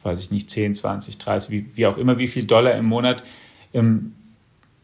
weiß 0.04 0.20
ich 0.20 0.32
nicht, 0.32 0.50
10, 0.50 0.76
20, 0.76 1.18
30, 1.18 1.52
wie, 1.52 1.66
wie 1.76 1.86
auch 1.88 1.98
immer, 1.98 2.18
wie 2.18 2.28
viel 2.28 2.46
Dollar 2.46 2.76
im 2.76 2.86
Monat. 2.86 3.24
Ähm, 3.74 4.14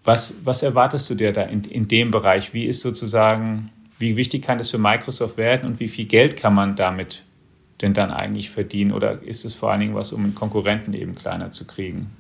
was, 0.04 0.45
was 0.45 0.62
erwartest 0.62 1.10
du 1.10 1.15
dir 1.15 1.32
da 1.32 1.43
in, 1.43 1.63
in 1.63 1.88
dem 1.88 2.12
Bereich? 2.12 2.54
Wie 2.54 2.65
ist 2.65 2.82
sozusagen, 2.82 3.71
wie 3.98 4.17
wichtig 4.17 4.43
kann 4.43 4.58
das 4.58 4.69
für 4.69 4.78
Microsoft 4.78 5.38
werden 5.38 5.65
und 5.67 5.80
wie 5.80 5.88
viel 5.88 6.06
Geld 6.06 6.36
kann 6.36 6.54
man 6.54 6.76
damit 6.76 7.24
denn 7.82 7.93
dann 7.93 8.12
eigentlich 8.12 8.50
verdienen? 8.50 8.91
Oder 8.91 9.24
ist 9.24 9.45
es 9.45 9.56
vor 9.56 9.71
allen 9.71 9.80
Dingen 9.80 9.95
was, 9.95 10.12
um 10.12 10.24
einen 10.24 10.36
Konkurrenten 10.36 10.93
eben 10.93 11.15
kleiner 11.15 11.50
zu 11.50 11.65
kriegen? 11.65 12.12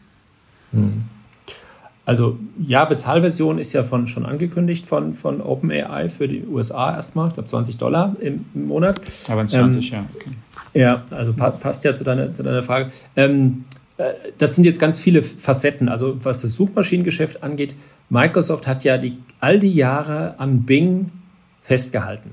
Hm. 0.75 1.03
Also 2.05 2.37
ja, 2.59 2.85
Bezahlversion 2.85 3.57
ist 3.57 3.73
ja 3.73 3.83
von, 3.83 4.05
schon 4.07 4.25
angekündigt 4.25 4.85
von, 4.85 5.15
von 5.15 5.41
OpenAI 5.41 6.07
für 6.07 6.27
die 6.27 6.45
USA 6.45 6.93
erstmal, 6.95 7.29
ich 7.29 7.33
glaube 7.33 7.49
20 7.49 7.77
Dollar 7.77 8.15
im, 8.19 8.45
im 8.53 8.67
Monat. 8.67 9.01
Aber 9.27 9.45
20, 9.45 9.91
ähm, 9.91 9.97
ja. 9.97 10.05
Okay. 10.13 10.35
Ja, 10.79 11.03
also 11.09 11.33
pa 11.33 11.49
passt 11.51 11.83
ja 11.83 11.95
zu 11.95 12.03
deiner, 12.03 12.31
zu 12.31 12.43
deiner 12.43 12.61
Frage. 12.61 12.91
Ähm, 13.15 13.63
äh, 13.97 14.11
das 14.37 14.55
sind 14.55 14.65
jetzt 14.65 14.79
ganz 14.79 14.99
viele 14.99 15.23
Facetten. 15.23 15.89
Also 15.89 16.17
was 16.23 16.41
das 16.41 16.53
Suchmaschinengeschäft 16.53 17.41
angeht, 17.41 17.75
Microsoft 18.09 18.67
hat 18.67 18.83
ja 18.83 18.97
die, 18.97 19.17
all 19.39 19.59
die 19.59 19.73
Jahre 19.73 20.35
an 20.37 20.63
Bing 20.63 21.11
festgehalten 21.63 22.31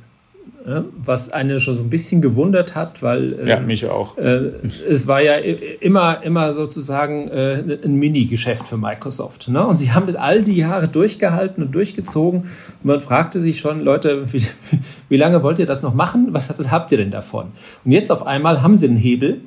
was 0.64 1.30
einen 1.30 1.58
schon 1.58 1.74
so 1.74 1.82
ein 1.82 1.90
bisschen 1.90 2.22
gewundert 2.22 2.74
hat, 2.74 3.02
weil 3.02 3.36
ja, 3.46 3.56
ähm, 3.56 3.66
mich 3.66 3.86
auch. 3.86 4.16
Äh, 4.16 4.52
es 4.88 5.06
war 5.06 5.20
ja 5.20 5.34
immer, 5.34 6.22
immer 6.22 6.52
sozusagen 6.52 7.28
äh, 7.28 7.78
ein 7.84 7.94
Mini-Geschäft 7.94 8.66
für 8.66 8.76
Microsoft. 8.76 9.48
Ne? 9.48 9.66
Und 9.66 9.76
sie 9.76 9.92
haben 9.92 10.06
das 10.06 10.16
all 10.16 10.42
die 10.42 10.56
Jahre 10.56 10.88
durchgehalten 10.88 11.64
und 11.64 11.74
durchgezogen. 11.74 12.42
Und 12.42 12.84
man 12.84 13.00
fragte 13.00 13.40
sich 13.40 13.58
schon, 13.60 13.80
Leute, 13.80 14.32
wie, 14.32 14.42
wie 15.08 15.16
lange 15.16 15.42
wollt 15.42 15.58
ihr 15.58 15.66
das 15.66 15.82
noch 15.82 15.94
machen? 15.94 16.28
Was, 16.30 16.56
was 16.56 16.70
habt 16.70 16.92
ihr 16.92 16.98
denn 16.98 17.10
davon? 17.10 17.48
Und 17.84 17.92
jetzt 17.92 18.12
auf 18.12 18.26
einmal 18.26 18.62
haben 18.62 18.76
sie 18.76 18.86
einen 18.86 18.96
Hebel 18.96 19.40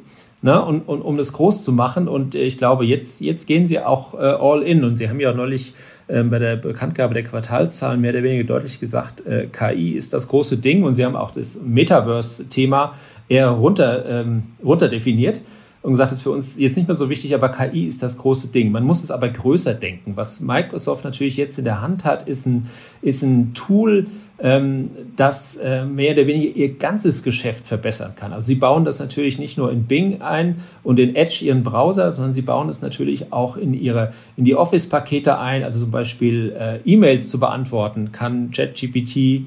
ne, 0.45 0.63
und, 0.63 0.81
und, 0.81 1.01
um 1.01 1.17
das 1.17 1.33
groß 1.33 1.63
zu 1.63 1.73
machen. 1.73 2.07
Und 2.07 2.35
ich 2.35 2.59
glaube, 2.59 2.85
jetzt, 2.85 3.19
jetzt 3.19 3.47
gehen 3.47 3.65
sie 3.65 3.79
auch 3.79 4.13
äh, 4.13 4.17
all 4.17 4.61
in. 4.61 4.83
Und 4.83 4.95
sie 4.95 5.09
haben 5.09 5.19
ja 5.19 5.33
neulich 5.33 5.73
äh, 6.07 6.21
bei 6.21 6.37
der 6.37 6.55
Bekanntgabe 6.55 7.15
der 7.15 7.23
Quartalszahlen 7.23 7.99
mehr 7.99 8.11
oder 8.11 8.21
weniger 8.21 8.43
deutlich 8.43 8.79
gesagt, 8.79 9.25
äh, 9.25 9.47
KI 9.47 9.93
ist 9.93 10.13
das 10.13 10.27
große 10.27 10.57
Ding. 10.57 10.83
Und 10.83 10.93
sie 10.93 11.03
haben 11.03 11.15
auch 11.15 11.31
das 11.31 11.59
Metaverse-Thema 11.59 12.93
eher 13.27 13.49
runter, 13.49 14.05
ähm, 14.07 14.43
runter 14.63 14.87
definiert 14.87 15.41
und 15.81 15.93
gesagt, 15.93 16.11
das 16.11 16.19
ist 16.19 16.23
für 16.23 16.31
uns 16.31 16.59
jetzt 16.59 16.77
nicht 16.77 16.87
mehr 16.87 16.95
so 16.95 17.09
wichtig, 17.09 17.33
aber 17.33 17.49
KI 17.49 17.87
ist 17.87 18.03
das 18.03 18.19
große 18.19 18.49
Ding. 18.49 18.71
Man 18.71 18.83
muss 18.83 19.03
es 19.03 19.09
aber 19.09 19.29
größer 19.29 19.73
denken. 19.73 20.13
Was 20.15 20.41
Microsoft 20.41 21.03
natürlich 21.03 21.37
jetzt 21.37 21.57
in 21.57 21.65
der 21.65 21.81
Hand 21.81 22.05
hat, 22.05 22.27
ist 22.27 22.45
ein, 22.45 22.67
ist 23.01 23.23
ein 23.23 23.55
Tool, 23.55 24.05
ähm, 24.39 24.89
das 25.15 25.55
äh, 25.55 25.85
mehr 25.85 26.13
oder 26.13 26.27
weniger 26.27 26.55
ihr 26.55 26.75
ganzes 26.75 27.23
Geschäft 27.23 27.65
verbessern 27.65 28.13
kann. 28.15 28.33
Also 28.33 28.47
sie 28.47 28.55
bauen 28.55 28.83
das 28.83 28.99
natürlich 28.99 29.39
nicht 29.39 29.57
nur 29.57 29.71
in 29.71 29.85
Bing 29.85 30.21
ein 30.21 30.57
und 30.83 30.99
in 30.99 31.15
Edge 31.15 31.45
ihren 31.45 31.63
Browser, 31.63 32.11
sondern 32.11 32.33
sie 32.33 32.41
bauen 32.41 32.67
es 32.69 32.81
natürlich 32.81 33.31
auch 33.31 33.55
in 33.55 33.73
ihre 33.73 34.11
in 34.35 34.43
die 34.43 34.55
Office-Pakete 34.55 35.37
ein. 35.37 35.63
Also 35.63 35.79
zum 35.81 35.91
Beispiel 35.91 36.53
äh, 36.59 36.79
E-Mails 36.85 37.29
zu 37.29 37.39
beantworten, 37.39 38.11
kann 38.11 38.51
ChatGPT 38.51 39.17
äh, 39.17 39.41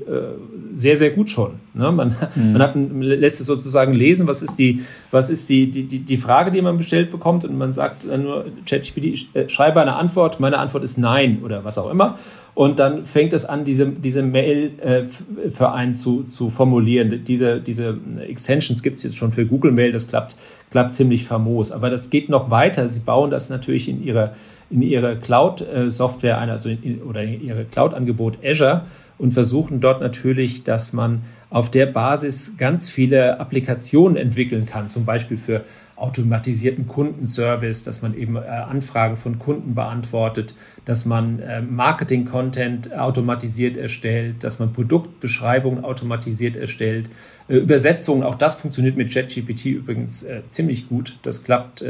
sehr, 0.75 0.97
sehr 0.97 1.11
gut 1.11 1.29
schon. 1.29 1.53
Ne? 1.75 1.93
Man, 1.93 2.15
mhm. 2.35 2.53
man, 2.53 2.63
hat, 2.63 2.75
lässt 2.75 3.41
es 3.41 3.47
sozusagen 3.47 3.93
lesen, 3.93 4.27
was 4.27 4.43
ist, 4.43 4.59
die, 4.59 4.83
was 5.11 5.31
ist 5.31 5.49
die, 5.49 5.71
die, 5.71 5.85
die, 5.85 6.01
die 6.01 6.17
Frage, 6.17 6.51
die 6.51 6.61
man 6.61 6.77
bestellt 6.77 7.11
bekommt 7.11 7.45
und 7.45 7.57
man 7.57 7.73
sagt 7.73 8.09
dann 8.09 8.25
nur, 8.25 8.47
ChatGPT, 8.67 9.35
äh, 9.35 9.49
schreibe 9.49 9.81
eine 9.81 9.97
Antwort, 9.97 10.41
meine 10.41 10.59
Antwort 10.59 10.85
ist 10.85 10.99
Nein 10.99 11.41
oder 11.43 11.65
was 11.65 11.79
auch 11.79 11.91
immer. 11.91 12.17
Und 12.55 12.81
dann 12.81 13.07
fängt 13.07 13.33
es 13.33 13.45
an, 13.45 13.65
diese, 13.65 13.87
diese 13.87 14.23
Mail 14.23 14.73
äh, 14.81 15.07
für 15.49 15.71
einen 15.71 15.95
zu, 15.95 16.25
zu 16.25 16.51
formulieren. 16.51 17.25
Diese, 17.25 17.61
diese 17.61 17.97
Extensions 18.27 18.83
gibt 18.83 18.99
es 18.99 19.05
jetzt 19.05 19.17
schon 19.17 19.31
für 19.31 19.47
Google 19.47 19.71
Mail, 19.71 19.93
das 19.93 20.09
klappt, 20.09 20.37
klappt 20.71 20.93
ziemlich 20.93 21.25
famos. 21.25 21.71
Aber 21.71 21.89
das 21.89 22.11
geht 22.11 22.29
noch 22.29 22.51
weiter. 22.51 22.89
Sie 22.89 23.01
bauen 23.01 23.31
das 23.31 23.49
natürlich 23.49 23.89
in 23.89 24.03
ihre, 24.03 24.33
in 24.71 24.83
ihre 24.83 25.17
Cloud-Software 25.17 26.39
ein, 26.39 26.51
also 26.51 26.69
in, 26.69 27.01
oder 27.03 27.23
in 27.23 27.45
ihre 27.45 27.65
Cloud-Angebot 27.65 28.39
Azure 28.45 28.83
und 29.19 29.33
versuchen 29.33 29.81
dort 29.81 30.01
natürlich, 30.01 30.65
dass 30.65 30.93
man 30.93 31.23
auf 31.51 31.71
der 31.71 31.87
Basis 31.87 32.57
ganz 32.59 32.91
viele 32.91 33.41
Applikationen 33.41 34.17
entwickeln 34.17 34.67
kann, 34.67 34.89
zum 34.89 35.05
Beispiel 35.05 35.37
für 35.37 35.65
automatisierten 35.99 36.87
Kundenservice, 36.87 37.85
dass 37.85 38.03
man 38.03 38.17
eben 38.17 38.37
äh, 38.37 38.41
Anfragen 38.41 39.17
von 39.17 39.39
Kunden 39.39 39.75
beantwortet, 39.75 40.55
dass 40.85 41.05
man 41.05 41.41
äh, 41.41 41.61
Marketing-Content 41.61 42.97
automatisiert 42.97 43.77
erstellt, 43.77 44.45
dass 44.45 44.59
man 44.59 44.73
Produktbeschreibungen 44.73 45.85
automatisiert 45.85 46.57
erstellt, 46.57 47.11
äh, 47.49 47.57
Übersetzungen, 47.57 48.23
auch 48.23 48.37
das 48.37 48.55
funktioniert 48.55 48.97
mit 48.97 49.13
JetGPT 49.13 49.67
übrigens 49.67 50.27
ziemlich 50.49 50.89
gut. 50.89 51.19
Das 51.23 51.43
klappt, 51.43 51.85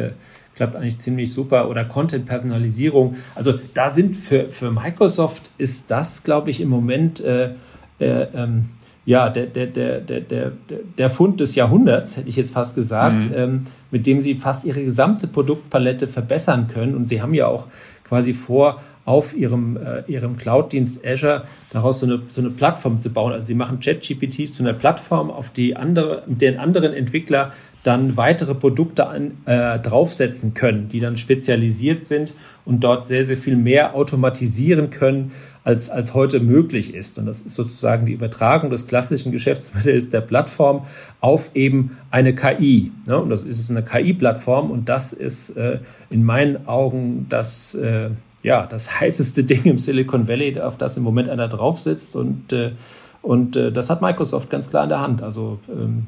klappt 0.55 0.77
eigentlich 0.77 0.99
ziemlich 0.99 1.33
super. 1.33 1.69
Oder 1.69 1.85
Content-Personalisierung. 1.85 3.17
Also 3.35 3.59
da 3.75 3.91
sind 3.91 4.17
für, 4.17 4.49
für 4.49 4.71
Microsoft 4.71 5.51
ist 5.59 5.91
das, 5.91 6.23
glaube 6.23 6.51
ich, 6.51 6.61
im 6.61 6.69
Moment 6.69 7.21
äh, 8.01 8.29
ähm, 8.35 8.71
ja, 9.09 9.31
der, 9.31 9.47
der, 9.47 9.69
der, 9.69 10.01
der, 10.01 10.21
der, 10.21 10.53
der 10.99 11.09
Fund 11.09 11.41
des 11.41 11.55
Jahrhunderts, 11.55 12.19
hätte 12.19 12.29
ich 12.29 12.37
jetzt 12.37 12.53
fast 12.53 12.75
gesagt, 12.75 13.31
mhm. 13.31 13.35
ähm, 13.35 13.61
mit 13.91 14.07
dem 14.07 14.21
sie 14.21 14.35
fast 14.35 14.67
ihre 14.67 14.85
gesamte 14.85 15.27
Produktpalette 15.27 16.07
verbessern 16.07 16.69
können. 16.69 16.95
Und 16.95 17.07
sie 17.07 17.23
haben 17.23 17.33
ja 17.33 17.47
auch 17.47 17.69
quasi 18.05 18.35
vor, 18.35 18.83
auf 19.07 19.35
ihrem, 19.35 19.79
äh, 19.79 20.03
ihrem 20.09 20.37
Cloud-Dienst 20.37 21.07
Azure 21.07 21.45
daraus 21.71 22.01
so 22.01 22.07
eine, 22.07 22.21
so 22.29 22.43
eine 22.43 22.51
Plattform 22.51 23.01
zu 23.01 23.09
bauen. 23.09 23.33
Also 23.33 23.47
sie 23.47 23.55
machen 23.55 23.81
ChatGPT 23.81 24.47
zu 24.55 24.63
einer 24.63 24.75
Plattform, 24.75 25.31
auf 25.31 25.49
die 25.55 25.75
andere, 25.75 26.25
mit 26.27 26.43
deren 26.43 26.59
anderen 26.59 26.93
Entwickler 26.93 27.53
dann 27.85 28.19
weitere 28.19 28.55
Produkte 28.55 29.07
an, 29.07 29.39
äh, 29.47 29.79
draufsetzen 29.79 30.53
können, 30.53 30.91
die 30.91 31.01
dann 31.01 31.17
spezialisiert 31.17 32.05
sind 32.05 32.35
und 32.67 32.85
dort 32.85 33.07
sehr, 33.07 33.25
sehr 33.25 33.39
viel 33.39 33.57
mehr 33.57 33.95
automatisieren 33.95 34.91
können, 34.91 35.33
als, 35.69 35.91
als 35.91 36.15
heute 36.15 36.41
möglich 36.41 36.95
ist. 36.95 37.19
Und 37.19 37.27
das 37.27 37.43
ist 37.43 37.55
sozusagen 37.55 38.07
die 38.07 38.15
Übertragung 38.15 38.71
des 38.71 38.87
klassischen 38.87 39.33
Geschäftsmodells 39.33 40.09
der 40.09 40.23
Plattform 40.23 40.87
auf 41.21 41.51
eben 41.55 41.99
eine 42.11 42.35
KI. 42.35 42.91
Ne? 43.05 43.19
Und 43.19 43.29
das 43.29 43.43
ist 43.43 43.71
eine 43.71 43.83
KI-Plattform 43.83 44.71
und 44.71 44.89
das 44.89 45.13
ist 45.13 45.51
äh, 45.59 45.81
in 46.09 46.25
meinen 46.25 46.67
Augen 46.67 47.27
das, 47.29 47.75
äh, 47.75 48.09
ja, 48.43 48.65
das 48.65 48.99
heißeste 48.99 49.45
Ding 49.51 49.65
im 49.65 49.77
Silicon 49.77 50.27
Valley, 50.27 50.59
auf 50.59 50.79
das 50.79 50.97
im 50.97 51.03
Moment 51.03 51.29
einer 51.29 51.49
draufsitzt 51.49 52.17
und 52.17 52.51
äh, 52.55 52.73
und 53.21 53.57
äh, 53.57 53.73
das 53.73 53.91
hat 53.91 54.01
Microsoft 54.01 54.49
ganz 54.49 54.71
klar 54.71 54.85
in 54.85 54.89
der 54.89 55.01
Hand. 55.01 55.23
Also 55.23 55.59
ähm, 55.69 56.07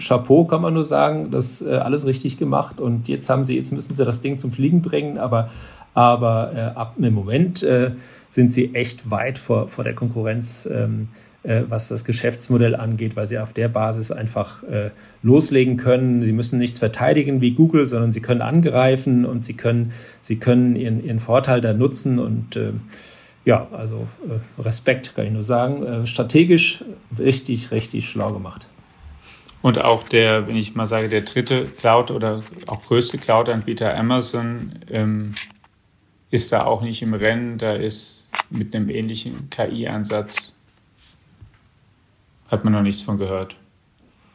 Chapeau 0.00 0.44
kann 0.44 0.60
man 0.60 0.74
nur 0.74 0.84
sagen, 0.84 1.30
das 1.30 1.62
äh, 1.62 1.70
alles 1.76 2.04
richtig 2.04 2.36
gemacht. 2.36 2.80
Und 2.80 3.08
jetzt 3.08 3.30
haben 3.30 3.44
sie, 3.44 3.54
jetzt 3.54 3.72
müssen 3.72 3.94
sie 3.94 4.04
das 4.04 4.20
Ding 4.20 4.36
zum 4.36 4.50
Fliegen 4.50 4.82
bringen, 4.82 5.18
aber, 5.18 5.50
aber 5.94 6.52
äh, 6.54 6.60
ab 6.76 6.94
im 6.98 7.14
Moment 7.14 7.62
äh, 7.62 7.92
sind 8.30 8.52
sie 8.52 8.74
echt 8.74 9.10
weit 9.10 9.38
vor, 9.38 9.68
vor 9.68 9.84
der 9.84 9.94
Konkurrenz, 9.94 10.68
ähm, 10.70 11.08
äh, 11.42 11.62
was 11.68 11.88
das 11.88 12.04
Geschäftsmodell 12.04 12.74
angeht, 12.74 13.16
weil 13.16 13.28
sie 13.28 13.38
auf 13.38 13.52
der 13.52 13.68
Basis 13.68 14.10
einfach 14.10 14.62
äh, 14.64 14.90
loslegen 15.22 15.76
können. 15.76 16.24
Sie 16.24 16.32
müssen 16.32 16.58
nichts 16.58 16.78
verteidigen 16.78 17.40
wie 17.40 17.52
Google, 17.52 17.86
sondern 17.86 18.12
sie 18.12 18.20
können 18.20 18.42
angreifen 18.42 19.24
und 19.24 19.44
sie 19.44 19.54
können, 19.54 19.92
sie 20.20 20.36
können 20.36 20.76
ihren, 20.76 21.04
ihren 21.04 21.20
Vorteil 21.20 21.60
da 21.60 21.72
nutzen 21.72 22.18
und 22.18 22.56
äh, 22.56 22.72
ja, 23.44 23.66
also 23.72 24.06
äh, 24.28 24.62
Respekt 24.62 25.14
kann 25.14 25.24
ich 25.24 25.32
nur 25.32 25.42
sagen. 25.42 25.82
Äh, 25.86 26.06
strategisch 26.06 26.84
richtig, 27.18 27.70
richtig 27.70 28.06
schlau 28.06 28.32
gemacht. 28.32 28.66
Und 29.62 29.78
auch 29.78 30.02
der, 30.02 30.46
wenn 30.46 30.56
ich 30.56 30.74
mal 30.74 30.86
sage, 30.86 31.08
der 31.08 31.22
dritte 31.22 31.64
Cloud 31.64 32.10
oder 32.10 32.40
auch 32.66 32.82
größte 32.82 33.18
Cloud-Anbieter 33.18 33.96
Amazon 33.96 34.72
ähm, 34.90 35.34
ist 36.30 36.52
da 36.52 36.64
auch 36.64 36.82
nicht 36.82 37.02
im 37.02 37.14
Rennen. 37.14 37.58
Da 37.58 37.74
ist 37.74 38.26
mit 38.50 38.74
einem 38.74 38.90
ähnlichen 38.90 39.50
KI-Ansatz, 39.50 40.56
hat 42.48 42.64
man 42.64 42.72
noch 42.72 42.82
nichts 42.82 43.02
von 43.02 43.18
gehört. 43.18 43.56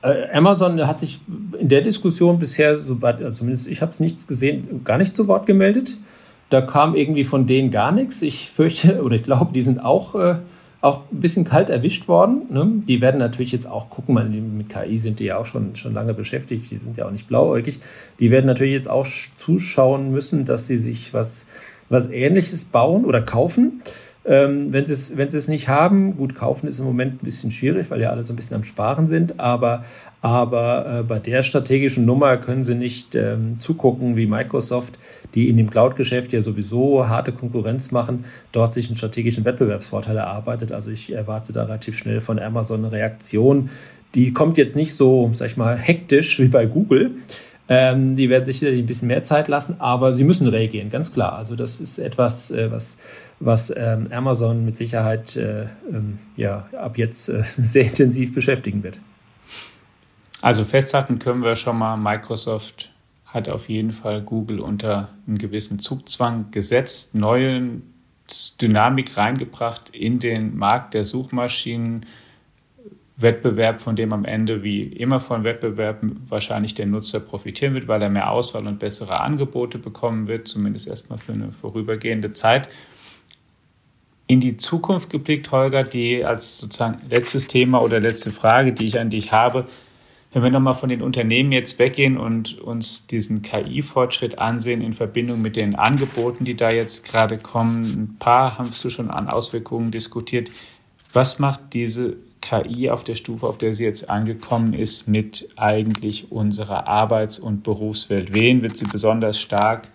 Äh, 0.03 0.29
Amazon 0.33 0.85
hat 0.85 0.99
sich 0.99 1.21
in 1.57 1.69
der 1.69 1.81
Diskussion 1.81 2.37
bisher, 2.37 2.77
soweit, 2.77 3.21
also 3.21 3.39
zumindest 3.39 3.67
ich 3.67 3.81
habe 3.81 3.91
es 3.91 3.99
nichts 3.99 4.27
gesehen, 4.27 4.83
gar 4.83 4.97
nicht 4.97 5.15
zu 5.15 5.27
Wort 5.27 5.45
gemeldet. 5.45 5.97
Da 6.49 6.61
kam 6.61 6.93
irgendwie 6.93 7.23
von 7.23 7.47
denen 7.47 7.71
gar 7.71 7.91
nichts. 7.91 8.21
Ich 8.21 8.49
fürchte, 8.49 9.01
oder 9.03 9.15
ich 9.15 9.23
glaube, 9.23 9.53
die 9.53 9.61
sind 9.61 9.79
auch, 9.79 10.13
äh, 10.15 10.35
auch 10.81 11.03
ein 11.11 11.21
bisschen 11.21 11.45
kalt 11.45 11.69
erwischt 11.69 12.09
worden. 12.09 12.43
Ne? 12.49 12.81
Die 12.85 12.99
werden 12.99 13.17
natürlich 13.17 13.53
jetzt 13.53 13.65
auch 13.65 13.89
gucken, 13.89 14.13
man, 14.15 14.57
mit 14.57 14.67
KI 14.67 14.97
sind 14.97 15.19
die 15.21 15.25
ja 15.25 15.37
auch 15.37 15.45
schon, 15.45 15.77
schon 15.77 15.93
lange 15.93 16.13
beschäftigt, 16.13 16.69
die 16.69 16.77
sind 16.77 16.97
ja 16.97 17.05
auch 17.05 17.11
nicht 17.11 17.29
blauäugig. 17.29 17.79
Die 18.19 18.29
werden 18.29 18.45
natürlich 18.45 18.73
jetzt 18.73 18.89
auch 18.89 19.07
zuschauen 19.37 20.11
müssen, 20.11 20.43
dass 20.43 20.67
sie 20.67 20.77
sich 20.77 21.13
was, 21.13 21.45
was 21.93 22.09
Ähnliches 22.09 22.65
bauen 22.65 23.05
oder 23.05 23.21
kaufen. 23.21 23.81
Ähm, 24.25 24.71
wenn 24.71 24.85
sie 24.85 24.93
es 24.93 25.17
wenn 25.17 25.29
sie 25.29 25.37
es 25.37 25.49
nicht 25.49 25.67
haben, 25.67 26.15
gut, 26.15 26.33
kaufen 26.33 26.67
ist 26.67 26.79
im 26.79 26.85
Moment 26.85 27.15
ein 27.15 27.25
bisschen 27.25 27.51
schwierig, 27.51 27.91
weil 27.91 27.99
ja 27.99 28.09
alle 28.09 28.23
so 28.23 28.31
ein 28.31 28.37
bisschen 28.37 28.55
am 28.55 28.63
Sparen 28.63 29.09
sind, 29.09 29.37
aber, 29.37 29.83
aber 30.21 30.99
äh, 30.99 31.03
bei 31.03 31.19
der 31.19 31.41
strategischen 31.41 32.05
Nummer 32.05 32.37
können 32.37 32.63
sie 32.63 32.75
nicht 32.75 33.15
ähm, 33.15 33.59
zugucken, 33.59 34.15
wie 34.15 34.25
Microsoft, 34.25 34.97
die 35.35 35.49
in 35.49 35.57
dem 35.57 35.69
Cloud-Geschäft 35.69 36.31
ja 36.31 36.39
sowieso 36.39 37.09
harte 37.09 37.33
Konkurrenz 37.33 37.91
machen, 37.91 38.23
dort 38.53 38.73
sich 38.73 38.87
einen 38.87 38.95
strategischen 38.95 39.43
Wettbewerbsvorteil 39.43 40.15
erarbeitet. 40.15 40.71
Also 40.71 40.89
ich 40.89 41.11
erwarte 41.11 41.51
da 41.51 41.63
relativ 41.63 41.97
schnell 41.97 42.21
von 42.21 42.39
Amazon 42.39 42.85
eine 42.85 42.93
Reaktion. 42.93 43.71
Die 44.15 44.31
kommt 44.31 44.57
jetzt 44.57 44.77
nicht 44.77 44.93
so, 44.93 45.31
sag 45.33 45.47
ich 45.47 45.57
mal, 45.57 45.75
hektisch 45.75 46.39
wie 46.39 46.47
bei 46.47 46.65
Google. 46.65 47.11
Ähm, 47.69 48.15
die 48.15 48.29
werden 48.29 48.45
sich 48.45 48.59
sicherlich 48.59 48.81
ein 48.81 48.85
bisschen 48.85 49.07
mehr 49.07 49.23
Zeit 49.23 49.47
lassen, 49.47 49.77
aber 49.79 50.11
sie 50.11 50.25
müssen 50.25 50.47
reagieren, 50.47 50.89
ganz 50.89 51.13
klar. 51.13 51.33
Also 51.33 51.55
das 51.55 51.79
ist 51.79 51.97
etwas, 51.97 52.51
äh, 52.51 52.69
was 52.71 52.97
was 53.45 53.73
ähm, 53.75 54.07
Amazon 54.11 54.65
mit 54.65 54.77
Sicherheit 54.77 55.35
äh, 55.35 55.63
ähm, 55.91 56.19
ja, 56.35 56.67
ab 56.77 56.97
jetzt 56.97 57.29
äh, 57.29 57.43
sehr 57.47 57.85
intensiv 57.85 58.33
beschäftigen 58.33 58.83
wird. 58.83 58.99
Also 60.41 60.65
festhalten 60.65 61.19
können 61.19 61.43
wir 61.43 61.55
schon 61.55 61.77
mal, 61.77 61.95
Microsoft 61.95 62.91
hat 63.25 63.49
auf 63.49 63.69
jeden 63.69 63.91
Fall 63.91 64.21
Google 64.21 64.59
unter 64.59 65.09
einen 65.25 65.37
gewissen 65.37 65.79
Zugzwang 65.79 66.51
gesetzt, 66.51 67.15
neue 67.15 67.81
Dynamik 68.61 69.17
reingebracht 69.17 69.89
in 69.89 70.19
den 70.19 70.55
Markt 70.55 70.93
der 70.93 71.05
Suchmaschinen. 71.05 72.05
Wettbewerb, 73.15 73.79
von 73.79 73.95
dem 73.95 74.11
am 74.11 74.25
Ende 74.25 74.63
wie 74.63 74.83
immer 74.83 75.19
von 75.19 75.43
Wettbewerb 75.43 76.01
wahrscheinlich 76.27 76.73
der 76.73 76.87
Nutzer 76.87 77.19
profitieren 77.19 77.75
wird, 77.75 77.87
weil 77.87 78.01
er 78.01 78.09
mehr 78.09 78.31
Auswahl 78.31 78.65
und 78.65 78.79
bessere 78.79 79.19
Angebote 79.19 79.77
bekommen 79.77 80.27
wird, 80.27 80.47
zumindest 80.47 80.87
erstmal 80.87 81.19
für 81.19 81.33
eine 81.33 81.51
vorübergehende 81.51 82.33
Zeit 82.33 82.69
in 84.25 84.39
die 84.39 84.57
Zukunft 84.57 85.09
geblickt, 85.09 85.51
Holger, 85.51 85.83
die 85.83 86.25
als 86.25 86.57
sozusagen 86.57 86.99
letztes 87.09 87.47
Thema 87.47 87.81
oder 87.81 87.99
letzte 87.99 88.31
Frage, 88.31 88.73
die 88.73 88.85
ich 88.85 88.99
an 88.99 89.09
dich 89.09 89.31
habe, 89.31 89.67
wenn 90.31 90.41
wir 90.41 90.49
nochmal 90.49 90.73
von 90.73 90.89
den 90.89 91.03
Unternehmen 91.03 91.51
jetzt 91.51 91.77
weggehen 91.77 92.17
und 92.17 92.59
uns 92.59 93.05
diesen 93.05 93.43
KI-Fortschritt 93.43 94.39
ansehen 94.39 94.81
in 94.81 94.93
Verbindung 94.93 95.43
mit 95.43 95.55
den 95.55 95.75
Angeboten, 95.75 96.43
die 96.43 96.55
da 96.55 96.71
jetzt 96.71 97.05
gerade 97.05 97.37
kommen, 97.37 97.83
ein 97.83 98.15
paar 98.17 98.57
hast 98.57 98.83
du 98.83 98.89
schon 98.89 99.11
an 99.11 99.27
Auswirkungen 99.27 99.91
diskutiert. 99.91 100.49
Was 101.11 101.37
macht 101.37 101.73
diese 101.73 102.17
KI 102.43 102.89
auf 102.89 103.03
der 103.03 103.15
Stufe, 103.15 103.47
auf 103.47 103.57
der 103.57 103.73
sie 103.73 103.85
jetzt 103.85 104.09
angekommen 104.09 104.73
ist, 104.73 105.07
mit 105.07 105.49
eigentlich 105.55 106.31
unserer 106.31 106.87
Arbeits- 106.87 107.39
und 107.39 107.63
Berufswelt? 107.63 108.33
Wen 108.33 108.61
wird 108.61 108.75
sie 108.75 108.85
besonders 108.85 109.39
stark 109.39 109.87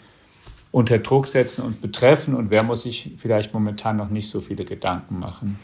unter 0.72 0.98
Druck 0.98 1.26
setzen 1.26 1.64
und 1.64 1.80
betreffen 1.82 2.34
und 2.34 2.50
wer 2.50 2.62
muss 2.62 2.82
sich 2.82 3.12
vielleicht 3.18 3.52
momentan 3.52 3.96
noch 3.96 4.08
nicht 4.08 4.30
so 4.30 4.40
viele 4.40 4.64
Gedanken 4.64 5.18
machen? 5.18 5.58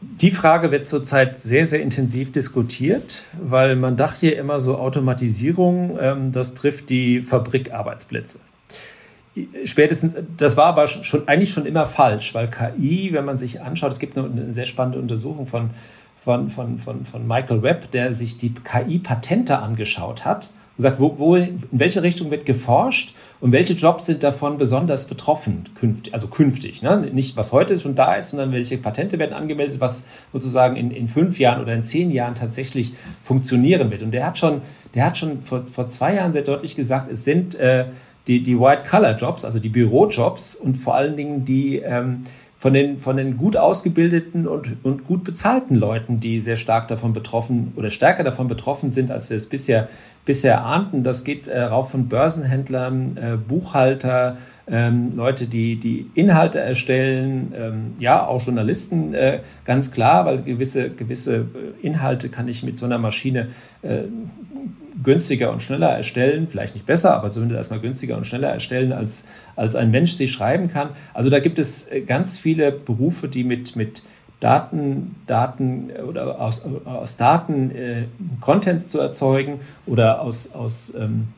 Die 0.00 0.30
Frage 0.30 0.70
wird 0.70 0.86
zurzeit 0.86 1.38
sehr, 1.38 1.66
sehr 1.66 1.82
intensiv 1.82 2.32
diskutiert, 2.32 3.24
weil 3.38 3.76
man 3.76 3.98
dachte 3.98 4.28
ja 4.28 4.40
immer 4.40 4.58
so 4.58 4.78
Automatisierung, 4.78 5.98
ähm, 6.00 6.32
das 6.32 6.54
trifft 6.54 6.88
die 6.88 7.20
Fabrikarbeitsplätze. 7.20 8.40
Spätestens, 9.64 10.14
das 10.36 10.56
war 10.56 10.66
aber 10.66 10.86
schon, 10.86 11.26
eigentlich 11.28 11.50
schon 11.50 11.66
immer 11.66 11.86
falsch, 11.86 12.34
weil 12.34 12.48
KI, 12.48 13.10
wenn 13.12 13.24
man 13.24 13.36
sich 13.36 13.60
anschaut, 13.60 13.92
es 13.92 13.98
gibt 13.98 14.16
eine, 14.16 14.26
eine 14.26 14.54
sehr 14.54 14.66
spannende 14.66 14.98
Untersuchung 14.98 15.46
von, 15.46 15.70
von, 16.18 16.50
von, 16.50 16.78
von, 16.78 17.04
von 17.04 17.26
Michael 17.26 17.62
Webb, 17.62 17.90
der 17.92 18.14
sich 18.14 18.38
die 18.38 18.52
KI-Patente 18.52 19.58
angeschaut 19.58 20.24
hat 20.24 20.50
und 20.80 20.82
sagt, 20.82 20.98
wo, 20.98 21.18
wo, 21.18 21.36
in 21.36 21.58
welche 21.72 22.02
Richtung 22.02 22.30
wird 22.30 22.46
geforscht 22.46 23.14
und 23.40 23.52
welche 23.52 23.74
Jobs 23.74 24.06
sind 24.06 24.22
davon 24.22 24.56
besonders 24.56 25.06
betroffen, 25.06 25.64
künftig, 25.78 26.14
also 26.14 26.28
künftig. 26.28 26.80
Ne? 26.80 27.10
Nicht, 27.12 27.36
was 27.36 27.52
heute 27.52 27.78
schon 27.78 27.94
da 27.94 28.14
ist, 28.14 28.30
sondern 28.30 28.52
welche 28.52 28.78
Patente 28.78 29.18
werden 29.18 29.34
angemeldet, 29.34 29.78
was 29.78 30.06
sozusagen 30.32 30.76
in, 30.76 30.90
in 30.90 31.06
fünf 31.06 31.38
Jahren 31.38 31.60
oder 31.60 31.74
in 31.74 31.82
zehn 31.82 32.10
Jahren 32.10 32.34
tatsächlich 32.34 32.94
funktionieren 33.22 33.90
wird. 33.90 34.00
Und 34.00 34.12
der 34.12 34.26
hat 34.26 34.38
schon, 34.38 34.62
der 34.94 35.04
hat 35.04 35.18
schon 35.18 35.42
vor, 35.42 35.66
vor 35.66 35.86
zwei 35.86 36.14
Jahren 36.14 36.32
sehr 36.32 36.42
deutlich 36.42 36.76
gesagt, 36.76 37.10
es 37.10 37.24
sind 37.24 37.56
äh, 37.56 37.86
die, 38.26 38.42
die 38.42 38.58
White-Color-Jobs, 38.58 39.44
also 39.44 39.58
die 39.58 39.68
Bürojobs 39.68 40.54
und 40.54 40.76
vor 40.76 40.94
allen 40.94 41.16
Dingen 41.16 41.44
die 41.44 41.78
ähm, 41.78 42.20
von 42.60 42.74
den, 42.74 42.98
von 42.98 43.16
den 43.16 43.38
gut 43.38 43.56
ausgebildeten 43.56 44.46
und, 44.46 44.84
und 44.84 45.06
gut 45.06 45.24
bezahlten 45.24 45.76
Leuten, 45.76 46.20
die 46.20 46.40
sehr 46.40 46.56
stark 46.56 46.88
davon 46.88 47.14
betroffen 47.14 47.72
oder 47.74 47.88
stärker 47.88 48.22
davon 48.22 48.48
betroffen 48.48 48.90
sind, 48.90 49.10
als 49.10 49.30
wir 49.30 49.38
es 49.38 49.46
bisher, 49.46 49.88
bisher 50.26 50.62
ahnten. 50.62 51.02
Das 51.02 51.24
geht 51.24 51.48
äh, 51.48 51.58
rauf 51.62 51.90
von 51.90 52.08
Börsenhändlern, 52.08 53.16
äh, 53.16 53.36
Buchhalter, 53.38 54.36
ähm, 54.68 55.16
Leute, 55.16 55.46
die, 55.46 55.80
die 55.80 56.10
Inhalte 56.12 56.58
erstellen, 56.60 57.54
ähm, 57.56 57.92
ja, 57.98 58.26
auch 58.26 58.42
Journalisten, 58.42 59.14
äh, 59.14 59.40
ganz 59.64 59.90
klar, 59.90 60.26
weil 60.26 60.42
gewisse, 60.42 60.90
gewisse 60.90 61.36
äh, 61.36 61.46
Inhalte 61.80 62.28
kann 62.28 62.46
ich 62.46 62.62
mit 62.62 62.76
so 62.76 62.84
einer 62.84 62.98
Maschine 62.98 63.48
äh, 63.80 64.02
günstiger 65.02 65.50
und 65.52 65.60
schneller 65.60 65.88
erstellen, 65.88 66.48
vielleicht 66.48 66.74
nicht 66.74 66.86
besser, 66.86 67.14
aber 67.14 67.30
zumindest 67.30 67.56
erstmal 67.56 67.80
günstiger 67.80 68.16
und 68.16 68.26
schneller 68.26 68.48
erstellen, 68.48 68.92
als, 68.92 69.24
als 69.56 69.74
ein 69.74 69.90
Mensch 69.90 70.12
sie 70.12 70.28
schreiben 70.28 70.68
kann. 70.68 70.90
Also 71.14 71.30
da 71.30 71.38
gibt 71.40 71.58
es 71.58 71.90
äh, 71.90 72.00
ganz 72.02 72.38
viele 72.38 72.72
Berufe, 72.72 73.28
die 73.28 73.44
mit, 73.44 73.76
mit 73.76 74.02
Daten, 74.40 75.16
Daten 75.26 75.90
äh, 75.90 76.02
oder 76.02 76.40
aus, 76.40 76.64
aus 76.84 77.16
Daten 77.16 77.70
äh, 77.70 78.04
Contents 78.40 78.88
zu 78.88 78.98
erzeugen 78.98 79.60
oder 79.86 80.22
aus, 80.22 80.52
aus, 80.52 80.92
ähm, 80.96 81.28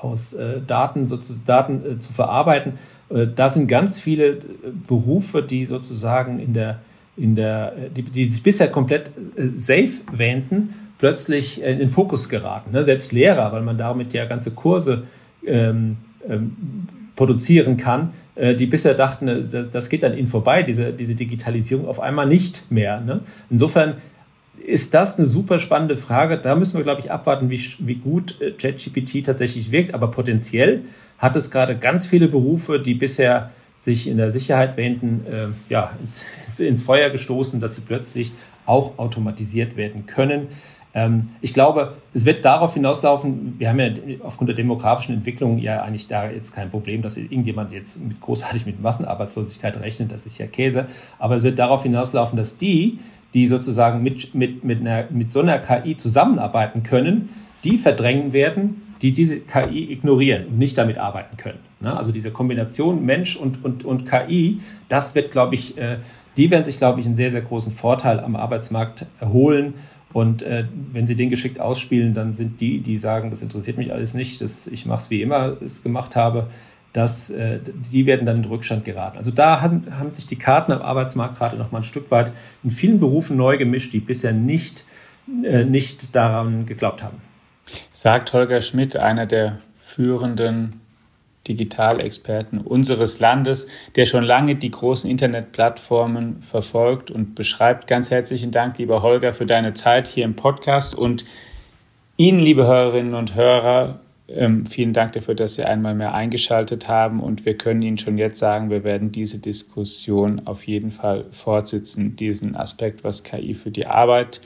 aus 0.00 0.32
äh, 0.32 0.60
Daten, 0.66 1.06
sozusagen, 1.06 1.44
Daten 1.46 1.82
äh, 1.84 1.98
zu 1.98 2.12
verarbeiten. 2.12 2.74
Äh, 3.10 3.26
da 3.34 3.48
sind 3.48 3.66
ganz 3.66 4.00
viele 4.00 4.38
Berufe, 4.86 5.42
die 5.42 5.64
sozusagen 5.64 6.38
in 6.38 6.54
der, 6.54 6.80
in 7.16 7.36
der, 7.36 7.72
die, 7.94 8.02
die 8.02 8.24
sich 8.24 8.42
bisher 8.42 8.70
komplett 8.70 9.10
safe 9.54 9.90
wähnten, 10.12 10.74
plötzlich 11.00 11.62
in 11.62 11.78
den 11.78 11.88
Fokus 11.88 12.28
geraten. 12.28 12.72
Ne? 12.72 12.82
Selbst 12.82 13.10
Lehrer, 13.10 13.52
weil 13.52 13.62
man 13.62 13.78
damit 13.78 14.12
ja 14.12 14.26
ganze 14.26 14.50
Kurse 14.50 15.04
ähm, 15.46 15.96
ähm, 16.28 16.52
produzieren 17.16 17.78
kann, 17.78 18.12
äh, 18.34 18.54
die 18.54 18.66
bisher 18.66 18.92
dachten, 18.92 19.26
äh, 19.26 19.64
das 19.72 19.88
geht 19.88 20.04
an 20.04 20.16
ihnen 20.16 20.28
vorbei, 20.28 20.62
diese, 20.62 20.92
diese 20.92 21.14
Digitalisierung 21.14 21.88
auf 21.88 22.00
einmal 22.00 22.26
nicht 22.26 22.70
mehr. 22.70 23.00
Ne? 23.00 23.20
Insofern 23.48 23.94
ist 24.66 24.92
das 24.92 25.16
eine 25.16 25.26
super 25.26 25.58
spannende 25.58 25.96
Frage. 25.96 26.36
Da 26.36 26.54
müssen 26.54 26.76
wir, 26.76 26.84
glaube 26.84 27.00
ich, 27.00 27.10
abwarten, 27.10 27.48
wie, 27.48 27.60
wie 27.78 27.94
gut 27.94 28.38
äh, 28.42 28.50
ChatGPT 28.50 29.24
tatsächlich 29.24 29.70
wirkt. 29.70 29.94
Aber 29.94 30.10
potenziell 30.10 30.82
hat 31.16 31.34
es 31.34 31.50
gerade 31.50 31.78
ganz 31.78 32.06
viele 32.06 32.28
Berufe, 32.28 32.78
die 32.78 32.92
bisher 32.92 33.50
sich 33.78 34.06
in 34.06 34.18
der 34.18 34.30
Sicherheit 34.30 34.76
wähnten, 34.76 35.24
äh, 35.26 35.46
ja, 35.70 35.92
ins, 36.02 36.26
ins 36.58 36.82
Feuer 36.82 37.08
gestoßen, 37.08 37.58
dass 37.58 37.76
sie 37.76 37.80
plötzlich 37.80 38.34
auch 38.66 38.98
automatisiert 38.98 39.76
werden 39.76 40.04
können. 40.04 40.48
Ähm, 40.94 41.22
ich 41.40 41.54
glaube, 41.54 41.94
es 42.12 42.26
wird 42.26 42.44
darauf 42.44 42.74
hinauslaufen, 42.74 43.54
wir 43.58 43.68
haben 43.68 43.78
ja 43.78 43.90
aufgrund 44.24 44.48
der 44.48 44.56
demografischen 44.56 45.14
Entwicklung 45.14 45.58
ja 45.58 45.76
eigentlich 45.76 46.08
da 46.08 46.28
jetzt 46.28 46.52
kein 46.52 46.70
Problem, 46.70 47.02
dass 47.02 47.16
irgendjemand 47.16 47.72
jetzt 47.72 48.02
mit 48.02 48.20
großartig 48.20 48.66
mit 48.66 48.82
Massenarbeitslosigkeit 48.82 49.78
rechnet, 49.80 50.10
das 50.10 50.26
ist 50.26 50.38
ja 50.38 50.46
Käse, 50.46 50.86
aber 51.18 51.36
es 51.36 51.42
wird 51.44 51.58
darauf 51.58 51.82
hinauslaufen, 51.84 52.36
dass 52.36 52.56
die, 52.56 52.98
die 53.34 53.46
sozusagen 53.46 54.02
mit, 54.02 54.34
mit, 54.34 54.64
mit, 54.64 54.80
einer, 54.80 55.04
mit 55.10 55.30
so 55.30 55.40
einer 55.40 55.58
KI 55.58 55.94
zusammenarbeiten 55.94 56.82
können, 56.82 57.28
die 57.62 57.78
verdrängen 57.78 58.32
werden, 58.32 58.82
die 59.02 59.12
diese 59.12 59.40
KI 59.40 59.92
ignorieren 59.92 60.46
und 60.46 60.58
nicht 60.58 60.76
damit 60.76 60.98
arbeiten 60.98 61.36
können. 61.36 61.60
Ne? 61.80 61.96
Also 61.96 62.10
diese 62.10 62.32
Kombination 62.32 63.04
Mensch 63.04 63.36
und, 63.36 63.64
und, 63.64 63.84
und 63.84 64.10
KI, 64.10 64.60
das 64.88 65.14
wird, 65.14 65.30
glaube 65.30 65.54
ich, 65.54 65.78
äh, 65.78 65.98
die 66.36 66.50
werden 66.50 66.64
sich, 66.64 66.78
glaube 66.78 67.00
ich, 67.00 67.06
einen 67.06 67.16
sehr, 67.16 67.30
sehr 67.30 67.42
großen 67.42 67.72
Vorteil 67.72 68.20
am 68.20 68.36
Arbeitsmarkt 68.36 69.06
erholen 69.20 69.74
und 70.12 70.42
äh, 70.42 70.64
wenn 70.92 71.06
sie 71.06 71.14
den 71.14 71.30
geschickt 71.30 71.60
ausspielen, 71.60 72.14
dann 72.14 72.32
sind 72.32 72.60
die, 72.60 72.80
die 72.80 72.96
sagen, 72.96 73.30
das 73.30 73.42
interessiert 73.42 73.78
mich 73.78 73.92
alles 73.92 74.14
nicht, 74.14 74.40
das, 74.40 74.66
ich 74.66 74.86
mache 74.86 75.02
es 75.02 75.10
wie 75.10 75.22
immer 75.22 75.56
es 75.62 75.82
gemacht 75.82 76.16
habe, 76.16 76.48
das, 76.92 77.30
äh, 77.30 77.60
die 77.92 78.06
werden 78.06 78.26
dann 78.26 78.36
in 78.36 78.42
den 78.42 78.50
Rückstand 78.50 78.84
geraten. 78.84 79.18
Also 79.18 79.30
da 79.30 79.60
haben, 79.60 79.86
haben 79.96 80.10
sich 80.10 80.26
die 80.26 80.36
Karten 80.36 80.72
am 80.72 80.82
Arbeitsmarkt 80.82 81.38
gerade 81.38 81.56
noch 81.56 81.70
mal 81.70 81.78
ein 81.78 81.84
Stück 81.84 82.10
weit 82.10 82.32
in 82.64 82.70
vielen 82.70 82.98
Berufen 82.98 83.36
neu 83.36 83.56
gemischt, 83.56 83.92
die 83.92 84.00
bisher 84.00 84.32
nicht, 84.32 84.84
äh, 85.44 85.64
nicht 85.64 86.14
daran 86.16 86.66
geglaubt 86.66 87.04
haben. 87.04 87.18
Sagt 87.92 88.32
Holger 88.32 88.60
Schmidt, 88.60 88.96
einer 88.96 89.26
der 89.26 89.58
führenden 89.76 90.80
Digitalexperten 91.48 92.58
unseres 92.60 93.18
Landes, 93.18 93.66
der 93.96 94.04
schon 94.04 94.22
lange 94.22 94.56
die 94.56 94.70
großen 94.70 95.10
Internetplattformen 95.10 96.42
verfolgt 96.42 97.10
und 97.10 97.34
beschreibt. 97.34 97.86
Ganz 97.86 98.10
herzlichen 98.10 98.50
Dank, 98.50 98.78
lieber 98.78 99.02
Holger, 99.02 99.32
für 99.32 99.46
deine 99.46 99.72
Zeit 99.72 100.06
hier 100.06 100.24
im 100.24 100.36
Podcast 100.36 100.94
und 100.94 101.24
Ihnen, 102.16 102.40
liebe 102.40 102.66
Hörerinnen 102.66 103.14
und 103.14 103.34
Hörer, 103.34 104.00
ähm, 104.28 104.66
vielen 104.66 104.92
Dank 104.92 105.12
dafür, 105.12 105.34
dass 105.34 105.54
Sie 105.54 105.64
einmal 105.64 105.94
mehr 105.94 106.14
eingeschaltet 106.14 106.86
haben 106.86 107.20
und 107.20 107.44
wir 107.46 107.56
können 107.56 107.82
Ihnen 107.82 107.98
schon 107.98 108.18
jetzt 108.18 108.38
sagen, 108.38 108.70
wir 108.70 108.84
werden 108.84 109.10
diese 109.10 109.38
Diskussion 109.38 110.42
auf 110.46 110.66
jeden 110.66 110.90
Fall 110.90 111.24
fortsetzen, 111.30 112.16
diesen 112.16 112.54
Aspekt, 112.54 113.02
was 113.02 113.24
KI 113.24 113.54
für 113.54 113.70
die 113.70 113.86
Arbeit 113.86 114.40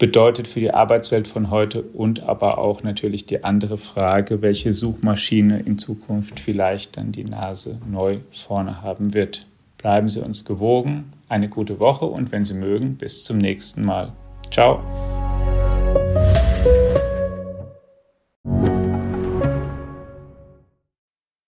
bedeutet 0.00 0.48
für 0.48 0.60
die 0.60 0.72
Arbeitswelt 0.72 1.28
von 1.28 1.50
heute 1.50 1.82
und 1.82 2.22
aber 2.22 2.58
auch 2.58 2.82
natürlich 2.82 3.26
die 3.26 3.44
andere 3.44 3.76
Frage, 3.76 4.40
welche 4.40 4.72
Suchmaschine 4.72 5.60
in 5.60 5.76
Zukunft 5.76 6.40
vielleicht 6.40 6.96
dann 6.96 7.12
die 7.12 7.24
Nase 7.24 7.78
neu 7.88 8.20
vorne 8.30 8.82
haben 8.82 9.12
wird. 9.12 9.46
Bleiben 9.76 10.08
Sie 10.08 10.24
uns 10.24 10.44
gewogen, 10.46 11.12
eine 11.28 11.50
gute 11.50 11.78
Woche 11.78 12.06
und 12.06 12.32
wenn 12.32 12.44
Sie 12.44 12.54
mögen, 12.54 12.96
bis 12.96 13.24
zum 13.24 13.38
nächsten 13.38 13.84
Mal. 13.84 14.12
Ciao. 14.50 14.82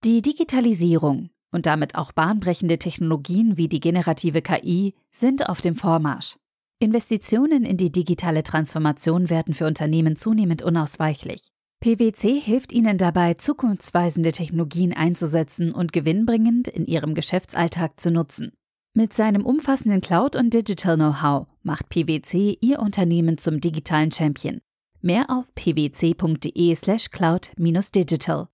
Die 0.04 0.20
Digitalisierung 0.20 1.30
und 1.52 1.64
damit 1.64 1.94
auch 1.94 2.12
bahnbrechende 2.12 2.78
Technologien 2.78 3.56
wie 3.56 3.68
die 3.68 3.80
generative 3.80 4.42
KI 4.42 4.94
sind 5.10 5.48
auf 5.48 5.62
dem 5.62 5.76
Vormarsch. 5.76 6.36
Investitionen 6.82 7.64
in 7.64 7.76
die 7.76 7.92
digitale 7.92 8.42
Transformation 8.42 9.30
werden 9.30 9.54
für 9.54 9.66
Unternehmen 9.66 10.16
zunehmend 10.16 10.62
unausweichlich. 10.62 11.52
PwC 11.78 12.40
hilft 12.40 12.72
Ihnen 12.72 12.98
dabei, 12.98 13.34
zukunftsweisende 13.34 14.32
Technologien 14.32 14.92
einzusetzen 14.92 15.72
und 15.72 15.92
gewinnbringend 15.92 16.66
in 16.66 16.84
Ihrem 16.84 17.14
Geschäftsalltag 17.14 18.00
zu 18.00 18.10
nutzen. 18.10 18.50
Mit 18.94 19.12
seinem 19.12 19.46
umfassenden 19.46 20.00
Cloud- 20.00 20.34
und 20.34 20.52
Digital-Know-how 20.52 21.46
macht 21.62 21.88
PwC 21.88 22.58
Ihr 22.60 22.80
Unternehmen 22.80 23.38
zum 23.38 23.60
digitalen 23.60 24.10
Champion. 24.10 24.60
Mehr 25.00 25.30
auf 25.30 25.54
pwc.de/cloud-digital. 25.54 28.48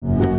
slash 0.00 0.33